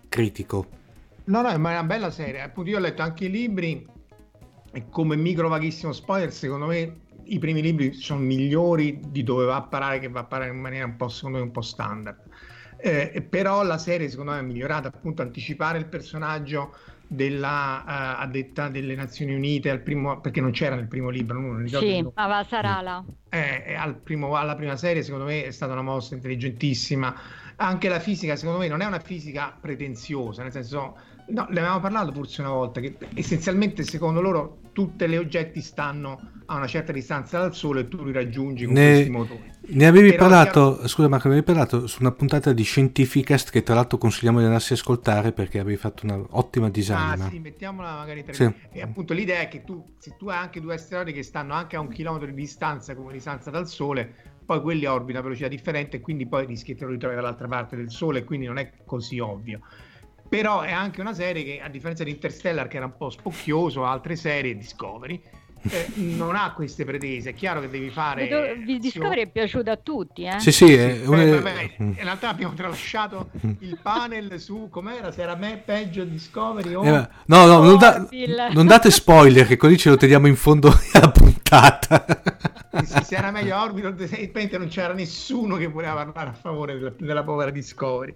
critico. 0.08 0.66
No, 1.24 1.42
no, 1.42 1.56
ma 1.58 1.70
è 1.70 1.74
una 1.74 1.84
bella 1.84 2.10
serie. 2.10 2.42
Appunto, 2.42 2.70
io 2.70 2.78
ho 2.78 2.80
letto 2.80 3.02
anche 3.02 3.26
i 3.26 3.30
libri 3.30 3.86
e 4.72 4.88
come 4.90 5.14
micro 5.14 5.48
vaghissimo 5.48 5.92
spoiler, 5.92 6.32
secondo 6.32 6.66
me 6.66 7.00
i 7.34 7.38
primi 7.38 7.62
libri 7.62 7.92
sono 7.94 8.20
migliori 8.20 9.00
di 9.10 9.22
dove 9.22 9.44
va 9.44 9.56
a 9.56 9.62
parare, 9.66 9.98
che 9.98 10.08
va 10.08 10.20
a 10.20 10.24
parare 10.26 10.50
in 10.50 10.60
maniera 10.60 10.86
un 10.86 10.96
po', 10.96 11.08
secondo 11.08 11.38
me, 11.38 11.44
un 11.44 11.50
po' 11.50 11.62
standard. 11.62 12.20
Eh, 12.76 13.26
però 13.28 13.62
la 13.62 13.78
serie, 13.78 14.08
secondo 14.08 14.32
me, 14.32 14.38
è 14.40 14.42
migliorata, 14.42 14.88
appunto, 14.88 15.22
anticipare 15.22 15.78
il 15.78 15.88
personaggio 15.88 16.74
della 17.06 17.82
eh, 18.18 18.22
addetta 18.22 18.68
delle 18.68 18.94
Nazioni 18.94 19.34
Unite 19.34 19.70
al 19.70 19.82
primo, 19.82 20.20
perché 20.20 20.40
non 20.40 20.50
c'era 20.50 20.74
nel 20.76 20.88
primo 20.88 21.08
libro, 21.10 21.40
non 21.40 21.62
ricordo 21.62 21.86
Sì, 21.86 21.92
il 21.92 22.02
nome. 22.02 22.14
Avasarala. 22.14 23.04
Eh, 23.28 23.64
eh, 23.68 23.74
al 23.74 23.98
primo- 24.02 24.36
alla 24.36 24.54
prima 24.54 24.76
serie, 24.76 25.02
secondo 25.02 25.24
me, 25.24 25.44
è 25.44 25.50
stata 25.50 25.72
una 25.72 25.82
mossa 25.82 26.14
intelligentissima. 26.14 27.14
Anche 27.56 27.88
la 27.88 28.00
fisica, 28.00 28.36
secondo 28.36 28.58
me, 28.58 28.68
non 28.68 28.80
è 28.82 28.86
una 28.86 29.00
fisica 29.00 29.56
pretenziosa, 29.58 30.42
nel 30.42 30.52
senso, 30.52 30.98
no, 31.32 31.46
ne 31.50 31.58
avevamo 31.60 31.80
parlato 31.80 32.12
forse 32.12 32.40
una 32.40 32.50
volta, 32.50 32.80
che 32.80 32.96
essenzialmente, 33.14 33.82
secondo 33.82 34.20
loro, 34.20 34.60
tutti 34.72 35.06
gli 35.08 35.16
oggetti 35.16 35.60
stanno 35.60 36.30
a 36.46 36.56
una 36.56 36.66
certa 36.66 36.92
distanza 36.92 37.38
dal 37.38 37.54
Sole 37.54 37.80
e 37.80 37.88
tu 37.88 38.04
li 38.04 38.12
raggiungi 38.12 38.64
con 38.64 38.74
Ne- 38.74 38.90
questi 38.92 39.10
motori. 39.10 39.50
Ne 39.64 39.86
avevi 39.86 40.10
Però 40.10 40.22
parlato, 40.22 40.88
scusa 40.88 41.08
Marco, 41.08 41.28
ne 41.28 41.34
avevi 41.34 41.46
parlato 41.46 41.86
su 41.86 41.98
una 42.00 42.10
puntata 42.10 42.52
di 42.52 42.64
Scientificast 42.64 43.50
che 43.50 43.62
tra 43.62 43.74
l'altro 43.74 43.96
consigliamo 43.96 44.40
di 44.40 44.44
andarsi 44.44 44.72
a 44.72 44.76
ascoltare 44.76 45.32
perché 45.32 45.60
avevi 45.60 45.76
fatto 45.76 46.04
un'ottima 46.04 46.66
Ah, 46.66 46.70
disanima. 46.70 47.28
sì, 47.28 47.38
mettiamola 47.38 47.94
magari 47.96 48.24
tra 48.24 48.32
Sì. 48.32 48.52
E 48.72 48.82
appunto 48.82 49.14
l'idea 49.14 49.40
è 49.40 49.48
che 49.48 49.62
tu, 49.62 49.94
se 49.98 50.16
tu 50.18 50.28
hai 50.28 50.36
anche 50.38 50.60
due 50.60 50.74
asteroidi 50.74 51.12
che 51.12 51.22
stanno 51.22 51.54
anche 51.54 51.76
a 51.76 51.80
un 51.80 51.88
chilometro 51.88 52.26
di 52.26 52.34
distanza 52.34 52.96
come 52.96 53.12
distanza 53.12 53.50
dal 53.50 53.68
Sole, 53.68 54.12
poi 54.44 54.60
quelli 54.60 54.84
orbitano 54.84 55.20
a 55.20 55.22
velocità 55.28 55.48
differente 55.48 55.98
e 55.98 56.00
quindi 56.00 56.26
poi 56.26 56.44
rischi 56.44 56.72
che 56.72 56.78
te 56.80 56.84
lo 56.84 56.90
ritrovi 56.90 57.14
dall'altra 57.14 57.46
parte 57.46 57.76
del 57.76 57.90
Sole 57.90 58.18
e 58.18 58.24
quindi 58.24 58.46
non 58.46 58.58
è 58.58 58.72
così 58.84 59.20
ovvio. 59.20 59.60
Però 60.32 60.62
è 60.62 60.72
anche 60.72 61.02
una 61.02 61.12
serie 61.12 61.44
che, 61.44 61.60
a 61.62 61.68
differenza 61.68 62.04
di 62.04 62.10
Interstellar, 62.10 62.66
che 62.66 62.78
era 62.78 62.86
un 62.86 62.96
po' 62.96 63.10
spocchioso, 63.10 63.84
altre 63.84 64.16
serie, 64.16 64.56
Discovery, 64.56 65.20
eh, 65.68 65.88
non 66.16 66.36
ha 66.36 66.54
queste 66.54 66.86
pretese. 66.86 67.30
È 67.30 67.34
chiaro 67.34 67.60
che 67.60 67.68
devi 67.68 67.90
fare. 67.90 68.26
Vedo- 68.26 68.78
Discovery 68.78 69.20
è 69.20 69.26
piaciuto 69.26 69.70
a 69.70 69.76
tutti, 69.76 70.22
eh? 70.24 70.40
Sì, 70.40 70.50
sì, 70.50 70.72
è 70.72 71.00
Beh, 71.00 71.30
vabbè, 71.32 71.74
in 71.76 71.94
realtà 71.96 72.30
abbiamo 72.30 72.54
tralasciato 72.54 73.28
il 73.60 73.78
panel 73.82 74.40
su 74.40 74.68
com'era, 74.70 75.12
se 75.12 75.20
era 75.20 75.36
me 75.36 75.60
peggio 75.62 76.02
Discovery 76.02 76.72
o 76.72 76.82
Eh, 76.82 77.08
no, 77.26 77.44
no, 77.44 77.62
non, 77.62 77.76
da- 77.76 78.08
non 78.52 78.66
date 78.66 78.90
spoiler 78.90 79.46
che 79.46 79.58
così 79.58 79.76
ce 79.76 79.90
lo 79.90 79.98
teniamo 79.98 80.28
in 80.28 80.36
fondo 80.36 80.68
alla 80.94 81.10
puntata. 81.10 81.41
Puntata. 81.52 82.22
se, 82.84 83.04
se 83.04 83.14
era 83.16 83.30
meglio 83.30 83.60
Orville 83.60 83.94
repente 83.94 84.56
non 84.56 84.68
c'era 84.68 84.94
nessuno 84.94 85.56
che 85.56 85.66
voleva 85.66 85.94
parlare 85.94 86.30
a 86.30 86.32
favore 86.32 86.74
della, 86.74 86.92
della 86.98 87.22
povera 87.22 87.50
Discovery. 87.50 88.14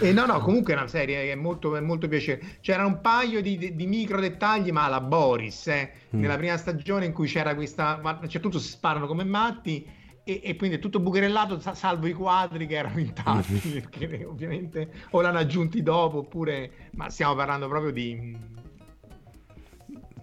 E 0.00 0.12
no, 0.12 0.26
no, 0.26 0.40
comunque 0.40 0.74
è 0.74 0.76
una 0.76 0.88
serie 0.88 1.24
che 1.24 1.32
è 1.32 1.36
molto, 1.36 1.74
è 1.76 1.80
molto 1.80 2.06
piacevole. 2.06 2.58
C'era 2.60 2.84
un 2.84 3.00
paio 3.00 3.40
di, 3.40 3.74
di, 3.74 3.86
micro 3.86 4.20
dettagli, 4.20 4.70
ma 4.70 4.88
la 4.88 5.00
Boris, 5.00 5.66
eh, 5.68 5.92
mm. 6.14 6.20
nella 6.20 6.36
prima 6.36 6.56
stagione 6.56 7.06
in 7.06 7.12
cui 7.12 7.26
c'era 7.26 7.54
questa... 7.54 8.00
A 8.00 8.18
un 8.20 8.28
certo 8.28 8.48
punto 8.48 8.58
si 8.58 8.68
sparano 8.68 9.06
come 9.06 9.24
matti 9.24 10.02
e, 10.26 10.40
e, 10.42 10.56
quindi 10.56 10.76
è 10.76 10.78
tutto 10.78 11.00
bucherellato 11.00 11.60
salvo 11.74 12.06
i 12.06 12.14
quadri 12.14 12.66
che 12.66 12.76
erano 12.76 12.98
intatti 12.98 13.84
perché 13.90 14.24
ovviamente 14.24 14.90
o 15.10 15.20
l'hanno 15.20 15.36
aggiunti 15.36 15.82
dopo 15.82 16.20
oppure 16.20 16.88
ma 16.92 17.10
stiamo 17.10 17.34
parlando 17.34 17.68
proprio 17.68 17.92
di, 17.92 18.34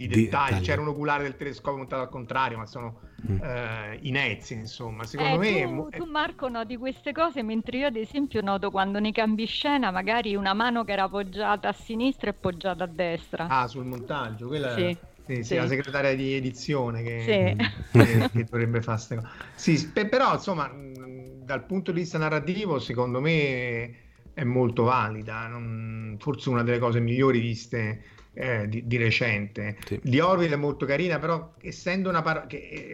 di 0.08 0.24
dettagli 0.24 0.60
di 0.60 0.66
c'era 0.66 0.82
un 0.82 0.90
oculare 0.90 1.24
del 1.24 1.36
telescopio 1.36 1.78
montato 1.78 2.02
al 2.02 2.10
contrario 2.10 2.58
ma 2.58 2.66
sono 2.66 3.00
mm. 3.30 3.38
eh, 3.42 4.00
inezzi 4.02 4.54
insomma 4.54 5.04
secondo 5.06 5.42
eh, 5.42 5.66
me 5.66 5.90
tu, 5.90 6.04
tu, 6.04 6.06
Marco 6.10 6.48
noti 6.50 6.78
queste 6.78 7.12
cose 7.12 7.44
mentre 7.44 7.78
io 7.78 7.88
ad 7.88 7.96
esempio 7.96 8.42
noto 8.42 8.72
quando 8.72 9.00
nei 9.00 9.12
cambi 9.12 9.46
scena 9.46 9.92
magari 9.92 10.36
una 10.36 10.54
mano 10.54 10.84
che 10.84 10.92
era 10.92 11.04
appoggiata 11.04 11.70
a 11.70 11.74
sinistra 11.74 12.28
e 12.28 12.32
appoggiata 12.32 12.84
a 12.84 12.88
destra 12.88 13.48
ah 13.48 13.68
sul 13.68 13.86
montaggio 13.86 14.48
quella 14.48 14.76
sì. 14.76 14.98
Sì, 15.24 15.36
sì, 15.36 15.44
sì, 15.44 15.56
la 15.56 15.68
segretaria 15.68 16.16
di 16.16 16.34
edizione 16.34 17.04
che, 17.04 17.20
sì. 17.92 18.00
che, 18.00 18.30
che 18.34 18.44
dovrebbe 18.44 18.82
fare 18.82 18.98
queste 18.98 19.16
cose. 19.16 19.28
Sì, 19.56 19.92
però 20.10 20.34
insomma, 20.34 20.70
dal 21.52 21.64
punto 21.66 21.92
di 21.92 22.00
vista 22.02 22.18
narrativo, 22.18 22.80
secondo 22.80 23.22
me 23.22 23.94
è 24.34 24.44
molto 24.44 24.84
valida, 24.84 25.48
non, 25.48 26.16
forse 26.20 26.50
una 26.50 26.64
delle 26.64 26.80
cose 26.80 27.00
migliori 27.00 27.40
viste 27.40 28.04
eh, 28.34 28.68
di, 28.68 28.88
di, 28.88 28.98
recente. 28.98 29.78
Sì. 29.86 30.00
Di 30.02 30.20
Orwell 30.20 30.52
è 30.52 30.56
molto 30.56 30.86
carina, 30.86 31.20
però 31.20 31.54
essendo 31.62 32.10
una, 32.10 32.22
par- 32.22 32.48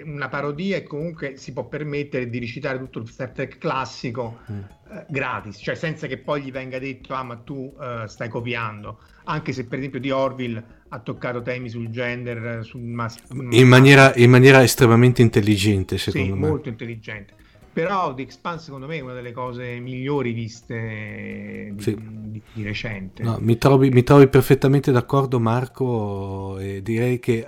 una, 0.03 0.29
parodia 0.29 0.77
e 0.77 0.83
comunque 0.83 1.37
si 1.37 1.53
può 1.53 1.65
permettere 1.65 2.29
di 2.29 2.39
recitare 2.39 2.77
tutto 2.79 2.99
il 2.99 3.07
Star 3.07 3.29
Trek 3.29 3.57
classico 3.57 4.39
mm. 4.51 4.59
eh, 4.91 5.05
gratis, 5.09 5.57
cioè 5.61 5.75
senza 5.75 6.07
che 6.07 6.17
poi 6.17 6.41
gli 6.41 6.51
venga 6.51 6.79
detto 6.79 7.13
ah 7.13 7.23
ma 7.23 7.35
tu 7.35 7.71
eh, 7.79 8.03
stai 8.07 8.29
copiando, 8.29 8.99
anche 9.25 9.53
se 9.53 9.65
per 9.65 9.77
esempio 9.77 9.99
di 9.99 10.09
Orville 10.09 10.63
ha 10.89 10.99
toccato 10.99 11.41
temi 11.41 11.69
sul 11.69 11.89
gender, 11.89 12.63
sul 12.63 12.81
mas- 12.81 13.21
in, 13.29 13.67
maniera, 13.67 14.13
in 14.15 14.29
maniera 14.29 14.63
estremamente 14.63 15.21
intelligente 15.21 15.97
secondo 15.97 16.33
sì, 16.33 16.39
me. 16.39 16.47
molto 16.47 16.69
intelligente 16.69 17.33
però 17.77 18.15
The 18.15 18.23
Expanse 18.23 18.63
secondo 18.63 18.87
me 18.87 18.97
è 18.97 19.01
una 19.01 19.13
delle 19.13 19.31
cose 19.31 19.77
migliori 19.77 20.31
viste 20.31 21.69
di, 21.73 21.83
sì. 21.83 21.95
di, 21.95 22.41
di 22.53 22.63
recente. 22.63 23.21
No, 23.21 23.37
mi, 23.39 23.59
trovi, 23.59 23.91
mi, 23.91 24.01
trovi, 24.01 24.27
perfettamente 24.27 24.91
d'accordo 24.91 25.39
Marco 25.39 26.57
e 26.57 26.81
direi 26.81 27.19
che 27.19 27.45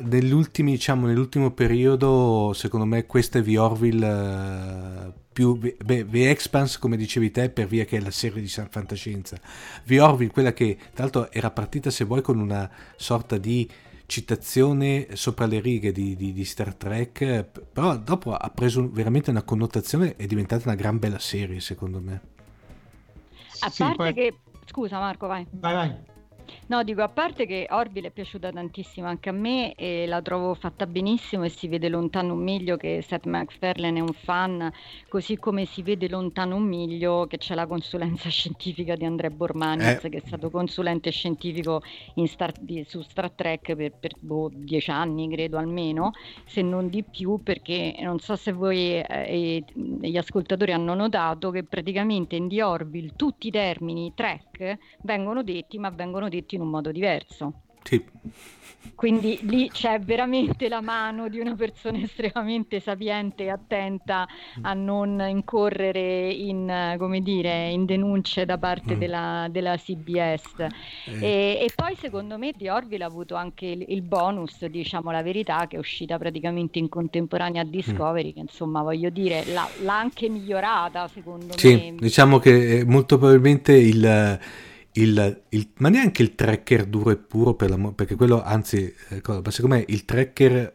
nell'ultimo, 0.00 0.70
diciamo, 0.70 1.06
nell'ultimo 1.06 1.52
periodo 1.52 2.50
secondo 2.54 2.86
me 2.86 3.06
questa 3.06 3.38
è 3.38 3.42
The 3.44 3.56
Orville 3.56 5.12
più 5.32 5.56
beh, 5.56 6.06
The 6.10 6.30
Expanse 6.30 6.80
come 6.80 6.96
dicevi 6.96 7.30
te 7.30 7.48
per 7.48 7.68
via 7.68 7.84
che 7.84 7.98
è 7.98 8.00
la 8.00 8.10
serie 8.10 8.42
di 8.42 8.48
San 8.48 8.66
fantascienza 8.68 9.38
The 9.84 10.00
Orville 10.00 10.32
quella 10.32 10.52
che 10.52 10.76
tra 10.92 11.04
l'altro 11.04 11.30
era 11.30 11.52
partita 11.52 11.88
se 11.90 12.04
vuoi 12.04 12.20
con 12.20 12.40
una 12.40 12.68
sorta 12.96 13.38
di 13.38 13.70
citazione 14.06 15.08
sopra 15.16 15.46
le 15.46 15.60
righe 15.60 15.92
di, 15.92 16.14
di, 16.16 16.32
di, 16.32 16.44
Star 16.44 16.74
Trek, 16.74 17.44
però 17.72 17.96
dopo 17.96 18.34
ha 18.34 18.50
preso 18.50 18.88
veramente 18.90 19.30
una 19.30 19.42
connotazione 19.42 20.16
e 20.16 20.24
è 20.24 20.26
diventata 20.26 20.62
una 20.66 20.76
gran 20.76 20.98
bella 20.98 21.18
serie 21.18 21.60
secondo 21.60 22.00
me. 22.00 22.20
A 23.60 23.70
sì, 23.70 23.82
parte 23.82 23.96
poi... 23.96 24.14
che... 24.14 24.36
Scusa 24.64 24.98
Marco, 24.98 25.26
vai. 25.26 25.46
Vai, 25.50 25.74
vai. 25.74 26.11
No, 26.66 26.82
dico, 26.84 27.02
a 27.02 27.08
parte 27.08 27.46
che 27.46 27.66
Orville 27.70 28.08
è 28.08 28.10
piaciuta 28.10 28.50
tantissimo 28.50 29.06
anche 29.06 29.28
a 29.28 29.32
me 29.32 29.74
e 29.74 30.06
la 30.06 30.22
trovo 30.22 30.54
fatta 30.54 30.86
benissimo 30.86 31.44
e 31.44 31.48
si 31.48 31.68
vede 31.68 31.88
lontano 31.88 32.34
un 32.34 32.42
miglio 32.42 32.76
che 32.76 33.02
Seth 33.02 33.26
MacFarlane 33.26 33.98
è 33.98 34.02
un 34.02 34.12
fan, 34.12 34.72
così 35.08 35.36
come 35.38 35.64
si 35.64 35.82
vede 35.82 36.08
lontano 36.08 36.56
un 36.56 36.64
miglio 36.64 37.26
che 37.26 37.38
c'è 37.38 37.54
la 37.54 37.66
consulenza 37.66 38.28
scientifica 38.30 38.94
di 38.94 39.04
Andrea 39.04 39.30
Bormanis, 39.30 40.04
eh. 40.04 40.08
che 40.08 40.18
è 40.18 40.22
stato 40.24 40.50
consulente 40.50 41.10
scientifico 41.10 41.82
Star, 42.24 42.52
di, 42.58 42.84
su 42.86 43.02
Star 43.02 43.30
Trek 43.30 43.74
per, 43.74 43.92
per 43.92 44.12
boh, 44.18 44.50
dieci 44.52 44.90
anni, 44.90 45.28
credo 45.28 45.58
almeno, 45.58 46.12
se 46.44 46.62
non 46.62 46.88
di 46.88 47.02
più, 47.02 47.40
perché 47.42 47.96
non 48.00 48.18
so 48.18 48.36
se 48.36 48.52
voi 48.52 48.98
eh, 48.98 49.04
e 49.08 49.64
gli 49.74 50.16
ascoltatori 50.16 50.72
hanno 50.72 50.94
notato 50.94 51.50
che 51.50 51.64
praticamente 51.64 52.36
in 52.36 52.48
The 52.48 52.62
Orville 52.62 53.12
tutti 53.16 53.48
i 53.48 53.50
termini 53.50 54.12
Trek 54.14 54.51
vengono 55.00 55.42
detti, 55.42 55.78
ma 55.78 55.90
vengono 55.90 56.28
detti 56.28 56.54
in 56.54 56.62
un 56.62 56.70
modo 56.70 56.90
diverso. 56.92 57.54
Sì. 57.82 58.04
Quindi 59.02 59.40
lì 59.42 59.68
c'è 59.68 59.98
veramente 59.98 60.68
la 60.68 60.80
mano 60.80 61.28
di 61.28 61.40
una 61.40 61.56
persona 61.56 61.98
estremamente 62.02 62.78
sapiente 62.78 63.42
e 63.42 63.48
attenta 63.48 64.28
a 64.60 64.74
non 64.74 65.20
incorrere 65.28 66.30
in, 66.30 66.94
come 66.98 67.20
dire, 67.20 67.70
in 67.70 67.84
denunce 67.84 68.44
da 68.44 68.58
parte 68.58 68.94
mm. 68.94 68.98
della, 68.98 69.48
della, 69.50 69.76
CBS. 69.76 70.68
Eh. 71.06 71.18
E, 71.20 71.58
e, 71.62 71.72
poi 71.74 71.96
secondo 71.96 72.38
me 72.38 72.52
di 72.56 72.68
Orville 72.68 73.02
ha 73.02 73.08
avuto 73.08 73.34
anche 73.34 73.66
il, 73.66 73.84
il, 73.88 74.02
bonus, 74.02 74.64
diciamo 74.66 75.10
la 75.10 75.22
verità, 75.22 75.66
che 75.66 75.74
è 75.74 75.78
uscita 75.80 76.16
praticamente 76.16 76.78
in 76.78 76.88
contemporanea 76.88 77.62
a 77.62 77.64
Discovery, 77.64 78.28
mm. 78.28 78.34
che 78.34 78.40
insomma 78.40 78.82
voglio 78.82 79.10
dire 79.10 79.44
l'ha, 79.46 79.68
l'ha 79.82 79.98
anche 79.98 80.28
migliorata 80.28 81.08
secondo 81.08 81.58
sì, 81.58 81.74
me. 81.74 81.80
Sì, 81.80 81.94
diciamo 81.96 82.38
che 82.38 82.84
molto 82.86 83.18
probabilmente 83.18 83.72
il 83.72 84.38
il, 84.92 85.42
il, 85.50 85.68
ma 85.78 85.88
neanche 85.88 86.22
il 86.22 86.34
tracker 86.34 86.86
duro 86.86 87.10
e 87.10 87.16
puro 87.16 87.54
per 87.54 87.70
la, 87.70 87.76
perché 87.94 88.14
quello 88.14 88.42
anzi 88.42 88.94
eh, 89.08 89.22
ma 89.24 89.50
secondo 89.50 89.76
me 89.76 89.84
il 89.88 90.04
tracker 90.04 90.74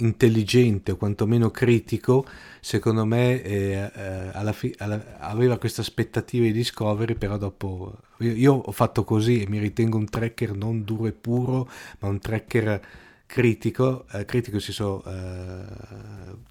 intelligente 0.00 0.92
o 0.92 0.96
quantomeno 0.96 1.50
critico 1.50 2.24
secondo 2.60 3.04
me 3.04 3.42
eh, 3.42 3.90
eh, 3.92 4.30
alla 4.32 4.52
fi, 4.52 4.72
alla, 4.78 5.18
aveva 5.18 5.58
queste 5.58 5.80
aspettative 5.80 6.46
di 6.46 6.52
Discovery 6.52 7.16
però 7.16 7.36
dopo 7.36 7.98
io, 8.18 8.32
io, 8.32 8.54
ho 8.54 8.72
fatto 8.72 9.02
così 9.02 9.42
e 9.42 9.48
mi 9.48 9.58
ritengo 9.58 9.96
un 9.96 10.08
tracker 10.08 10.54
non 10.54 10.84
duro 10.84 11.06
e 11.06 11.12
puro 11.12 11.68
ma 11.98 12.08
un 12.08 12.20
tracker 12.20 12.80
critico 13.26 14.06
eh, 14.12 14.24
critico 14.24 14.60
si 14.60 14.72
so 14.72 15.02
eh, 15.04 15.64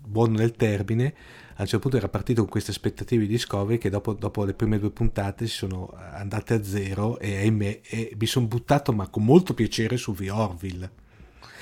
buono 0.06 0.38
nel 0.38 0.52
termine 0.52 1.14
a 1.60 1.62
un 1.64 1.68
certo 1.68 1.80
punto 1.80 1.98
era 1.98 2.08
partito 2.08 2.42
con 2.42 2.52
queste 2.52 2.70
aspettative 2.70 3.24
di 3.24 3.30
Discovery 3.30 3.80
che 3.80 3.90
dopo, 3.90 4.14
dopo 4.14 4.46
le 4.46 4.54
prime 4.54 4.78
due 4.78 4.92
puntate 4.92 5.48
si 5.48 5.56
sono 5.56 5.92
andate 6.12 6.54
a 6.54 6.64
zero 6.64 7.18
e 7.18 7.38
ahimè 7.38 7.82
e 7.84 8.16
mi 8.18 8.28
sono 8.28 8.46
buttato 8.46 8.94
ma 8.94 9.08
con 9.08 9.26
molto 9.26 9.56
piacere 9.56 9.98
su 9.98 10.14
The 10.14 10.30
Orville. 10.30 10.92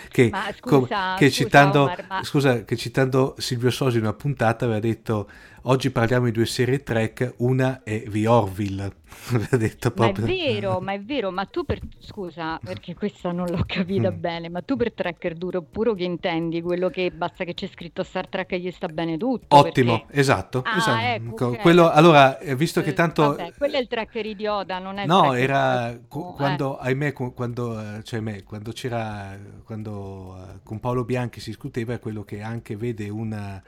Che, 0.09 0.29
scusa, 0.29 0.55
com, 0.59 0.85
che, 1.17 1.29
scusa, 1.29 1.29
citando, 1.29 1.81
Omar, 1.83 2.05
ma... 2.07 2.23
scusa, 2.23 2.63
che 2.63 2.75
citando 2.75 3.35
Silvio 3.37 3.71
Sosi 3.71 3.97
in 3.97 4.03
una 4.03 4.13
puntata 4.13 4.65
aveva 4.65 4.79
detto 4.79 5.29
oggi 5.67 5.91
parliamo 5.91 6.25
di 6.25 6.31
due 6.31 6.45
serie 6.45 6.83
Trek, 6.83 7.35
una 7.37 7.83
è 7.83 8.03
The 8.03 8.27
Orville. 8.27 9.03
detto 9.57 9.91
proprio. 9.91 10.25
Ma 10.25 10.31
è 10.31 10.35
vero, 10.35 10.79
ma 10.79 10.93
è 10.93 11.01
vero, 11.01 11.31
ma 11.31 11.45
tu 11.45 11.63
per... 11.63 11.79
scusa, 11.99 12.59
perché 12.63 12.93
questa 12.93 13.31
non 13.31 13.47
l'ho 13.47 13.63
capita 13.65 14.11
mm. 14.11 14.19
bene, 14.19 14.49
ma 14.49 14.61
tu 14.61 14.75
per 14.75 14.91
Trekker 14.91 15.35
duro 15.35 15.61
puro 15.61 15.93
che 15.93 16.03
intendi 16.03 16.61
quello 16.61 16.89
che 16.89 17.11
basta 17.11 17.43
che 17.43 17.53
c'è 17.53 17.67
scritto 17.67 18.03
Star 18.03 18.27
Trek 18.27 18.51
e 18.51 18.59
gli 18.59 18.71
sta 18.71 18.87
bene 18.87 19.17
tutto? 19.17 19.55
Ottimo, 19.55 19.99
perché... 19.99 20.19
esatto. 20.19 20.61
Ah, 20.65 20.77
esatto. 20.77 21.03
Ecco, 21.03 21.47
okay. 21.47 21.61
Quello, 21.61 21.89
allora, 21.89 22.37
visto 22.55 22.81
che 22.81 22.93
tanto... 22.93 23.35
Vabbè, 23.35 23.53
quello 23.57 23.75
è 23.77 23.79
il 23.79 23.87
Trekker 23.87 24.25
idiota, 24.25 24.79
non 24.79 24.97
è 24.97 25.05
No, 25.05 25.33
era 25.33 25.97
cu- 26.07 26.35
quando, 26.35 26.79
eh. 26.79 26.87
ahimè, 26.87 27.13
quando, 27.13 27.79
eh, 27.79 28.03
cioè, 28.03 28.19
ahimè, 28.19 28.43
quando 28.43 28.71
c'era, 28.71 29.37
quando 29.63 30.59
con 30.63 30.79
Paolo 30.79 31.05
Bianchi 31.05 31.39
si 31.39 31.49
discuteva, 31.49 31.93
è 31.93 31.99
quello 31.99 32.23
che 32.23 32.41
anche 32.41 32.75
vede 32.75 33.09
una 33.09 33.61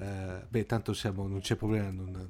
Uh, 0.00 0.46
beh, 0.48 0.64
tanto 0.64 0.94
siamo, 0.94 1.28
non 1.28 1.40
c'è 1.40 1.56
problema, 1.56 1.90
non, 1.90 2.26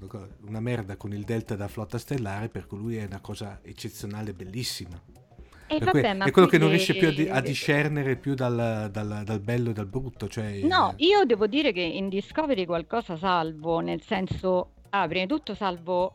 una 0.46 0.58
merda 0.58 0.96
con 0.96 1.12
il 1.12 1.22
delta 1.22 1.54
da 1.54 1.68
flotta 1.68 1.98
stellare, 1.98 2.48
per 2.48 2.66
cui 2.66 2.78
lui 2.78 2.96
è 2.96 3.04
una 3.04 3.20
cosa 3.20 3.60
eccezionale, 3.62 4.32
bellissima. 4.32 5.00
E 5.68 5.78
vabbè, 5.78 5.90
que- 5.90 6.24
è 6.24 6.30
quello 6.32 6.48
che 6.48 6.58
non 6.58 6.68
riesce 6.68 6.96
più 6.96 7.06
a, 7.06 7.12
di- 7.12 7.28
a 7.28 7.40
discernere 7.40 8.16
più 8.16 8.34
dal, 8.34 8.88
dal, 8.90 9.22
dal, 9.24 9.38
bello 9.38 9.70
e 9.70 9.72
dal 9.72 9.86
brutto. 9.86 10.26
Cioè, 10.26 10.62
no, 10.64 10.94
io 10.96 11.24
devo 11.24 11.46
dire 11.46 11.70
che 11.70 11.80
in 11.80 12.08
Discovery 12.08 12.66
qualcosa 12.66 13.16
salvo, 13.16 13.78
nel 13.78 14.02
senso, 14.02 14.72
ah, 14.90 15.06
prima 15.06 15.26
di 15.26 15.30
tutto 15.30 15.54
salvo 15.54 16.12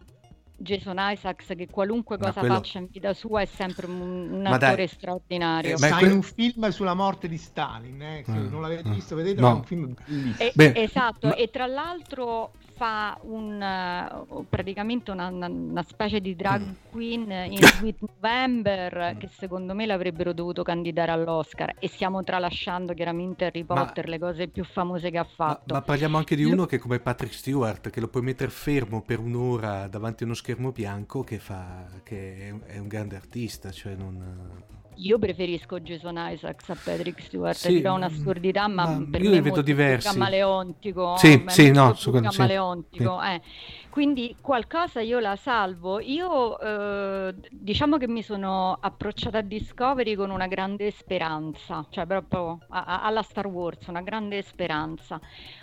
Jason 0.58 0.95
Isaacs 0.97 1.53
che 1.56 1.68
qualunque 1.70 2.18
cosa 2.18 2.39
quello... 2.39 2.56
faccia 2.56 2.80
in 2.80 2.88
vita 2.89 3.14
sua 3.14 3.41
è 3.41 3.45
sempre 3.45 3.88
un, 3.88 4.32
un 4.32 4.45
attore 4.45 4.76
dai. 4.76 4.88
straordinario. 4.88 5.76
Eh, 5.76 5.80
ma 5.80 5.97
que... 5.97 6.06
in 6.06 6.12
un 6.12 6.22
film 6.22 6.70
sulla 6.70 6.93
morte 6.93 7.28
di 7.28 7.38
Stalin, 7.38 8.01
eh, 8.01 8.24
se 8.26 8.32
mm. 8.32 8.49
non 8.49 8.62
l'avete 8.62 8.89
visto, 8.89 9.16
vedete, 9.16 9.41
no. 9.41 9.49
è 9.49 9.53
un 9.53 9.64
film 9.64 9.95
bellissimo. 10.06 10.49
E, 10.49 10.51
Beh, 10.53 10.74
esatto, 10.76 11.28
ma... 11.28 11.36
e 11.36 11.49
tra 11.49 11.66
l'altro 11.66 12.51
fa 12.76 13.18
un, 13.22 14.26
uh, 14.30 14.46
praticamente 14.50 15.12
una, 15.12 15.28
una, 15.28 15.48
una, 15.48 15.84
specie 15.84 16.20
di 16.20 16.36
drag 16.36 16.62
mm. 16.62 16.74
queen 16.92 17.32
in 17.50 17.58
Sweet 17.80 17.98
November 18.00 19.14
mm. 19.16 19.18
che 19.18 19.30
secondo 19.30 19.74
me 19.74 19.86
l'avrebbero 19.86 20.34
dovuto 20.34 20.64
candidare 20.64 21.12
all'Oscar 21.12 21.76
e 21.80 21.88
stiamo 21.88 22.24
tralasciando 22.24 22.94
chiaramente 22.94 23.46
Harry 23.46 23.64
Potter, 23.64 24.06
ma, 24.06 24.12
le 24.12 24.20
cose 24.20 24.48
più 24.48 24.64
famose 24.64 25.10
che 25.10 25.18
ha 25.18 25.24
fatto. 25.24 25.74
Ma, 25.74 25.80
ma 25.80 25.82
parliamo 25.82 26.18
anche 26.18 26.36
di 26.36 26.44
uno 26.44 26.66
che 26.66 26.76
è 26.76 26.80
come 26.80 27.00
Patrick 27.00 27.34
Stewart, 27.34 27.90
che 27.90 28.00
lo 28.00 28.08
puoi 28.08 28.24
mettere 28.24 28.52
fermo 28.52 29.02
per 29.02 29.20
un'ora 29.20 29.88
davanti 29.88 30.24
a 30.24 30.26
uno 30.26 30.36
schermo 30.36 30.72
bianco 30.72 31.24
che, 31.24 31.40
fa, 31.40 31.86
che 32.04 32.50
è, 32.50 32.74
è 32.74 32.78
un 32.78 32.88
grande 32.88 33.16
artista, 33.16 33.72
cioè 33.72 33.96
non... 33.96 34.64
Io 34.98 35.20
preferisco 35.20 35.80
Jason 35.82 36.16
Isaacs 36.18 36.70
a 36.70 36.76
Patrick 36.76 37.22
Stewart, 37.22 37.56
Sì, 37.58 37.74
dirò 37.74 37.96
un'assurdità, 37.96 38.68
ma, 38.68 38.86
ma 38.86 39.08
per 39.10 39.22
io 39.22 39.30
me 39.32 39.38
è 39.38 39.41
vedo 39.41 39.62
diversi. 39.62 40.08
camaleontico. 40.08 41.18
Sì, 41.18 41.34
è 41.34 41.50
sì, 41.50 41.64
molto 41.66 41.80
no, 41.82 41.93
su 41.96 42.12
quello 42.12 42.32
sì, 42.32 42.38
camaleontico, 42.38 43.22
eh. 43.22 43.41
Quindi 43.89 44.38
qualcosa 44.41 45.02
io 45.02 45.20
la 45.20 45.36
salvo. 45.36 46.00
Io 46.00 46.58
eh, 46.60 47.36
diciamo 47.52 47.98
che 47.98 48.08
mi 48.08 48.22
sono 48.24 48.78
approcciata 48.80 49.39
a 49.39 49.41
Discovery 49.41 50.16
con 50.16 50.30
una 50.30 50.48
grande 50.48 50.91
speranza, 50.91 51.86
cioè 51.89 52.06
proprio 52.06 52.60
a- 52.70 52.84
a- 52.86 53.02
alla 53.04 53.22
Star 53.22 53.48
Wars, 53.48 53.86
una 53.88 54.02
grande 54.02 54.41
speranza. 54.43 55.20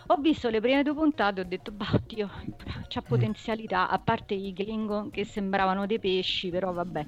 Ho 0.09 0.17
visto 0.17 0.49
le 0.51 0.61
prime 0.61 0.83
due 0.83 0.95
puntate 0.95 1.41
e 1.41 1.45
ho 1.45 1.47
detto, 1.47 1.73
bah, 1.73 1.91
oddio, 1.95 2.31
c'ha 2.89 3.03
potenzialità, 3.03 3.89
a 3.89 3.99
parte 3.99 4.35
i 4.35 4.53
Klingon 4.53 5.11
che 5.11 5.25
sembravano 5.25 5.87
dei 5.87 5.99
pesci, 5.99 6.51
però 6.51 6.73
vabbè. 6.73 7.05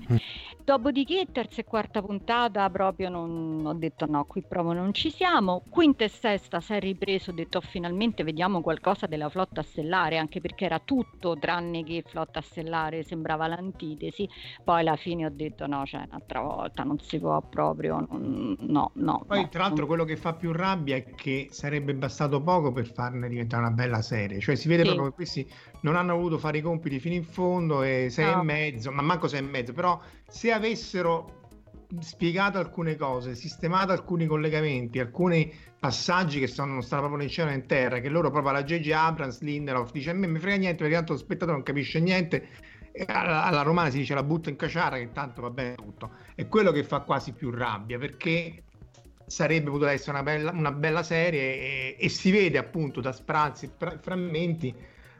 Dopodiché, 0.64 1.26
terza 1.30 1.60
e 1.60 1.64
quarta 1.64 2.00
puntata, 2.00 2.13
proprio 2.22 3.08
non 3.08 3.62
ho 3.64 3.74
detto 3.74 4.06
no, 4.06 4.24
qui 4.24 4.42
proprio 4.46 4.72
non 4.74 4.92
ci 4.92 5.10
siamo. 5.10 5.62
Quinta 5.68 6.04
e 6.04 6.08
sesta 6.08 6.60
si 6.60 6.72
è 6.74 6.80
ripreso, 6.80 7.30
ho 7.30 7.34
detto 7.34 7.58
"Oh, 7.58 7.60
finalmente 7.60 8.22
vediamo 8.24 8.60
qualcosa 8.60 9.06
della 9.06 9.28
flotta 9.28 9.62
stellare, 9.62 10.18
anche 10.18 10.40
perché 10.40 10.64
era 10.66 10.78
tutto 10.78 11.36
tranne 11.38 11.82
che 11.82 12.02
flotta 12.06 12.40
stellare, 12.40 13.02
sembrava 13.02 13.46
l'antitesi. 13.46 14.28
Poi 14.62 14.80
alla 14.80 14.96
fine 14.96 15.26
ho 15.26 15.30
detto 15.30 15.66
no, 15.66 15.84
cioè 15.84 16.04
un'altra 16.06 16.40
volta 16.40 16.82
non 16.82 16.98
si 16.98 17.18
può 17.18 17.40
proprio, 17.48 18.06
non- 18.08 18.56
no, 18.60 18.90
no. 18.94 19.22
Poi, 19.26 19.42
no, 19.42 19.48
tra 19.48 19.60
l'altro, 19.60 19.78
non- 19.78 19.86
quello 19.86 20.04
che 20.04 20.16
fa 20.16 20.34
più 20.34 20.52
rabbia 20.52 20.96
è 20.96 21.04
che 21.14 21.48
sarebbe 21.50 21.94
bastato 21.94 22.42
poco 22.42 22.72
per 22.72 22.86
farne 22.92 23.28
diventare 23.28 23.62
una 23.64 23.72
bella 23.74 24.02
serie. 24.02 24.40
Cioè, 24.40 24.54
si 24.54 24.68
vede 24.68 24.82
Sì. 24.82 24.88
proprio 24.88 25.08
che 25.08 25.14
questi 25.14 25.50
non 25.80 25.96
hanno 25.96 26.14
voluto 26.16 26.38
fare 26.38 26.58
i 26.58 26.60
compiti 26.62 26.98
fino 26.98 27.14
in 27.14 27.24
fondo 27.24 27.82
e 27.82 28.08
sei 28.10 28.32
No. 28.32 28.40
e 28.40 28.44
mezzo, 28.44 28.90
ma 28.90 29.02
manco 29.02 29.28
sei 29.28 29.40
e 29.40 29.42
mezzo, 29.42 29.72
però 29.72 30.00
se 30.28 30.52
avessero 30.52 31.42
spiegato 32.00 32.58
alcune 32.58 32.96
cose, 32.96 33.34
sistemato 33.34 33.92
alcuni 33.92 34.26
collegamenti, 34.26 34.98
alcuni 34.98 35.52
passaggi 35.78 36.40
che 36.40 36.46
sono, 36.46 36.80
stanno 36.80 37.02
proprio 37.02 37.22
nel 37.22 37.30
cielo 37.30 37.50
e 37.50 37.54
in 37.54 37.66
terra, 37.66 38.00
che 38.00 38.08
loro 38.08 38.30
proprio 38.30 38.50
alla 38.52 38.64
J.J. 38.64 38.90
Abrams, 38.90 39.40
Lindelof 39.40 39.92
dice 39.92 40.10
a 40.10 40.14
me 40.14 40.26
mi 40.26 40.38
frega 40.38 40.56
niente 40.56 40.78
perché 40.78 40.94
tanto 40.94 41.12
lo 41.12 41.18
spettatore 41.18 41.52
non 41.52 41.62
capisce 41.62 42.00
niente 42.00 42.48
alla, 43.06 43.44
alla 43.44 43.62
romana 43.62 43.90
si 43.90 43.98
dice 43.98 44.14
la 44.14 44.22
butta 44.22 44.50
in 44.50 44.56
caciara 44.56 44.96
che 44.96 45.10
tanto 45.12 45.42
va 45.42 45.50
bene 45.50 45.74
tutto 45.74 46.12
è 46.36 46.46
quello 46.46 46.70
che 46.70 46.84
fa 46.84 47.00
quasi 47.00 47.32
più 47.32 47.50
rabbia 47.50 47.98
perché 47.98 48.62
sarebbe 49.26 49.70
potuta 49.70 49.90
essere 49.90 50.12
una 50.12 50.22
bella, 50.22 50.50
una 50.52 50.72
bella 50.72 51.02
serie 51.02 51.40
e, 51.40 51.96
e 51.98 52.08
si 52.08 52.30
vede 52.30 52.58
appunto 52.58 53.00
da 53.00 53.12
sprazzi 53.12 53.66
e 53.66 53.70
fra- 53.76 53.98
frammenti 54.00 54.74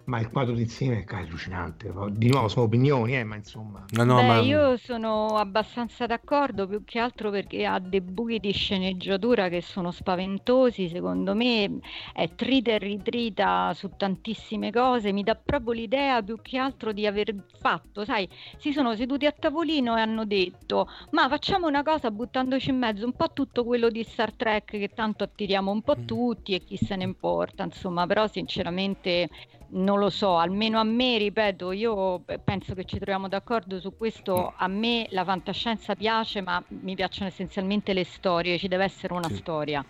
ma 0.07 0.21
il 0.21 0.29
quadro 0.31 0.55
d'insieme 0.55 1.05
è 1.05 1.15
allucinante. 1.15 1.93
Di 2.11 2.29
nuovo 2.29 2.49
sono 2.49 2.67
opinioni 2.67 3.17
eh, 3.17 3.25
ma 3.25 3.37
insomma. 3.37 3.85
No, 3.93 4.05
no, 4.05 4.17
Beh, 4.17 4.27
ma 4.27 4.39
io 4.41 4.77
sono 4.77 5.37
abbastanza 5.37 6.07
d'accordo, 6.07 6.67
più 6.67 6.85
che 6.85 6.99
altro 6.99 7.31
perché 7.31 7.65
ha 7.65 7.79
dei 7.79 8.01
buchi 8.03 8.39
di 8.39 8.53
sceneggiatura 8.53 9.49
che 9.49 9.63
sono 9.63 9.91
spaventosi, 9.91 10.89
secondo 10.89 11.35
me 11.35 11.79
è 12.13 12.35
trita 12.35 12.73
e 12.73 12.79
ritrita 12.79 13.73
su 13.75 13.91
tantissime 13.97 14.71
cose, 14.71 15.13
mi 15.13 15.23
dà 15.23 15.35
proprio 15.37 15.73
l'idea 15.73 16.23
più 16.23 16.37
che 16.43 16.59
altro 16.59 16.93
di 16.93 17.07
aver 17.07 17.35
fatto, 17.61 18.05
sai, 18.05 18.29
si 18.59 18.73
sono 18.73 18.95
seduti 18.97 19.27
a 19.27 19.33
tavolino 19.33 19.97
e 19.97 20.01
hanno 20.01 20.25
detto, 20.27 20.87
ma 21.11 21.29
facciamo 21.29 21.67
una 21.67 21.83
cosa 21.83 22.11
buttandoci 22.11 22.71
in 22.71 22.79
mezzo 22.79 23.05
un 23.07 23.13
po' 23.15 23.33
tutto 23.33 23.65
quello 23.65 23.89
di 23.89 24.03
Star 24.05 24.33
Trek 24.35 24.71
che 24.71 24.91
tanto 24.95 25.25
attiriamo 25.25 25.71
un 25.71 25.81
po' 25.83 25.97
Mm. 25.99 26.07
tutti 26.07 26.55
e 26.55 26.65
chi 26.65 26.77
se 26.77 26.97
ne 26.97 27.05
importa, 27.05 27.63
insomma, 27.65 28.07
però 28.07 28.27
sinceramente 28.27 29.29
non 29.69 29.99
lo 29.99 30.11
so, 30.11 30.37
almeno 30.37 30.79
a 30.79 30.85
me, 30.85 31.19
ripeto, 31.19 31.73
io 31.73 32.21
pe- 32.23 32.39
penso 32.39 32.75
che 32.75 32.85
ci 32.85 32.97
troviamo 32.99 33.29
d'accordo 33.29 33.81
su 33.81 33.95
questo. 33.97 34.53
A 34.57 34.69
me 34.69 35.07
la 35.11 35.25
fantascienza 35.25 35.95
piace, 35.97 36.41
ma 36.43 36.65
mi 36.69 36.95
piacciono 36.95 37.29
essenzialmente 37.29 37.93
le 37.93 38.05
storie, 38.05 38.59
ci 38.59 38.69
deve 38.69 38.85
essere 38.85 39.15
una 39.15 39.29
Sì. 39.29 39.37
storia. 39.37 39.85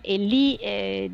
E 0.00 0.16
lì 0.16 0.54
eh, 0.56 1.10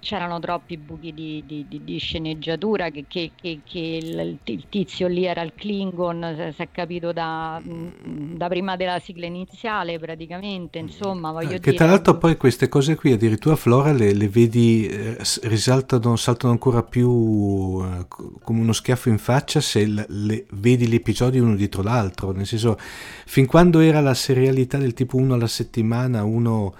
c'erano 0.00 0.40
troppi 0.40 0.76
buchi 0.78 1.12
di, 1.14 1.44
di- 1.46 1.66
di- 1.68 1.84
di 1.84 1.98
sceneggiatura 1.98 2.90
che, 2.90 3.04
che- 3.06 3.32
che- 3.36 3.60
che 3.64 3.78
il, 3.78 4.38
il 4.44 4.66
tizio 4.68 5.06
lì 5.08 5.24
era 5.24 5.42
il 5.42 5.52
Klingon, 5.54 6.52
si 6.54 6.62
è 6.62 6.68
capito 6.70 7.12
da, 7.12 7.60
da 7.64 8.48
prima 8.48 8.76
della 8.76 8.98
sigla 8.98 9.26
iniziale 9.26 9.98
praticamente, 9.98 10.78
insomma, 10.78 11.30
voglio 11.32 11.56
Eh, 11.56 11.58
dire... 11.58 11.60
Che 11.60 11.72
tra 11.74 11.86
l'altro 11.86 12.18
poi 12.18 12.36
queste 12.36 12.68
cose 12.68 12.94
qui 12.96 13.12
addirittura 13.12 13.56
Flora 13.56 13.92
le, 13.92 14.12
le 14.12 14.28
vedi, 14.28 14.86
eh, 14.86 15.16
risaltano, 15.42 16.16
saltano 16.16 16.52
ancora 16.52 16.82
più 16.82 17.80
eh, 17.82 18.04
co- 18.08 18.38
come 18.42 18.60
uno 18.60 18.72
schiaffo 18.72 19.08
in 19.08 19.16
faccia 19.18 19.60
se 19.60 19.86
le- 19.86 20.46
vedi 20.52 20.86
gli 20.86 20.94
episodi 20.94 21.38
uno 21.38 21.54
dietro 21.56 21.82
l'altro, 21.82 22.32
nel 22.32 22.46
senso 22.46 22.76
fin 23.24 23.46
quando 23.46 23.80
era 23.80 24.00
la 24.00 24.12
serialità 24.14 24.76
del 24.78 24.92
tipo 24.92 25.16
uno 25.16 25.34
alla 25.34 25.46
settimana, 25.46 26.24
uno... 26.24 26.74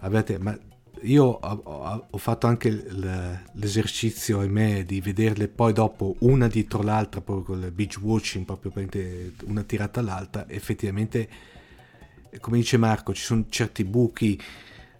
Avete, 0.00 0.38
ma 0.38 0.56
io 1.02 1.24
ho, 1.24 2.18
fatto 2.18 2.46
anche 2.46 2.70
l'esercizio, 3.52 4.40
ahimè, 4.40 4.84
di 4.84 5.00
vederle 5.00 5.48
poi 5.48 5.72
dopo 5.72 6.16
una 6.20 6.48
dietro 6.48 6.82
l'altra, 6.82 7.20
proprio 7.20 7.44
con 7.56 7.64
il 7.64 7.70
beach 7.70 7.98
watching, 8.00 8.44
proprio 8.44 8.72
una 9.44 9.62
tirata 9.62 10.00
all'altra, 10.00 10.48
effettivamente 10.48 11.28
come 12.40 12.58
dice 12.58 12.76
Marco, 12.76 13.14
ci 13.14 13.22
sono 13.22 13.44
certi 13.48 13.84
buchi. 13.84 14.38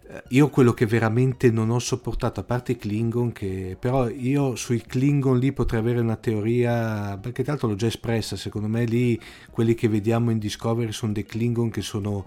Eh, 0.09 0.23
Io 0.29 0.49
quello 0.49 0.73
che 0.73 0.85
veramente 0.85 1.51
non 1.51 1.69
ho 1.69 1.79
sopportato, 1.79 2.39
a 2.39 2.43
parte 2.43 2.73
i 2.73 2.77
Klingon, 2.77 3.31
che 3.31 3.75
però 3.79 4.07
io 4.09 4.55
sui 4.55 4.81
Klingon 4.81 5.37
lì 5.37 5.51
potrei 5.51 5.79
avere 5.81 5.99
una 5.99 6.15
teoria, 6.15 7.17
perché 7.17 7.43
tanto 7.43 7.67
l'ho 7.67 7.75
già 7.75 7.87
espressa, 7.87 8.35
secondo 8.35 8.67
me 8.67 8.85
lì 8.85 9.19
quelli 9.51 9.75
che 9.75 9.87
vediamo 9.87 10.31
in 10.31 10.39
Discovery 10.39 10.91
sono 10.91 11.11
dei 11.13 11.25
Klingon 11.25 11.69
che 11.69 11.81
sono, 11.81 12.25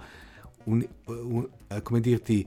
un- 0.64 0.86
un- 1.06 1.48
eh, 1.68 1.82
come 1.82 2.00
dirti, 2.00 2.46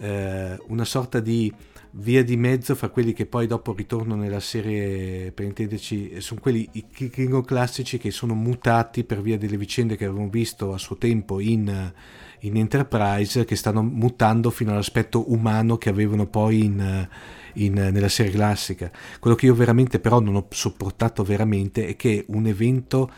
eh, 0.00 0.58
una 0.68 0.84
sorta 0.84 1.20
di 1.20 1.52
via 1.92 2.22
di 2.22 2.36
mezzo 2.36 2.74
fra 2.74 2.88
quelli 2.88 3.12
che 3.12 3.26
poi 3.26 3.46
dopo 3.46 3.72
ritornano 3.72 4.22
nella 4.22 4.40
serie, 4.40 5.32
per 5.32 5.46
intenderci, 5.46 6.20
sono 6.20 6.40
quelli 6.40 6.68
i 6.72 6.86
Klingon 6.88 7.44
classici 7.44 7.98
che 7.98 8.10
sono 8.10 8.34
mutati 8.34 9.04
per 9.04 9.20
via 9.20 9.36
delle 9.36 9.56
vicende 9.56 9.96
che 9.96 10.04
avevamo 10.04 10.28
visto 10.28 10.72
a 10.72 10.78
suo 10.78 10.96
tempo 10.96 11.40
in, 11.40 11.92
in 12.40 12.56
Enterprise, 12.56 13.44
che 13.44 13.56
stanno 13.56 13.82
mutando 13.82 14.50
fino 14.50 14.70
all'aspetto 14.70 15.32
umano 15.32 15.78
che 15.78 15.88
avevano 15.88 16.26
poi 16.26 16.64
in, 16.64 17.08
in- 17.54 17.88
nella 17.92 18.08
serie 18.08 18.32
classica. 18.32 18.90
Quello 19.18 19.36
che 19.36 19.46
io 19.46 19.54
veramente 19.54 19.98
però 19.98 20.20
non 20.20 20.36
ho 20.36 20.46
sopportato 20.50 21.24
veramente 21.24 21.86
è 21.86 21.96
che 21.96 22.24
un 22.28 22.46
evento 22.46 23.10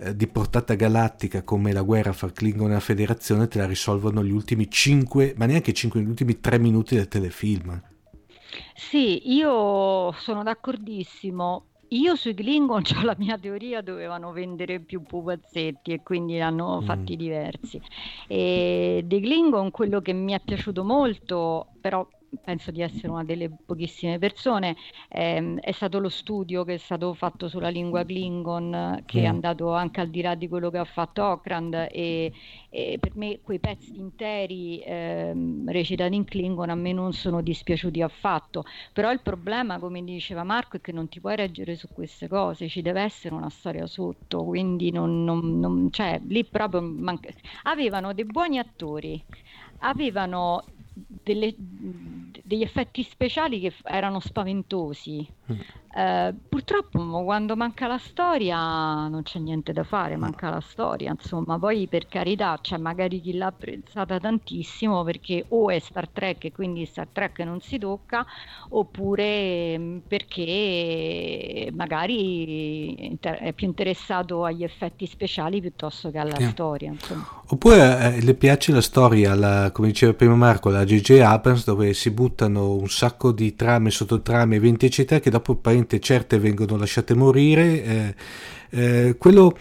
eh, 0.00 0.16
di 0.16 0.26
portata 0.26 0.74
galattica 0.74 1.42
come 1.42 1.72
la 1.72 1.82
guerra 1.82 2.12
fra 2.12 2.30
Klingon 2.30 2.70
e 2.70 2.74
la 2.74 2.80
Federazione 2.80 3.48
te 3.48 3.58
la 3.58 3.66
risolvono 3.66 4.22
gli 4.24 4.30
ultimi 4.30 4.70
5, 4.70 5.34
ma 5.36 5.46
neanche 5.46 5.72
5, 5.72 6.00
gli 6.00 6.08
ultimi 6.08 6.40
3 6.40 6.58
minuti 6.58 6.94
del 6.94 7.08
telefilm. 7.08 7.80
Sì, 8.74 9.32
io 9.34 10.12
sono 10.12 10.42
d'accordissimo. 10.42 11.64
Io 11.92 12.16
sui 12.16 12.34
Klingon 12.34 12.82
ho 13.00 13.02
la 13.04 13.14
mia 13.18 13.38
teoria, 13.38 13.80
dovevano 13.80 14.32
vendere 14.32 14.80
più 14.80 15.02
pupazzetti 15.02 15.92
e 15.92 16.02
quindi 16.02 16.34
ne 16.34 16.40
hanno 16.42 16.80
Mm. 16.80 16.84
fatti 16.84 17.16
diversi. 17.16 17.80
E 18.26 19.02
dei 19.04 19.20
Klingon 19.20 19.70
quello 19.70 20.00
che 20.00 20.12
mi 20.12 20.32
è 20.32 20.40
piaciuto 20.40 20.84
molto, 20.84 21.68
però 21.80 22.06
penso 22.42 22.70
di 22.70 22.80
essere 22.82 23.12
una 23.12 23.24
delle 23.24 23.50
pochissime 23.64 24.18
persone, 24.18 24.76
ehm, 25.08 25.58
è 25.60 25.72
stato 25.72 25.98
lo 25.98 26.08
studio 26.08 26.64
che 26.64 26.74
è 26.74 26.76
stato 26.78 27.14
fatto 27.14 27.48
sulla 27.48 27.68
lingua 27.68 28.04
Klingon, 28.04 29.02
che 29.06 29.22
è 29.22 29.26
Mm. 29.26 29.34
andato 29.34 29.72
anche 29.74 30.00
al 30.00 30.10
di 30.10 30.20
là 30.22 30.34
di 30.34 30.48
quello 30.48 30.70
che 30.70 30.78
ha 30.78 30.84
fatto 30.84 31.22
Okrand 31.24 31.88
e, 31.90 32.32
e 32.70 32.98
per 33.00 33.16
me 33.16 33.40
quei 33.42 33.58
pezzi 33.60 33.98
interi 33.98 34.80
ehm, 34.84 35.70
recitati 35.70 36.14
in 36.14 36.24
Klingon 36.24 36.70
a 36.70 36.74
me 36.74 36.92
non 36.92 37.12
sono 37.12 37.40
dispiaciuti 37.42 38.02
affatto. 38.02 38.64
Però 38.92 39.10
il 39.10 39.22
problema, 39.22 39.78
come 39.78 40.02
diceva 40.04 40.44
Marco, 40.44 40.76
è 40.76 40.80
che 40.80 40.92
non 40.92 41.08
ti 41.08 41.20
puoi 41.20 41.36
reggere 41.36 41.76
su 41.76 41.88
queste 41.92 42.28
cose, 42.28 42.68
ci 42.68 42.82
deve 42.82 43.02
essere 43.02 43.34
una 43.34 43.50
storia 43.50 43.86
sotto, 43.86 44.44
quindi 44.44 44.90
non, 44.90 45.24
non- 45.24 45.58
non- 45.58 45.90
cioè, 45.90 46.20
lì 46.26 46.44
proprio 46.44 46.82
manca- 46.82 47.30
avevano 47.64 48.12
dei 48.14 48.24
buoni 48.24 48.58
attori, 48.58 49.24
avevano 49.78 50.64
delle- 51.06 51.54
degli 51.56 52.62
effetti 52.62 53.02
speciali 53.02 53.60
che 53.60 53.72
erano 53.84 54.20
spaventosi. 54.20 55.26
Mm. 55.52 55.58
Eh, 55.90 56.34
purtroppo 56.48 57.24
quando 57.24 57.56
manca 57.56 57.86
la 57.86 57.96
storia 57.98 59.08
non 59.08 59.22
c'è 59.22 59.38
niente 59.38 59.72
da 59.72 59.84
fare, 59.84 60.16
manca 60.16 60.50
la 60.50 60.60
storia, 60.60 61.10
insomma, 61.10 61.58
poi 61.58 61.88
per 61.88 62.06
carità 62.08 62.58
c'è 62.60 62.76
magari 62.76 63.20
chi 63.22 63.34
l'ha 63.34 63.46
apprezzata 63.46 64.18
tantissimo 64.20 65.02
perché 65.02 65.46
o 65.48 65.70
è 65.70 65.78
Star 65.78 66.08
Trek 66.10 66.44
e 66.44 66.52
quindi 66.52 66.84
Star 66.84 67.08
Trek 67.10 67.38
non 67.40 67.60
si 67.60 67.78
tocca, 67.78 68.24
oppure 68.70 69.78
mm, 69.78 69.98
perché 70.06 71.70
magari 71.72 73.18
è 73.20 73.52
più 73.54 73.66
interessato 73.66 74.44
agli 74.44 74.64
effetti 74.64 75.06
speciali 75.06 75.60
piuttosto 75.60 76.10
che 76.10 76.18
alla 76.18 76.36
Sì. 76.36 76.48
storia, 76.50 76.90
insomma. 76.92 77.24
Oppure 77.50 78.16
eh, 78.16 78.20
le 78.22 78.34
piace 78.34 78.72
la 78.72 78.82
storia, 78.82 79.34
la- 79.34 79.70
come 79.72 79.88
diceva 79.88 80.12
prima 80.12 80.34
Marco, 80.34 80.68
la 80.68 80.84
J.J. 80.84 81.20
Abrams, 81.20 81.64
dove 81.64 81.94
si 81.94 82.10
buttano 82.10 82.74
un 82.74 82.88
sacco 82.88 83.32
di 83.32 83.54
trame, 83.54 83.90
sottotrame, 83.90 84.56
eventi 84.56 84.84
eccetera, 84.86 85.18
che 85.18 85.30
dopo 85.30 85.54
apparentemente 85.78 86.00
certe 86.00 86.38
vengono 86.38 86.76
lasciate 86.76 87.14
morire. 87.14 87.84
eh, 87.84 88.14
eh, 88.70 89.16
quello 89.16 89.56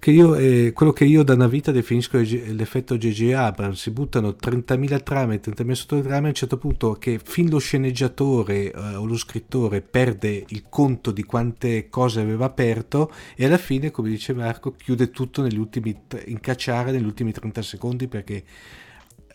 che 0.00 0.10
io, 0.12 0.36
eh, 0.36 0.72
quello 0.72 0.92
che 0.92 1.04
io 1.04 1.24
da 1.24 1.34
una 1.34 1.48
vita 1.48 1.72
definisco 1.72 2.18
l'effetto 2.18 2.96
J.J. 2.96 3.32
Abrams, 3.32 3.80
si 3.80 3.90
buttano 3.90 4.36
30.000 4.40 5.02
trame, 5.02 5.40
30.000 5.40 5.72
sottotrame, 5.72 6.26
a 6.26 6.28
un 6.28 6.34
certo 6.34 6.56
punto 6.56 6.92
che 6.92 7.20
fin 7.22 7.48
lo 7.50 7.58
sceneggiatore 7.58 8.70
eh, 8.70 8.94
o 8.94 9.04
lo 9.04 9.16
scrittore 9.16 9.80
perde 9.80 10.44
il 10.48 10.64
conto 10.68 11.10
di 11.10 11.24
quante 11.24 11.88
cose 11.88 12.20
aveva 12.20 12.46
aperto 12.46 13.12
e 13.36 13.44
alla 13.44 13.58
fine, 13.58 13.90
come 13.90 14.08
dice 14.08 14.32
Marco, 14.32 14.72
chiude 14.72 15.10
tutto 15.10 15.42
negli 15.42 15.58
ultimi, 15.58 15.96
in 16.26 16.40
cacciare 16.40 16.92
negli 16.92 17.04
ultimi 17.04 17.32
30 17.32 17.62
secondi 17.62 18.06
perché 18.06 18.44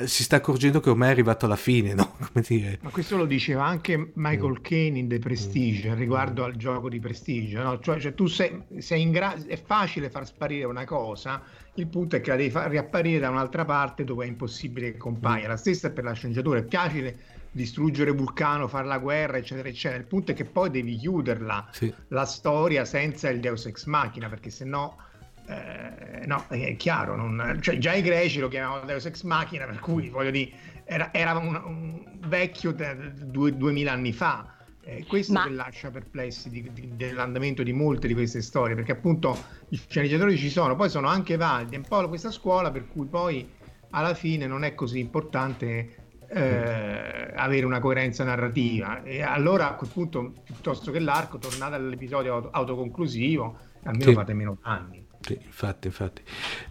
si 0.05 0.23
sta 0.23 0.37
accorgendo 0.37 0.79
che 0.79 0.89
ormai 0.89 1.09
è 1.09 1.11
arrivato 1.11 1.45
alla 1.45 1.55
fine, 1.55 1.93
no? 1.93 2.15
Come 2.31 2.43
dire. 2.47 2.79
Ma 2.81 2.89
questo 2.89 3.15
lo 3.15 3.25
diceva 3.25 3.65
anche 3.65 4.11
Michael 4.13 4.57
mm. 4.59 4.63
Caine 4.63 4.99
in 4.99 5.07
The 5.07 5.19
Prestige 5.19 5.89
mm. 5.89 5.95
riguardo 5.95 6.43
al 6.43 6.55
gioco 6.55 6.89
di 6.89 6.99
Prestige, 6.99 7.61
no? 7.61 7.79
Cioè, 7.79 7.99
cioè 7.99 8.13
tu 8.13 8.27
sei, 8.27 8.63
sei 8.79 9.01
in 9.01 9.11
grado, 9.11 9.45
è 9.47 9.61
facile 9.61 10.09
far 10.09 10.25
sparire 10.25 10.65
una 10.65 10.85
cosa, 10.85 11.41
il 11.75 11.87
punto 11.87 12.15
è 12.15 12.21
che 12.21 12.31
la 12.31 12.35
devi 12.35 12.49
far 12.49 12.69
riapparire 12.69 13.19
da 13.19 13.29
un'altra 13.29 13.65
parte 13.65 14.03
dove 14.03 14.25
è 14.25 14.27
impossibile 14.27 14.91
che 14.93 14.97
compaia. 14.97 15.45
Mm. 15.45 15.49
La 15.49 15.57
stessa 15.57 15.87
è 15.87 15.91
per 15.91 16.03
la 16.03 16.13
sceneggiatura, 16.13 16.59
è 16.59 16.65
facile 16.67 17.17
distruggere 17.51 18.11
Vulcano, 18.11 18.67
fare 18.67 18.87
la 18.87 18.97
guerra, 18.97 19.37
eccetera, 19.37 19.69
eccetera. 19.69 20.01
Il 20.01 20.07
punto 20.07 20.31
è 20.31 20.33
che 20.33 20.45
poi 20.45 20.71
devi 20.71 20.97
chiuderla 20.97 21.69
sì. 21.71 21.93
la 22.07 22.25
storia 22.25 22.83
senza 22.83 23.29
il 23.29 23.39
Deus 23.39 23.67
Ex 23.67 23.85
Machina, 23.85 24.27
perché 24.27 24.49
se 24.49 24.65
no 24.65 24.97
eh, 25.45 26.25
no, 26.25 26.45
è 26.47 26.75
chiaro, 26.75 27.15
non, 27.15 27.59
cioè, 27.61 27.77
già 27.77 27.93
i 27.93 28.01
greci 28.01 28.39
lo 28.39 28.47
chiamavano 28.47 28.85
Deus 28.85 29.05
Ex 29.05 29.23
Machina, 29.23 29.65
per 29.65 29.79
cui 29.79 30.09
voglio 30.09 30.31
dire, 30.31 30.51
era, 30.85 31.13
era 31.13 31.37
un, 31.37 31.55
un, 31.55 32.03
vecchio 32.27 32.71
de, 32.71 33.13
due, 33.25 33.55
duemila 33.55 33.91
anni 33.91 34.13
fa. 34.13 34.47
Eh, 34.85 35.05
questo 35.07 35.33
Ma... 35.33 35.43
che 35.43 35.51
lascia 35.51 35.91
perplessi 35.91 36.49
di, 36.49 36.69
di, 36.73 36.95
dell'andamento 36.95 37.63
di 37.63 37.73
molte 37.73 38.07
di 38.07 38.13
queste 38.13 38.41
storie, 38.41 38.75
perché 38.75 38.91
appunto 38.91 39.37
i 39.69 39.77
sceneggiatori 39.77 40.37
ci 40.37 40.49
sono, 40.49 40.75
poi 40.75 40.89
sono 40.89 41.07
anche 41.07 41.37
validi, 41.37 41.75
è 41.75 41.77
un 41.77 41.85
po' 41.87 42.07
questa 42.07 42.31
scuola 42.31 42.71
per 42.71 42.87
cui 42.87 43.05
poi 43.05 43.47
alla 43.91 44.13
fine 44.13 44.47
non 44.47 44.63
è 44.63 44.73
così 44.75 44.99
importante 44.99 46.03
eh, 46.27 47.31
avere 47.35 47.65
una 47.65 47.79
coerenza 47.79 48.23
narrativa. 48.23 49.03
E 49.03 49.21
allora 49.21 49.69
a 49.69 49.73
quel 49.75 49.89
punto, 49.89 50.33
piuttosto 50.43 50.91
che 50.91 50.99
l'arco, 50.99 51.37
tornate 51.37 51.75
all'episodio 51.75 52.49
autoconclusivo, 52.49 53.57
almeno 53.83 54.09
sì. 54.09 54.13
fate 54.13 54.33
meno 54.33 54.57
anni. 54.61 55.02
Sì, 55.25 55.39
infatti, 55.41 55.87
infatti. 55.87 56.21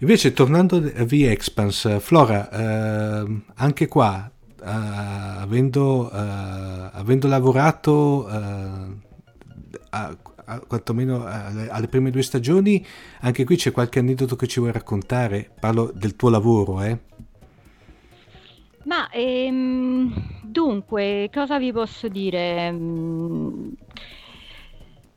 Invece, 0.00 0.34
tornando 0.34 0.76
a 0.76 1.04
V-Expanse, 1.04 2.00
Flora, 2.00 2.50
eh, 2.50 3.42
anche 3.54 3.88
qua, 3.88 4.30
eh, 4.60 4.64
avendo, 4.64 6.10
eh, 6.12 6.90
avendo, 6.92 7.28
lavorato 7.28 8.28
eh, 8.28 8.34
a, 9.88 10.16
a, 10.44 10.60
quantomeno 10.60 11.24
alle, 11.24 11.70
alle, 11.70 11.88
prime 11.88 12.10
due 12.10 12.22
stagioni, 12.22 12.84
anche 13.20 13.44
qui 13.44 13.56
c'è 13.56 13.72
qualche 13.72 14.00
aneddoto 14.00 14.36
che 14.36 14.46
ci 14.46 14.60
vuoi 14.60 14.72
raccontare? 14.72 15.50
Parlo 15.58 15.90
del 15.94 16.14
tuo 16.14 16.28
lavoro, 16.28 16.82
eh? 16.82 16.98
Ma 18.84 19.08
ehm, 19.10 20.42
dunque, 20.42 21.30
cosa 21.32 21.58
vi 21.58 21.72
posso 21.72 22.08
dire? 22.08 22.70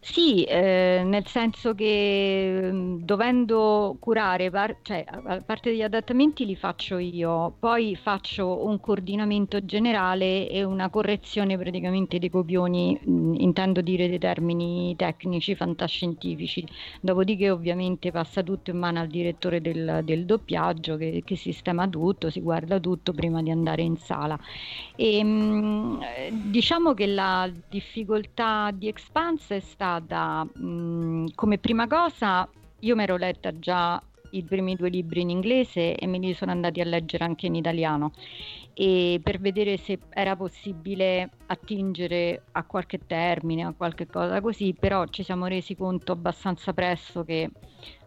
Sì, 0.08 0.44
eh, 0.44 1.02
nel 1.04 1.26
senso 1.26 1.74
che 1.74 2.60
mm, 2.72 2.98
dovendo 3.02 3.98
curare, 4.00 4.52
par- 4.52 4.78
cioè 4.84 5.04
a 5.08 5.42
parte 5.42 5.72
degli 5.72 5.82
adattamenti 5.82 6.46
li 6.46 6.56
faccio 6.56 7.00
io, 7.00 7.56
poi 7.60 7.96
faccio 7.96 8.66
un 8.68 8.80
coordinamento 8.80 9.66
generale 9.66 10.48
e 10.48 10.64
una 10.64 10.90
correzione 10.90 11.58
praticamente 11.58 12.20
dei 12.20 12.30
copioni, 12.30 12.98
mh, 13.04 13.12
mm, 13.12 13.34
intendo 13.40 13.82
dire 13.82 14.08
dei 14.08 14.20
termini 14.20 14.96
tecnici, 14.96 15.56
fantascientifici, 15.56 16.64
dopodiché 17.02 17.50
ovviamente 17.50 18.12
passa 18.12 18.44
tutto 18.44 18.70
in 18.70 18.78
mano 18.78 19.00
al 19.00 19.08
direttore 19.08 19.60
del, 19.60 20.02
del 20.04 20.26
doppiaggio 20.26 20.98
che, 20.98 21.24
che, 21.26 21.36
sistema 21.36 21.88
tutto, 21.88 22.30
si 22.30 22.42
guarda 22.42 22.80
tutto 22.80 23.12
prima 23.12 23.42
di 23.42 23.50
andare 23.50 23.82
in 23.82 23.98
sala. 23.98 24.38
E, 24.96 25.24
mh, 25.24 25.28
mm, 25.28 26.02
diciamo 26.52 26.94
che 26.94 27.08
la 27.08 27.52
difficoltà 27.68 28.70
di 28.72 28.88
Expanse 28.88 29.56
è 29.58 29.60
stata 29.60 29.94
stata 29.96 30.44
mh, 30.44 30.66
mm, 30.66 31.26
come 31.36 31.58
prima 31.58 31.88
cosa, 31.88 32.48
io 32.80 32.96
mi 32.96 33.04
ero 33.04 33.18
letta 33.18 33.58
già 33.58 34.02
i 34.32 34.44
primi 34.44 34.76
due 34.76 34.90
libri 34.90 35.22
in 35.22 35.30
inglese 35.30 35.96
e 35.96 36.08
me 36.08 36.18
li 36.18 36.34
sono 36.34 36.52
andati 36.52 36.82
a 36.82 36.86
leggere 36.86 37.24
anche 37.24 37.46
in 37.46 37.56
italiano. 37.56 38.12
E 38.74 39.22
per 39.24 39.40
vedere 39.40 39.78
se 39.78 40.00
era 40.10 40.36
possibile 40.36 41.30
attingere 41.46 42.44
a 42.52 42.64
qualche 42.64 43.00
termine, 43.08 43.64
a 43.64 43.74
qualche 43.74 44.06
cosa 44.06 44.42
così, 44.42 44.76
però 44.78 45.06
ci 45.06 45.24
siamo 45.24 45.46
resi 45.46 45.76
conto 45.76 46.12
abbastanza 46.12 46.74
presto 46.74 47.24
che 47.24 47.50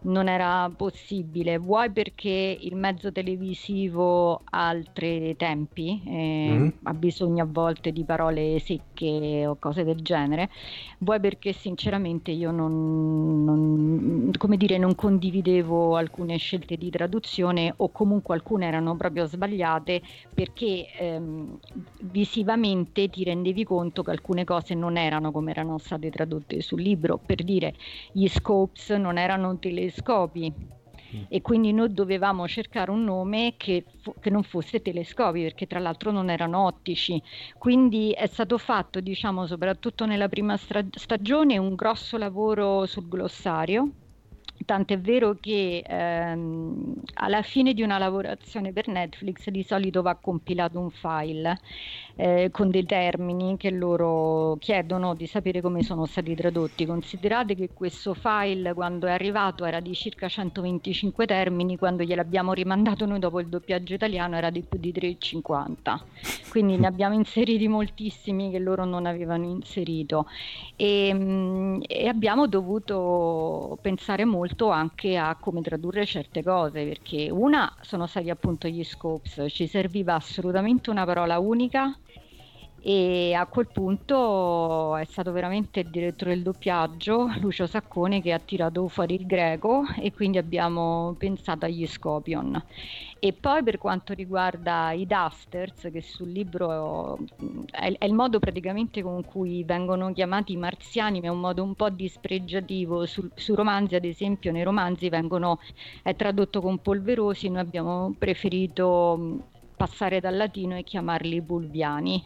non 0.01 0.29
era 0.29 0.70
possibile, 0.74 1.59
vuoi 1.59 1.91
perché 1.91 2.57
il 2.61 2.76
mezzo 2.76 3.11
televisivo 3.11 4.43
ha 4.45 4.68
altri 4.68 5.35
tempi, 5.37 6.01
eh, 6.07 6.49
mm. 6.51 6.68
ha 6.85 6.95
bisogno 6.95 7.43
a 7.43 7.49
volte 7.51 7.93
di 7.93 8.05
parole 8.05 8.61
secche 8.61 9.45
o 9.47 9.57
cose 9.59 9.83
del 9.83 10.01
genere, 10.01 10.51
vuoi 10.99 11.18
perché 11.18 11.53
sinceramente 11.53 12.31
io 12.31 12.51
non, 12.53 13.45
non, 13.45 14.31
come 14.39 14.57
dire, 14.57 14.79
non 14.79 14.95
condividevo 14.95 15.97
alcune 15.97 16.37
scelte 16.37 16.76
di 16.76 16.91
traduzione 16.91 17.72
o 17.76 17.91
comunque 17.91 18.35
alcune 18.35 18.66
erano 18.66 18.97
proprio 18.97 19.26
sbagliate 19.26 20.01
perché 20.33 20.87
ehm, 20.97 21.59
visivamente 22.03 23.09
ti 23.09 23.24
rendevi 23.24 23.64
conto 23.64 24.03
che 24.03 24.11
alcune 24.12 24.45
cose 24.45 24.74
non 24.74 24.97
erano 24.97 25.33
come 25.33 25.51
erano 25.51 25.79
state 25.79 26.11
tradotte 26.11 26.61
sul 26.61 26.81
libro, 26.81 27.18
per 27.18 27.43
dire 27.43 27.74
gli 28.12 28.29
scopes 28.29 28.91
non 28.91 29.18
erano 29.18 29.49
telescopi 29.69 30.53
mm. 30.53 31.23
e 31.29 31.41
quindi 31.43 31.73
noi 31.73 31.93
dovevamo 31.93 32.47
cercare 32.49 32.91
un 32.91 33.05
nome 33.05 33.55
che, 33.57 33.85
che, 34.21 34.31
non 34.31 34.43
fosse 34.43 34.81
telescopi 34.83 35.43
perché 35.43 35.66
tra 35.66 35.79
l'altro 35.79 36.11
non 36.11 36.31
erano 36.31 36.64
ottici. 36.66 37.21
Quindi 37.59 38.12
è 38.12 38.27
stato 38.27 38.59
fatto 38.59 39.01
diciamo 39.01 39.47
soprattutto 39.47 40.07
nella 40.07 40.29
prima 40.29 40.57
stra- 40.57 40.85
stagione 40.91 41.59
un 41.59 41.75
grosso 41.75 42.16
lavoro 42.16 42.87
sul 42.87 43.09
glossario. 43.09 43.91
Tant'è 44.64 44.99
vero 44.99 45.37
che 45.41 45.85
ehm, 45.87 46.95
alla 47.15 47.43
fine 47.43 47.74
di 47.74 47.82
una 47.82 47.97
lavorazione 47.97 48.73
per 48.73 48.89
Netflix 48.89 49.49
di 49.51 49.62
solito 49.62 50.03
va 50.03 50.16
compilato 50.16 50.81
un 50.81 50.90
file 50.90 51.57
eh, 52.20 52.49
con 52.51 52.69
dei 52.70 52.85
termini 52.85 53.57
che 53.57 53.70
loro 53.70 54.57
chiedono 54.59 55.15
di 55.15 55.28
sapere 55.28 55.61
come 55.61 55.85
sono 55.85 56.05
stati 56.05 56.35
tradotti. 56.35 56.85
Considerate 56.85 57.55
che 57.55 57.70
questo 57.73 58.12
file 58.12 58.74
quando 58.74 59.07
è 59.07 59.12
arrivato 59.12 59.65
era 59.65 59.78
di 59.78 59.95
circa 59.95 60.28
125 60.28 61.27
termini, 61.27 61.77
quando 61.77 62.03
gliel'abbiamo 62.03 62.53
rimandato 62.53 63.07
noi 63.07 63.20
dopo 63.20 63.39
il 63.39 63.47
doppiaggio 63.47 63.95
italiano 63.95 64.35
era 64.35 64.51
di 64.51 64.62
più 64.62 64.81
di 64.81 64.93
3,50. 64.93 66.01
Quindi 66.51 66.77
ne 66.77 66.89
abbiamo 66.89 67.15
inseriti 67.15 67.69
moltissimi 67.69 68.51
che 68.51 68.59
loro 68.59 68.85
non 68.85 69.07
avevano 69.07 69.45
inserito 69.45 70.27
e, 70.74 71.12
mm, 71.15 71.82
e 71.86 72.09
abbiamo 72.09 72.49
dovuto 72.49 73.78
pensare 73.81 74.24
molto 74.24 74.70
anche 74.70 75.16
a 75.16 75.36
come 75.39 75.61
tradurre 75.61 76.05
certe 76.05 76.43
cose 76.43 76.85
perché 76.85 77.31
una 77.31 77.73
sono 77.82 78.07
stati 78.09 78.28
appunto 78.28 78.66
gli 78.66 78.82
scopes, 78.82 79.47
ci 79.51 79.69
serviva 79.69 80.15
assolutamente 80.15 80.90
una 80.90 81.05
parola 81.05 81.39
unica 81.39 81.97
e 82.81 83.35
a 83.35 83.47
quel 83.47 83.67
punto 83.73 84.97
è 84.97 85.05
stato 85.05 85.33
veramente 85.33 85.81
il 85.81 85.91
direttore 85.91 86.35
del 86.35 86.43
doppiaggio, 86.43 87.29
Lucio 87.41 87.67
Saccone, 87.67 88.23
che 88.23 88.33
ha 88.33 88.39
tirato 88.39 88.87
fuori 88.89 89.15
il 89.15 89.27
greco 89.27 89.83
e 90.01 90.13
quindi 90.13 90.39
abbiamo 90.39 91.15
pensato 91.19 91.67
agli 91.67 91.87
Scopion. 91.87 92.63
E 93.21 93.33
poi 93.33 93.65
per 93.65 93.79
quanto 93.79 94.13
riguarda 94.13 94.93
i 94.93 95.05
Dusters, 95.05 95.89
che 95.93 96.01
sul 96.01 96.31
libro 96.31 97.19
è, 97.71 97.93
è 97.99 98.05
il 98.05 98.15
modo 98.15 98.39
praticamente 98.39 99.03
con 99.03 99.25
cui 99.25 99.65
vengono 99.65 100.13
chiamati 100.13 100.53
i 100.53 100.57
marziani, 100.57 101.21
ma 101.21 101.27
è 101.27 101.31
un 101.31 101.41
modo 101.41 101.65
un 101.65 101.75
po' 101.75 101.91
dispregiativo. 101.91 103.07
Su, 103.07 103.29
su 103.35 103.57
romanzi, 103.57 103.97
ad 103.97 104.05
esempio, 104.05 104.53
nei 104.53 104.63
romanzi 104.63 105.09
vengono, 105.09 105.59
è 106.03 106.15
tradotto 106.15 106.61
con 106.61 106.79
polverosi, 106.79 107.49
noi 107.49 107.61
abbiamo 107.61 108.15
preferito 108.17 109.57
passare 109.79 110.21
dal 110.21 110.37
latino 110.37 110.77
e 110.77 110.83
chiamarli 110.85 111.41
bulviani. 111.41 112.23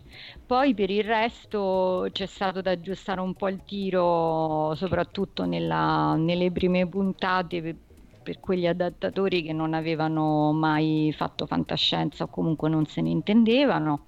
Poi 0.47 0.75
per 0.75 0.91
il 0.91 1.05
resto 1.05 2.09
c'è 2.11 2.27
stato 2.27 2.61
da 2.63 2.71
aggiustare 2.73 3.21
un 3.21 3.35
po' 3.37 3.49
il 3.49 3.63
tiro, 3.65 4.75
soprattutto 4.75 5.45
nella, 5.45 6.17
nelle 6.17 6.51
prime 6.51 6.89
puntate 6.89 7.63
per, 7.63 7.77
per 8.23 8.41
quegli 8.41 8.67
adattatori 8.67 9.43
che 9.43 9.53
non 9.53 9.75
avevano 9.75 10.53
mai 10.53 11.13
fatto 11.17 11.47
fantascienza 11.47 12.25
o 12.25 12.29
comunque 12.29 12.69
non 12.69 12.87
se 12.87 13.01
ne 13.03 13.11
intendevano 13.11 14.07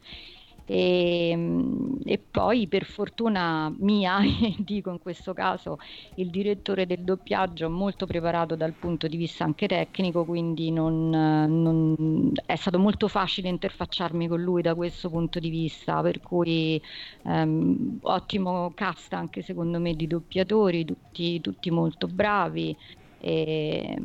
e, 0.67 1.29
ehm, 1.31 1.99
e, 2.05 2.19
poi 2.31 2.67
per 2.69 2.85
fortuna 2.85 3.75
mia, 3.79 4.19
dico 4.59 4.91
in 4.91 4.99
questo 4.99 5.33
caso, 5.33 5.77
il 6.15 6.31
direttore 6.31 6.87
del 6.87 7.05
doppiaggio 7.05 7.69
molto 7.69 8.07
preparato 8.07 8.57
dal 8.57 8.75
punto 8.75 9.07
di 9.07 9.17
vista 9.17 9.45
anche 9.45 9.67
tecnico, 9.67 10.25
quindi 10.25 10.71
non, 10.71 11.11
non, 11.11 12.33
è 12.47 12.57
stato 12.57 12.79
molto 12.79 13.09
facile 13.09 13.49
interfacciarmi 13.49 14.27
con 14.29 14.41
lui 14.43 14.63
da 14.63 14.75
questo 14.75 15.11
punto 15.11 15.39
di 15.39 15.51
vista, 15.51 16.01
per 16.03 16.21
cui 16.21 16.81
ehm, 17.25 17.99
ottimo 18.03 18.73
cast 18.75 19.13
anche 19.13 19.43
secondo 19.43 19.79
me 19.81 19.95
di 19.95 20.07
doppiatori, 20.07 20.85
tutti, 20.85 21.41
tutti 21.41 21.71
molto 21.71 22.07
bravi. 22.09 22.77
E, 23.19 23.97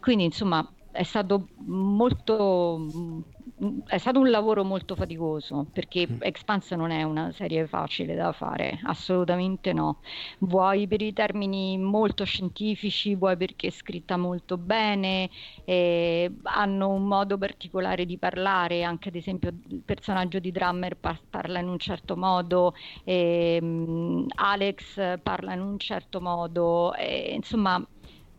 quindi 0.00 0.24
insomma 0.24 0.68
è 0.92 1.02
stato 1.02 1.48
molto 1.66 2.86
è 3.86 3.98
stato 3.98 4.18
un 4.18 4.30
lavoro 4.30 4.64
molto 4.64 4.94
faticoso 4.94 5.66
perché. 5.72 6.08
Expanse 6.20 6.74
non 6.76 6.90
è 6.90 7.02
una 7.02 7.30
serie 7.32 7.66
facile 7.66 8.14
da 8.14 8.32
fare, 8.32 8.80
assolutamente 8.84 9.72
no. 9.72 10.00
Vuoi 10.40 10.86
per 10.88 11.00
i 11.00 11.12
termini 11.12 11.78
molto 11.78 12.24
scientifici, 12.24 13.14
vuoi 13.14 13.36
perché 13.36 13.68
è 13.68 13.70
scritta 13.70 14.16
molto 14.16 14.56
bene, 14.58 15.30
eh, 15.64 16.30
hanno 16.42 16.88
un 16.88 17.04
modo 17.04 17.38
particolare 17.38 18.04
di 18.04 18.18
parlare, 18.18 18.82
anche 18.82 19.08
ad 19.08 19.14
esempio 19.14 19.50
il 19.68 19.82
personaggio 19.84 20.38
di 20.38 20.50
Drummer 20.50 20.96
parla 20.96 21.60
in 21.60 21.68
un 21.68 21.78
certo 21.78 22.16
modo, 22.16 22.74
eh, 23.04 24.26
Alex 24.34 25.20
parla 25.22 25.54
in 25.54 25.60
un 25.60 25.78
certo 25.78 26.20
modo, 26.20 26.94
eh, 26.94 27.32
insomma 27.34 27.84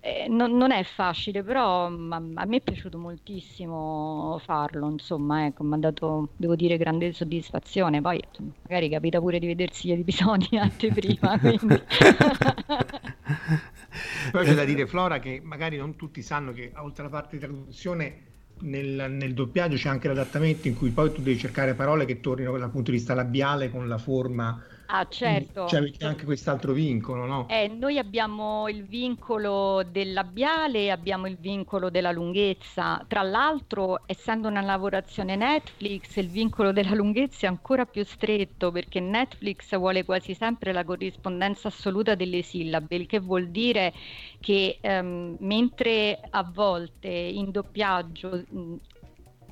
eh, 0.06 0.28
non, 0.28 0.58
non, 0.58 0.72
è 0.72 0.84
facile, 0.84 1.44
però 1.44 1.88
ma, 1.88 2.18
a 2.18 2.46
me 2.46 2.58
è 2.58 2.62
piaciuto 2.62 2.98
moltissimo 2.98 4.38
farlo, 4.44 4.90
insomma, 4.90 5.46
ecco, 5.46 5.64
mi 5.64 5.76
ha 5.76 5.78
dato, 5.78 6.28
devo 6.36 6.58
dire, 6.58 6.76
grande 6.76 7.14
soddisfazione. 7.14 8.02
Poi 8.02 8.22
magari 8.64 8.90
capita 8.90 9.22
pure 9.22 9.40
di 9.40 9.48
vedersi 9.48 9.88
gli 9.88 9.94
episodi 9.94 10.50
anteprima. 10.60 11.40
Poi 11.40 11.58
c'è 14.44 14.54
da 14.54 14.66
dire, 14.66 14.88
Flora, 14.88 15.20
che 15.20 15.40
magari 15.42 15.78
non 15.78 15.96
tutti 15.96 16.22
sanno 16.22 16.52
che 16.52 16.74
oltre 16.76 17.04
alla 17.04 17.12
parte 17.12 17.38
di 17.38 17.42
traduzione 17.42 18.24
nel, 18.60 19.10
nel, 19.10 19.34
doppiaggio 19.34 19.78
c'è 19.78 19.88
anche 19.88 20.10
l'adattamento 20.10 20.68
in 20.68 20.76
cui 20.76 20.90
poi 20.90 21.14
tu 21.14 21.22
devi 21.22 21.38
cercare 21.38 21.76
parole 21.76 22.04
che 22.04 22.20
tornino 22.20 22.58
dal 22.58 22.72
punto 22.72 22.92
di 22.92 22.98
vista 22.98 23.14
labiale 23.14 23.70
con 23.70 23.88
la 23.88 23.98
forma 23.98 24.62
Ah, 24.96 25.08
certo. 25.08 25.68
Cioè 25.68 25.80
avete 25.80 26.06
anche 26.06 26.26
quest'altro 26.26 26.72
vincolo, 26.72 27.26
no? 27.26 27.48
Eh, 27.50 27.68
noi 27.68 27.98
abbiamo 27.98 28.68
il 28.70 28.86
vincolo 28.86 29.84
del 29.84 30.14
labiale, 30.14 30.92
abbiamo 30.92 31.28
il 31.28 31.38
vincolo 31.38 31.90
della 31.90 32.12
lunghezza. 32.12 33.04
Tra 33.08 33.22
l'altro, 33.22 34.04
essendo 34.08 34.48
una 34.48 34.62
lavorazione 34.62 35.36
Netflix, 35.36 36.16
il 36.18 36.30
vincolo 36.30 36.72
della 36.72 36.94
lunghezza 36.96 37.46
è 37.46 37.50
ancora 37.50 37.86
più 37.86 38.04
stretto 38.06 38.72
perché 38.72 39.00
Netflix 39.02 39.76
vuole 39.78 40.06
quasi 40.06 40.34
sempre 40.36 40.72
la 40.72 40.84
corrispondenza 40.84 41.68
assoluta 41.68 42.16
delle 42.16 42.42
sillabe, 42.44 42.96
il 42.96 43.06
che 43.08 43.20
vuol 43.20 43.50
dire 43.50 43.94
che 44.40 44.80
ehm, 44.82 45.36
mentre 45.40 46.20
a 46.30 46.44
volte 46.44 47.10
in 47.10 47.52
doppiaggio 47.52 48.46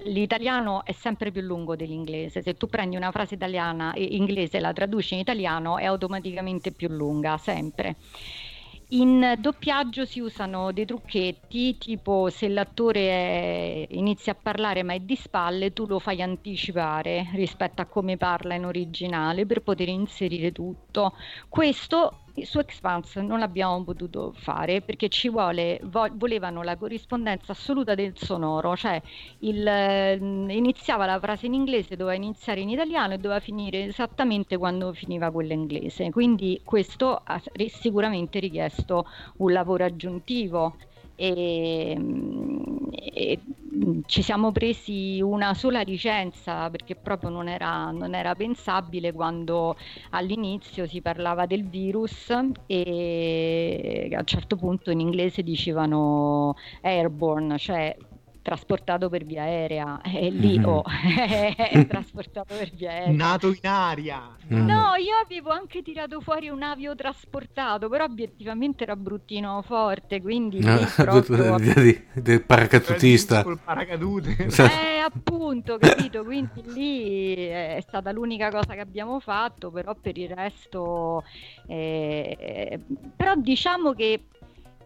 l'italiano 0.06 0.84
è 0.86 0.92
sempre 0.92 1.32
più 1.32 1.42
lungo 1.42 1.76
dell'inglese. 1.76 2.42
Se 2.42 2.56
tu 2.56 2.68
prendi 2.68 2.96
una 2.96 3.12
frase 3.12 3.36
italiana 3.36 3.94
e 3.94 4.04
inglese 4.04 4.60
la 4.60 4.74
traduci 4.74 5.14
in 5.14 5.20
italiano 5.20 5.78
è 5.78 5.86
automaticamente 5.86 6.72
più 6.72 6.88
lunga, 6.90 7.38
sempre. 7.38 7.96
In 8.94 9.36
doppiaggio 9.40 10.04
si 10.04 10.20
usano 10.20 10.74
dei 10.74 10.86
trucchetti, 10.86 11.78
tipo 11.78 12.30
se 12.30 12.50
l'attore 12.50 13.00
è, 13.08 13.88
inizia 13.92 14.34
a 14.34 14.38
parlare 14.42 14.84
ma 14.84 14.94
è 14.94 15.00
di 15.00 15.16
spalle, 15.16 15.72
tu 15.72 15.86
lo 15.86 15.98
fai 15.98 16.22
anticipare 16.22 17.30
rispetto 17.34 17.82
a 17.82 17.86
come 17.86 18.18
parla 18.18 18.54
in 18.54 18.66
originale 18.66 19.46
per 19.46 19.62
poter 19.62 19.88
inserire 19.88 20.52
tutto. 20.52 21.14
Questo 21.48 22.24
su 22.44 22.60
Expanse 22.60 23.22
non 23.22 23.40
l'abbiamo 23.40 23.84
potuto 23.84 24.32
fare 24.34 24.82
perché 24.82 25.10
ci 25.10 25.30
vuole, 25.30 25.80
vo- 25.84 26.10
volevano 26.14 26.64
la 26.64 26.78
corrispondenza 26.78 27.52
assoluta 27.52 27.96
del 27.96 28.14
sonoro, 28.16 28.76
cioè 28.76 29.02
il, 29.40 29.66
eh, 29.68 30.16
iniziava 30.16 31.06
la 31.06 31.20
frase 31.20 31.46
in 31.48 31.54
inglese, 31.54 31.96
doveva 31.96 32.16
iniziare 32.16 32.62
in 32.62 32.70
italiano 32.70 33.14
e 33.14 33.18
doveva 33.18 33.40
finire 33.40 33.86
esattamente 33.86 34.58
quando 34.58 34.94
finiva 34.94 35.32
quella 35.32 35.54
inglese. 35.54 36.10
Quindi 36.12 36.62
questo 36.64 37.22
ha 37.24 37.42
sicuramente 37.68 38.40
richiesto 38.40 39.06
un 39.38 39.52
lavoro 39.52 39.84
aggiuntivo 39.86 40.76
e, 41.22 41.96
e, 43.14 43.40
ci 44.08 44.24
siamo 44.24 44.52
presi 44.52 45.22
una 45.22 45.54
sola 45.54 45.82
licenza 45.82 46.70
perché 46.72 46.96
proprio 46.96 47.30
non 47.30 47.48
era, 47.48 47.92
non 47.92 48.16
era, 48.16 48.34
pensabile 48.34 49.12
quando 49.14 49.76
all'inizio 50.12 50.88
si 50.88 51.02
parlava 51.02 51.46
del 51.46 51.68
virus 51.68 52.30
e 52.66 54.10
a 54.12 54.20
un 54.20 54.26
certo 54.26 54.56
punto 54.56 54.90
in 54.90 55.00
inglese 55.00 55.44
dicevano 55.44 56.56
airborne, 56.82 57.58
cioè 57.60 57.96
trasportato 58.42 59.10
per 59.10 59.24
via 59.24 59.44
aerea 59.44 60.02
e 60.02 60.30
lì 60.30 60.58
mm-hmm. 60.58 60.68
oh, 60.68 60.84
è 61.56 61.86
trasportato 61.88 62.56
per 62.56 62.72
via 62.74 62.92
aerea. 62.92 63.16
Nato 63.16 63.48
in 63.48 63.68
aria. 63.68 64.36
Mm. 64.52 64.66
no 64.66 64.96
io 64.96 65.16
avevo 65.24 65.50
anche 65.50 65.82
tirato 65.82 66.20
fuori 66.20 66.50
un 66.50 66.64
avio 66.64 66.96
trasportato 66.96 67.88
però 67.88 68.06
obiettivamente 68.06 68.84
era 68.84 68.96
bruttino 68.96 69.62
forte 69.62 70.22
quindi 70.22 70.60
no, 70.60 70.80
proprio... 70.96 71.58
del 72.14 72.44
paracadutista. 72.44 73.44
Col 73.44 73.60
paracadute. 73.60 74.50
Eh 74.72 75.00
appunto 75.00 75.78
capito? 75.78 76.24
Quindi 76.24 76.62
lì 76.74 77.36
è 77.36 77.84
stata 77.88 78.12
l'unica 78.12 78.50
cosa 78.50 78.74
che 78.74 78.80
abbiamo 78.80 79.20
fatto 79.20 79.72
però 79.72 79.96
per 79.96 80.18
il 80.18 80.30
resto 80.30 81.24
eh, 81.68 82.80
però 83.16 83.36
diciamo 83.36 83.94
che 83.94 84.26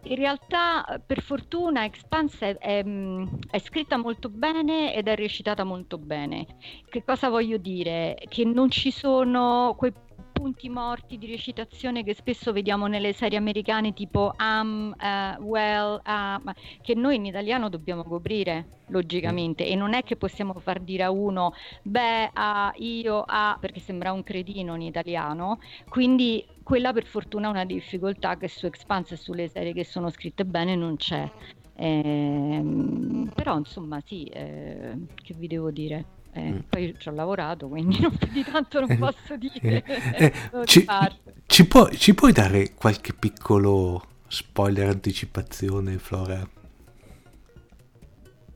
in 0.08 0.16
realtà, 0.16 1.00
per 1.04 1.20
fortuna, 1.20 1.84
Expanse 1.84 2.56
è, 2.58 2.80
è, 2.80 2.84
mm, 2.84 3.26
è, 3.50 3.58
scritta 3.58 3.96
molto 3.96 4.28
bene 4.28 4.94
ed 4.94 5.08
è 5.08 5.14
recitata 5.14 5.64
molto 5.64 5.98
bene. 5.98 6.46
Che 6.88 7.04
cosa 7.04 7.28
voglio 7.28 7.56
dire? 7.56 8.16
Che 8.28 8.44
non 8.44 8.70
ci 8.70 8.90
sono 8.90 9.74
quei 9.76 9.92
punti 10.32 10.68
morti 10.68 11.16
di 11.16 11.26
recitazione 11.26 12.04
che 12.04 12.14
spesso 12.14 12.52
vediamo 12.52 12.86
nelle 12.86 13.14
serie 13.14 13.38
americane 13.38 13.94
tipo 13.94 14.32
am, 14.36 14.94
uh, 14.96 15.42
well, 15.42 16.00
uh, 16.04 16.52
che 16.82 16.94
noi 16.94 17.16
in 17.16 17.24
italiano 17.24 17.70
dobbiamo 17.70 18.04
coprire 18.04 18.82
logicamente 18.88 19.66
e 19.66 19.74
non 19.74 19.94
è 19.94 20.02
che 20.02 20.16
possiamo 20.16 20.52
far 20.60 20.80
dire 20.80 21.04
a 21.04 21.10
uno 21.10 21.54
beh, 21.82 22.30
a, 22.34 22.72
io, 22.76 23.24
a, 23.26 23.56
perché 23.58 23.80
sembra 23.80 24.12
un 24.12 24.22
cretino 24.22 24.74
in 24.74 24.82
italiano, 24.82 25.58
quindi 25.88 26.46
quella 26.66 26.92
per 26.92 27.06
fortuna 27.06 27.46
è 27.46 27.50
una 27.50 27.64
difficoltà 27.64 28.36
che 28.36 28.48
su 28.48 28.66
Expanse 28.66 29.14
e 29.14 29.16
sulle 29.18 29.46
serie 29.46 29.72
che 29.72 29.84
sono 29.84 30.10
scritte 30.10 30.44
bene 30.44 30.74
non 30.74 30.96
c'è. 30.96 31.30
Eh, 31.76 32.60
però 33.32 33.56
insomma 33.56 34.02
sì, 34.04 34.24
eh, 34.24 34.98
che 35.14 35.34
vi 35.34 35.46
devo 35.46 35.70
dire? 35.70 36.04
Eh, 36.32 36.50
mm. 36.50 36.58
Poi 36.68 36.92
ci 36.98 37.06
ho 37.06 37.12
lavorato, 37.12 37.68
quindi 37.68 38.00
non 38.02 38.16
più 38.16 38.32
di 38.32 38.42
tanto 38.42 38.84
non 38.84 38.98
posso 38.98 39.36
dire. 39.36 39.84
Eh, 40.16 40.32
ci, 40.66 40.84
ci, 41.46 41.66
puoi, 41.68 41.96
ci 41.96 42.14
puoi 42.14 42.32
dare 42.32 42.74
qualche 42.74 43.12
piccolo 43.12 44.02
spoiler 44.26 44.88
anticipazione, 44.88 45.98
Flora? 45.98 46.44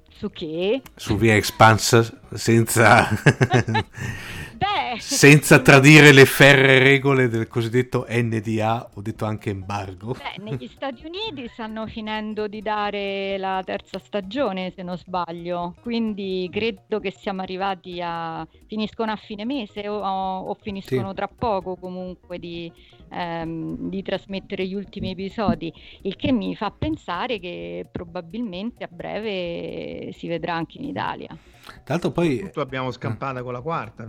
Su 0.08 0.32
che? 0.32 0.82
Su 0.96 1.16
Via 1.16 1.36
Expanse 1.36 2.22
senza... 2.34 3.08
senza 4.98 5.60
tradire 5.60 6.12
le 6.12 6.24
ferre 6.24 6.78
regole 6.78 7.28
del 7.28 7.46
cosiddetto 7.48 8.06
NDA, 8.08 8.90
ho 8.94 9.00
detto 9.02 9.24
anche 9.24 9.50
embargo. 9.50 10.14
Beh, 10.14 10.42
negli 10.42 10.68
Stati 10.68 11.04
Uniti 11.04 11.48
stanno 11.52 11.86
finendo 11.86 12.48
di 12.48 12.62
dare 12.62 13.38
la 13.38 13.62
terza 13.64 13.98
stagione, 13.98 14.72
se 14.74 14.82
non 14.82 14.96
sbaglio, 14.96 15.74
quindi 15.82 16.48
credo 16.50 16.98
che 16.98 17.10
siamo 17.10 17.42
arrivati 17.42 18.00
a... 18.02 18.46
finiscono 18.66 19.12
a 19.12 19.16
fine 19.16 19.44
mese 19.44 19.88
o, 19.88 19.98
o 19.98 20.54
finiscono 20.60 21.10
sì. 21.10 21.14
tra 21.14 21.28
poco 21.28 21.76
comunque 21.76 22.38
di, 22.38 22.70
ehm, 23.10 23.88
di 23.88 24.02
trasmettere 24.02 24.66
gli 24.66 24.74
ultimi 24.74 25.10
episodi, 25.10 25.72
il 26.02 26.16
che 26.16 26.32
mi 26.32 26.54
fa 26.56 26.70
pensare 26.70 27.38
che 27.38 27.86
probabilmente 27.90 28.84
a 28.84 28.88
breve 28.90 30.12
si 30.12 30.26
vedrà 30.28 30.54
anche 30.54 30.78
in 30.78 30.84
Italia. 30.84 31.36
Tra 31.64 31.94
l'altro 31.94 32.10
poi... 32.10 32.40
Tutto 32.40 32.60
abbiamo 32.60 32.90
scampata 32.90 33.42
con 33.42 33.52
la 33.52 33.60
quarta. 33.60 34.08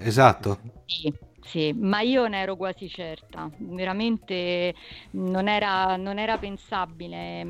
Esatto. 0.00 0.60
Sì, 0.86 1.12
sì, 1.40 1.72
ma 1.72 2.00
io 2.00 2.26
ne 2.26 2.40
ero 2.40 2.56
quasi 2.56 2.88
certa, 2.88 3.50
veramente 3.58 4.74
non 5.12 5.48
era, 5.48 5.96
non 5.96 6.18
era 6.18 6.36
pensabile, 6.36 7.46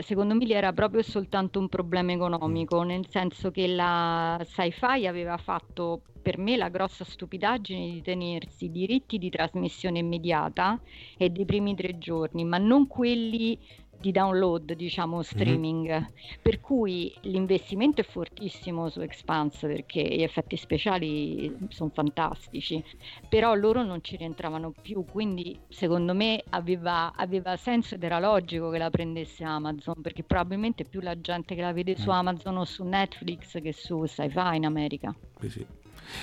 secondo 0.00 0.34
me 0.34 0.46
era 0.46 0.72
proprio 0.72 1.02
soltanto 1.02 1.58
un 1.58 1.68
problema 1.68 2.12
economico, 2.12 2.82
nel 2.82 3.06
senso 3.08 3.50
che 3.50 3.66
la 3.66 4.40
sci-fi 4.44 5.06
aveva 5.06 5.36
fatto 5.38 6.02
per 6.22 6.38
me 6.38 6.56
la 6.56 6.68
grossa 6.68 7.04
stupidaggine 7.04 7.94
di 7.94 8.00
tenersi 8.00 8.66
i 8.66 8.70
diritti 8.70 9.18
di 9.18 9.28
trasmissione 9.28 9.98
immediata 9.98 10.80
e 11.16 11.30
dei 11.30 11.44
primi 11.44 11.74
tre 11.74 11.98
giorni, 11.98 12.44
ma 12.44 12.58
non 12.58 12.86
quelli 12.86 13.58
di 14.02 14.12
download, 14.12 14.74
diciamo, 14.74 15.16
mhm. 15.16 15.22
streaming. 15.22 15.88
Mm-hmm. 15.88 16.04
Per 16.42 16.60
cui 16.60 17.14
l'investimento 17.22 18.00
è 18.02 18.04
fortissimo 18.04 18.90
su 18.90 19.00
Expanse 19.00 19.66
perché 19.66 20.02
gli 20.02 20.22
effetti 20.22 20.56
speciali 20.56 21.56
sono 21.68 21.90
fantastici, 21.94 22.84
però 23.28 23.54
loro 23.54 23.82
non 23.82 24.02
ci 24.02 24.16
rientravano 24.16 24.74
più, 24.82 25.04
quindi 25.04 25.58
secondo 25.68 26.12
me 26.12 26.42
aveva, 26.50 27.12
aveva 27.14 27.56
senso 27.56 27.94
ed 27.94 28.02
era 28.02 28.18
logico 28.18 28.68
che 28.70 28.78
la 28.78 28.90
prendesse 28.90 29.44
Amazon, 29.44 30.02
perché 30.02 30.24
probabilmente 30.24 30.84
più 30.84 31.00
la 31.00 31.18
gente 31.20 31.54
che 31.54 31.60
la 31.60 31.72
vede 31.72 31.92
mm. 31.92 32.02
su 32.02 32.10
Amazon 32.10 32.56
o 32.58 32.64
su 32.64 32.82
Netflix 32.82 33.62
che 33.62 33.72
su 33.72 34.04
Sci-Fi 34.04 34.56
in 34.56 34.66
America. 34.66 35.14
Sì, 35.40 35.48
sì. 35.48 35.66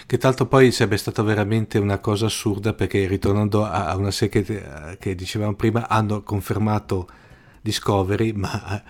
Che 0.05 0.17
tra 0.17 0.27
l'altro 0.27 0.45
poi 0.45 0.71
sarebbe 0.71 0.97
stata 0.97 1.23
veramente 1.23 1.79
una 1.79 1.99
cosa 1.99 2.25
assurda 2.25 2.73
perché 2.73 3.07
ritornando 3.07 3.63
a 3.63 3.95
una 3.95 4.11
serie 4.11 4.43
che, 4.43 4.97
che 4.99 5.15
dicevamo 5.15 5.55
prima 5.55 5.87
hanno 5.87 6.21
confermato 6.21 7.07
Discovery, 7.61 8.31
ma 8.31 8.83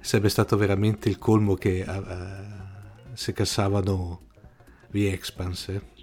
sarebbe 0.00 0.28
stato 0.28 0.56
veramente 0.56 1.08
il 1.08 1.18
colmo 1.18 1.54
che 1.54 1.84
uh, 1.86 3.14
se 3.14 3.32
cassavano 3.32 4.20
The 4.90 5.12
Expanse. 5.12 5.94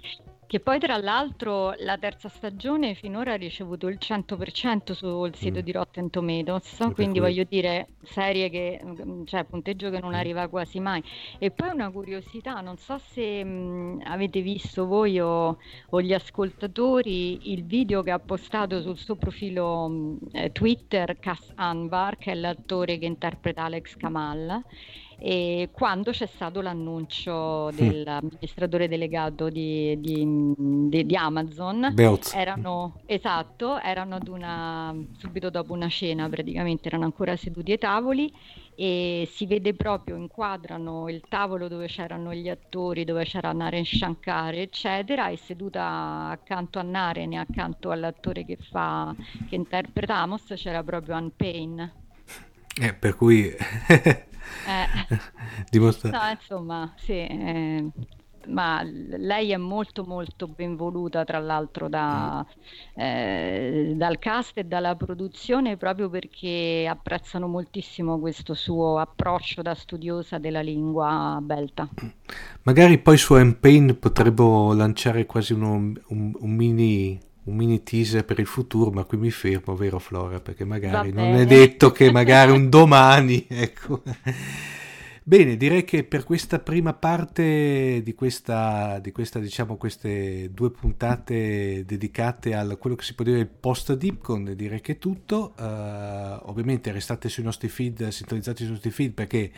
Che 0.54 0.60
poi 0.60 0.78
tra 0.78 0.96
l'altro 0.98 1.74
la 1.78 1.98
terza 1.98 2.28
stagione 2.28 2.94
finora 2.94 3.32
ha 3.32 3.36
ricevuto 3.36 3.88
il 3.88 3.98
100% 4.00 4.92
sul 4.92 5.34
sito 5.34 5.58
mm. 5.58 5.62
di 5.62 5.72
Rotten 5.72 6.10
Tomatoes, 6.10 6.78
e 6.78 6.92
quindi 6.92 7.18
voglio 7.18 7.42
dire 7.42 7.88
serie 8.04 8.48
che, 8.50 8.80
mm, 8.80 9.24
cioè 9.24 9.42
punteggio 9.42 9.90
che 9.90 9.98
non 9.98 10.12
mm. 10.12 10.14
arriva 10.14 10.46
quasi 10.46 10.78
mai. 10.78 11.02
E 11.40 11.50
poi 11.50 11.70
una 11.72 11.90
curiosità, 11.90 12.60
non 12.60 12.76
so 12.76 12.98
se 12.98 13.42
mh, 13.42 14.02
avete 14.04 14.42
visto 14.42 14.86
voi 14.86 15.18
o, 15.18 15.58
o, 15.90 16.00
gli 16.00 16.12
ascoltatori 16.12 17.50
il 17.52 17.64
video 17.64 18.04
che 18.04 18.12
ha 18.12 18.20
postato 18.20 18.80
sul 18.80 18.96
suo 18.96 19.16
profilo 19.16 19.88
mh, 19.88 20.18
eh, 20.34 20.52
Twitter 20.52 21.18
Cass 21.18 21.50
Anvar, 21.56 22.16
che 22.16 22.30
è 22.30 22.34
l'attore 22.36 22.98
che 22.98 23.06
interpreta 23.06 23.64
Alex 23.64 23.96
Kamal 23.96 24.62
e 25.26 25.70
quando 25.72 26.10
c'è 26.10 26.26
stato 26.26 26.60
l'annuncio 26.60 27.70
mm. 27.72 27.76
dell'amministratore 27.76 28.88
delegato 28.88 29.48
di, 29.48 29.98
di, 29.98 30.52
di, 30.54 31.06
di 31.06 31.16
Amazon 31.16 31.92
Beoz. 31.94 32.34
erano 32.34 33.00
esatto 33.06 33.80
erano 33.80 34.16
ad 34.16 34.28
una, 34.28 34.94
subito 35.16 35.48
dopo 35.48 35.72
una 35.72 35.88
cena 35.88 36.28
praticamente 36.28 36.88
erano 36.88 37.04
ancora 37.04 37.36
seduti 37.36 37.72
ai 37.72 37.78
tavoli 37.78 38.30
e 38.74 39.26
si 39.32 39.46
vede 39.46 39.72
proprio 39.72 40.16
inquadrano 40.16 41.08
il 41.08 41.22
tavolo 41.26 41.68
dove 41.68 41.86
c'erano 41.86 42.34
gli 42.34 42.50
attori 42.50 43.04
dove 43.04 43.24
c'era 43.24 43.50
Naren 43.52 43.86
Shankar 43.86 44.52
eccetera 44.56 45.30
e 45.30 45.38
seduta 45.38 46.28
accanto 46.32 46.78
a 46.78 46.82
Naren 46.82 47.32
e 47.32 47.38
accanto 47.38 47.90
all'attore 47.90 48.44
che 48.44 48.58
fa 48.60 49.14
che 49.48 49.54
interpreta 49.54 50.16
Amos 50.16 50.52
c'era 50.54 50.82
proprio 50.82 51.14
Anne 51.14 51.32
Payne 51.34 51.92
eh, 52.78 52.92
per 52.92 53.16
cui 53.16 53.50
eh. 54.66 55.18
Dimostra... 55.70 56.10
No, 56.10 56.30
insomma, 56.30 56.92
sì. 56.96 57.12
Eh, 57.12 57.90
ma 58.48 58.82
lei 58.82 59.52
è 59.52 59.56
molto 59.56 60.04
molto 60.04 60.48
ben 60.48 60.76
voluta 60.76 61.24
tra 61.24 61.38
l'altro 61.38 61.88
da, 61.88 62.44
mm. 62.44 63.00
eh, 63.00 63.92
dal 63.96 64.18
cast 64.18 64.58
e 64.58 64.64
dalla 64.64 64.94
produzione 64.96 65.76
proprio 65.76 66.08
perché 66.08 66.86
apprezzano 66.88 67.46
moltissimo 67.46 68.18
questo 68.18 68.54
suo 68.54 68.98
approccio 68.98 69.62
da 69.62 69.74
studiosa 69.74 70.38
della 70.38 70.60
lingua 70.60 71.38
belta. 71.42 71.88
Magari 72.62 72.98
poi 72.98 73.16
su 73.16 73.34
M-Pain 73.34 73.98
potremmo 73.98 74.72
lanciare 74.72 75.26
quasi 75.26 75.52
uno, 75.52 75.72
un, 75.72 76.32
un 76.38 76.50
mini 76.50 77.18
un 77.44 77.56
mini 77.56 77.82
teaser 77.82 78.24
per 78.24 78.38
il 78.38 78.46
futuro, 78.46 78.90
ma 78.90 79.04
qui 79.04 79.18
mi 79.18 79.30
fermo, 79.30 79.76
vero 79.76 79.98
Flora? 79.98 80.40
Perché 80.40 80.64
magari 80.64 81.12
non 81.12 81.34
è 81.34 81.44
detto 81.44 81.92
che 81.92 82.10
magari 82.10 82.52
un 82.52 82.68
domani, 82.70 83.44
ecco. 83.48 84.02
Bene, 85.26 85.56
direi 85.56 85.84
che 85.84 86.04
per 86.04 86.22
questa 86.24 86.58
prima 86.58 86.92
parte 86.92 88.02
di 88.02 88.14
questa, 88.14 88.98
di 88.98 89.10
questa, 89.10 89.38
diciamo, 89.38 89.76
queste 89.76 90.50
due 90.52 90.70
puntate 90.70 91.82
dedicate 91.86 92.54
a 92.54 92.76
quello 92.76 92.94
che 92.94 93.04
si 93.04 93.14
può 93.14 93.24
dire 93.24 93.38
il 93.38 93.46
post 93.46 93.94
Dipcon, 93.94 94.52
direi 94.54 94.82
che 94.82 94.92
è 94.92 94.98
tutto. 94.98 95.54
Uh, 95.56 96.48
ovviamente 96.48 96.92
restate 96.92 97.30
sui 97.30 97.42
nostri 97.42 97.68
feed, 97.68 98.06
sintonizzati 98.08 98.64
sui 98.64 98.72
nostri 98.72 98.90
feed 98.90 99.12
perché 99.12 99.50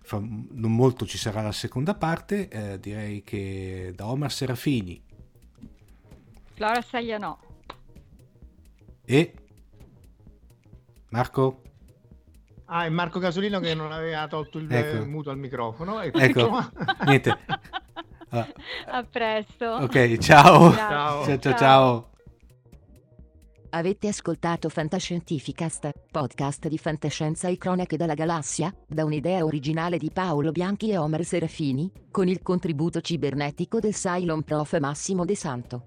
fra 0.00 0.18
non 0.18 0.74
molto 0.74 1.04
ci 1.04 1.18
sarà 1.18 1.42
la 1.42 1.52
seconda 1.52 1.94
parte. 1.94 2.48
Uh, 2.50 2.78
direi 2.78 3.22
che 3.22 3.92
da 3.94 4.06
Omar 4.06 4.32
Serafini 4.32 4.98
Flora 6.62 6.80
Saglia 6.80 7.18
no. 7.18 7.38
E 9.04 9.34
Marco? 11.08 11.60
Ah, 12.66 12.84
è 12.84 12.88
Marco 12.88 13.18
Casolino 13.18 13.58
che 13.58 13.74
non 13.74 13.90
aveva 13.90 14.28
tolto 14.28 14.58
il 14.58 14.72
ecco. 14.72 15.04
muto 15.04 15.30
al 15.30 15.38
microfono. 15.38 16.00
Ecco, 16.00 16.18
ecco. 16.18 16.70
niente. 17.04 17.36
Ah. 18.28 18.46
A 18.86 19.02
presto. 19.02 19.66
Ok, 19.66 20.18
ciao. 20.18 20.72
Ciao. 20.72 21.24
Ciao, 21.24 21.38
ciao, 21.40 21.56
ciao. 21.56 22.10
Avete 23.70 24.06
ascoltato 24.06 24.68
Fantascientificast, 24.68 25.90
podcast 26.12 26.68
di 26.68 26.78
fantascienza 26.78 27.48
e 27.48 27.58
cronache 27.58 27.96
dalla 27.96 28.14
galassia, 28.14 28.72
da 28.86 29.04
un'idea 29.04 29.44
originale 29.44 29.98
di 29.98 30.12
Paolo 30.12 30.52
Bianchi 30.52 30.90
e 30.90 30.96
Omar 30.96 31.24
Serafini, 31.24 31.90
con 32.12 32.28
il 32.28 32.40
contributo 32.40 33.00
cibernetico 33.00 33.80
del 33.80 33.94
Cylon 33.94 34.44
Prof 34.44 34.78
Massimo 34.78 35.24
De 35.24 35.34
Santo. 35.34 35.86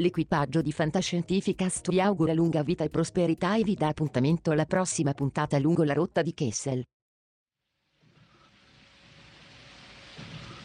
L'equipaggio 0.00 0.62
di 0.62 0.70
Fantascientificast 0.70 1.90
vi 1.90 2.00
augura 2.00 2.32
lunga 2.32 2.62
vita 2.62 2.84
e 2.84 2.88
prosperità 2.88 3.56
e 3.56 3.64
vi 3.64 3.74
dà 3.74 3.88
appuntamento 3.88 4.52
alla 4.52 4.64
prossima 4.64 5.12
puntata 5.12 5.58
lungo 5.58 5.82
la 5.82 5.92
rotta 5.92 6.22
di 6.22 6.34
Kessel. 6.34 6.84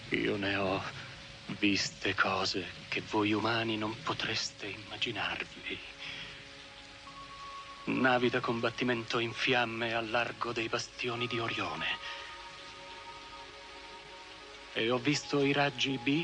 Io 0.10 0.38
ne 0.38 0.56
ho 0.56 0.80
viste 1.60 2.14
cose 2.14 2.64
che 2.90 3.02
voi 3.10 3.34
umani 3.34 3.76
non 3.76 3.96
potreste 4.04 4.68
immaginarvi. 4.68 5.80
Navi 7.86 8.30
da 8.30 8.40
combattimento 8.40 9.18
in 9.18 9.34
fiamme 9.34 9.96
al 9.96 10.12
largo 10.12 10.52
dei 10.52 10.70
bastioni 10.70 11.26
di 11.26 11.40
Orione. 11.40 11.88
E 14.74 14.92
ho 14.92 15.00
visto 15.00 15.44
i 15.44 15.54
raggi 15.54 15.98
B 15.98 16.24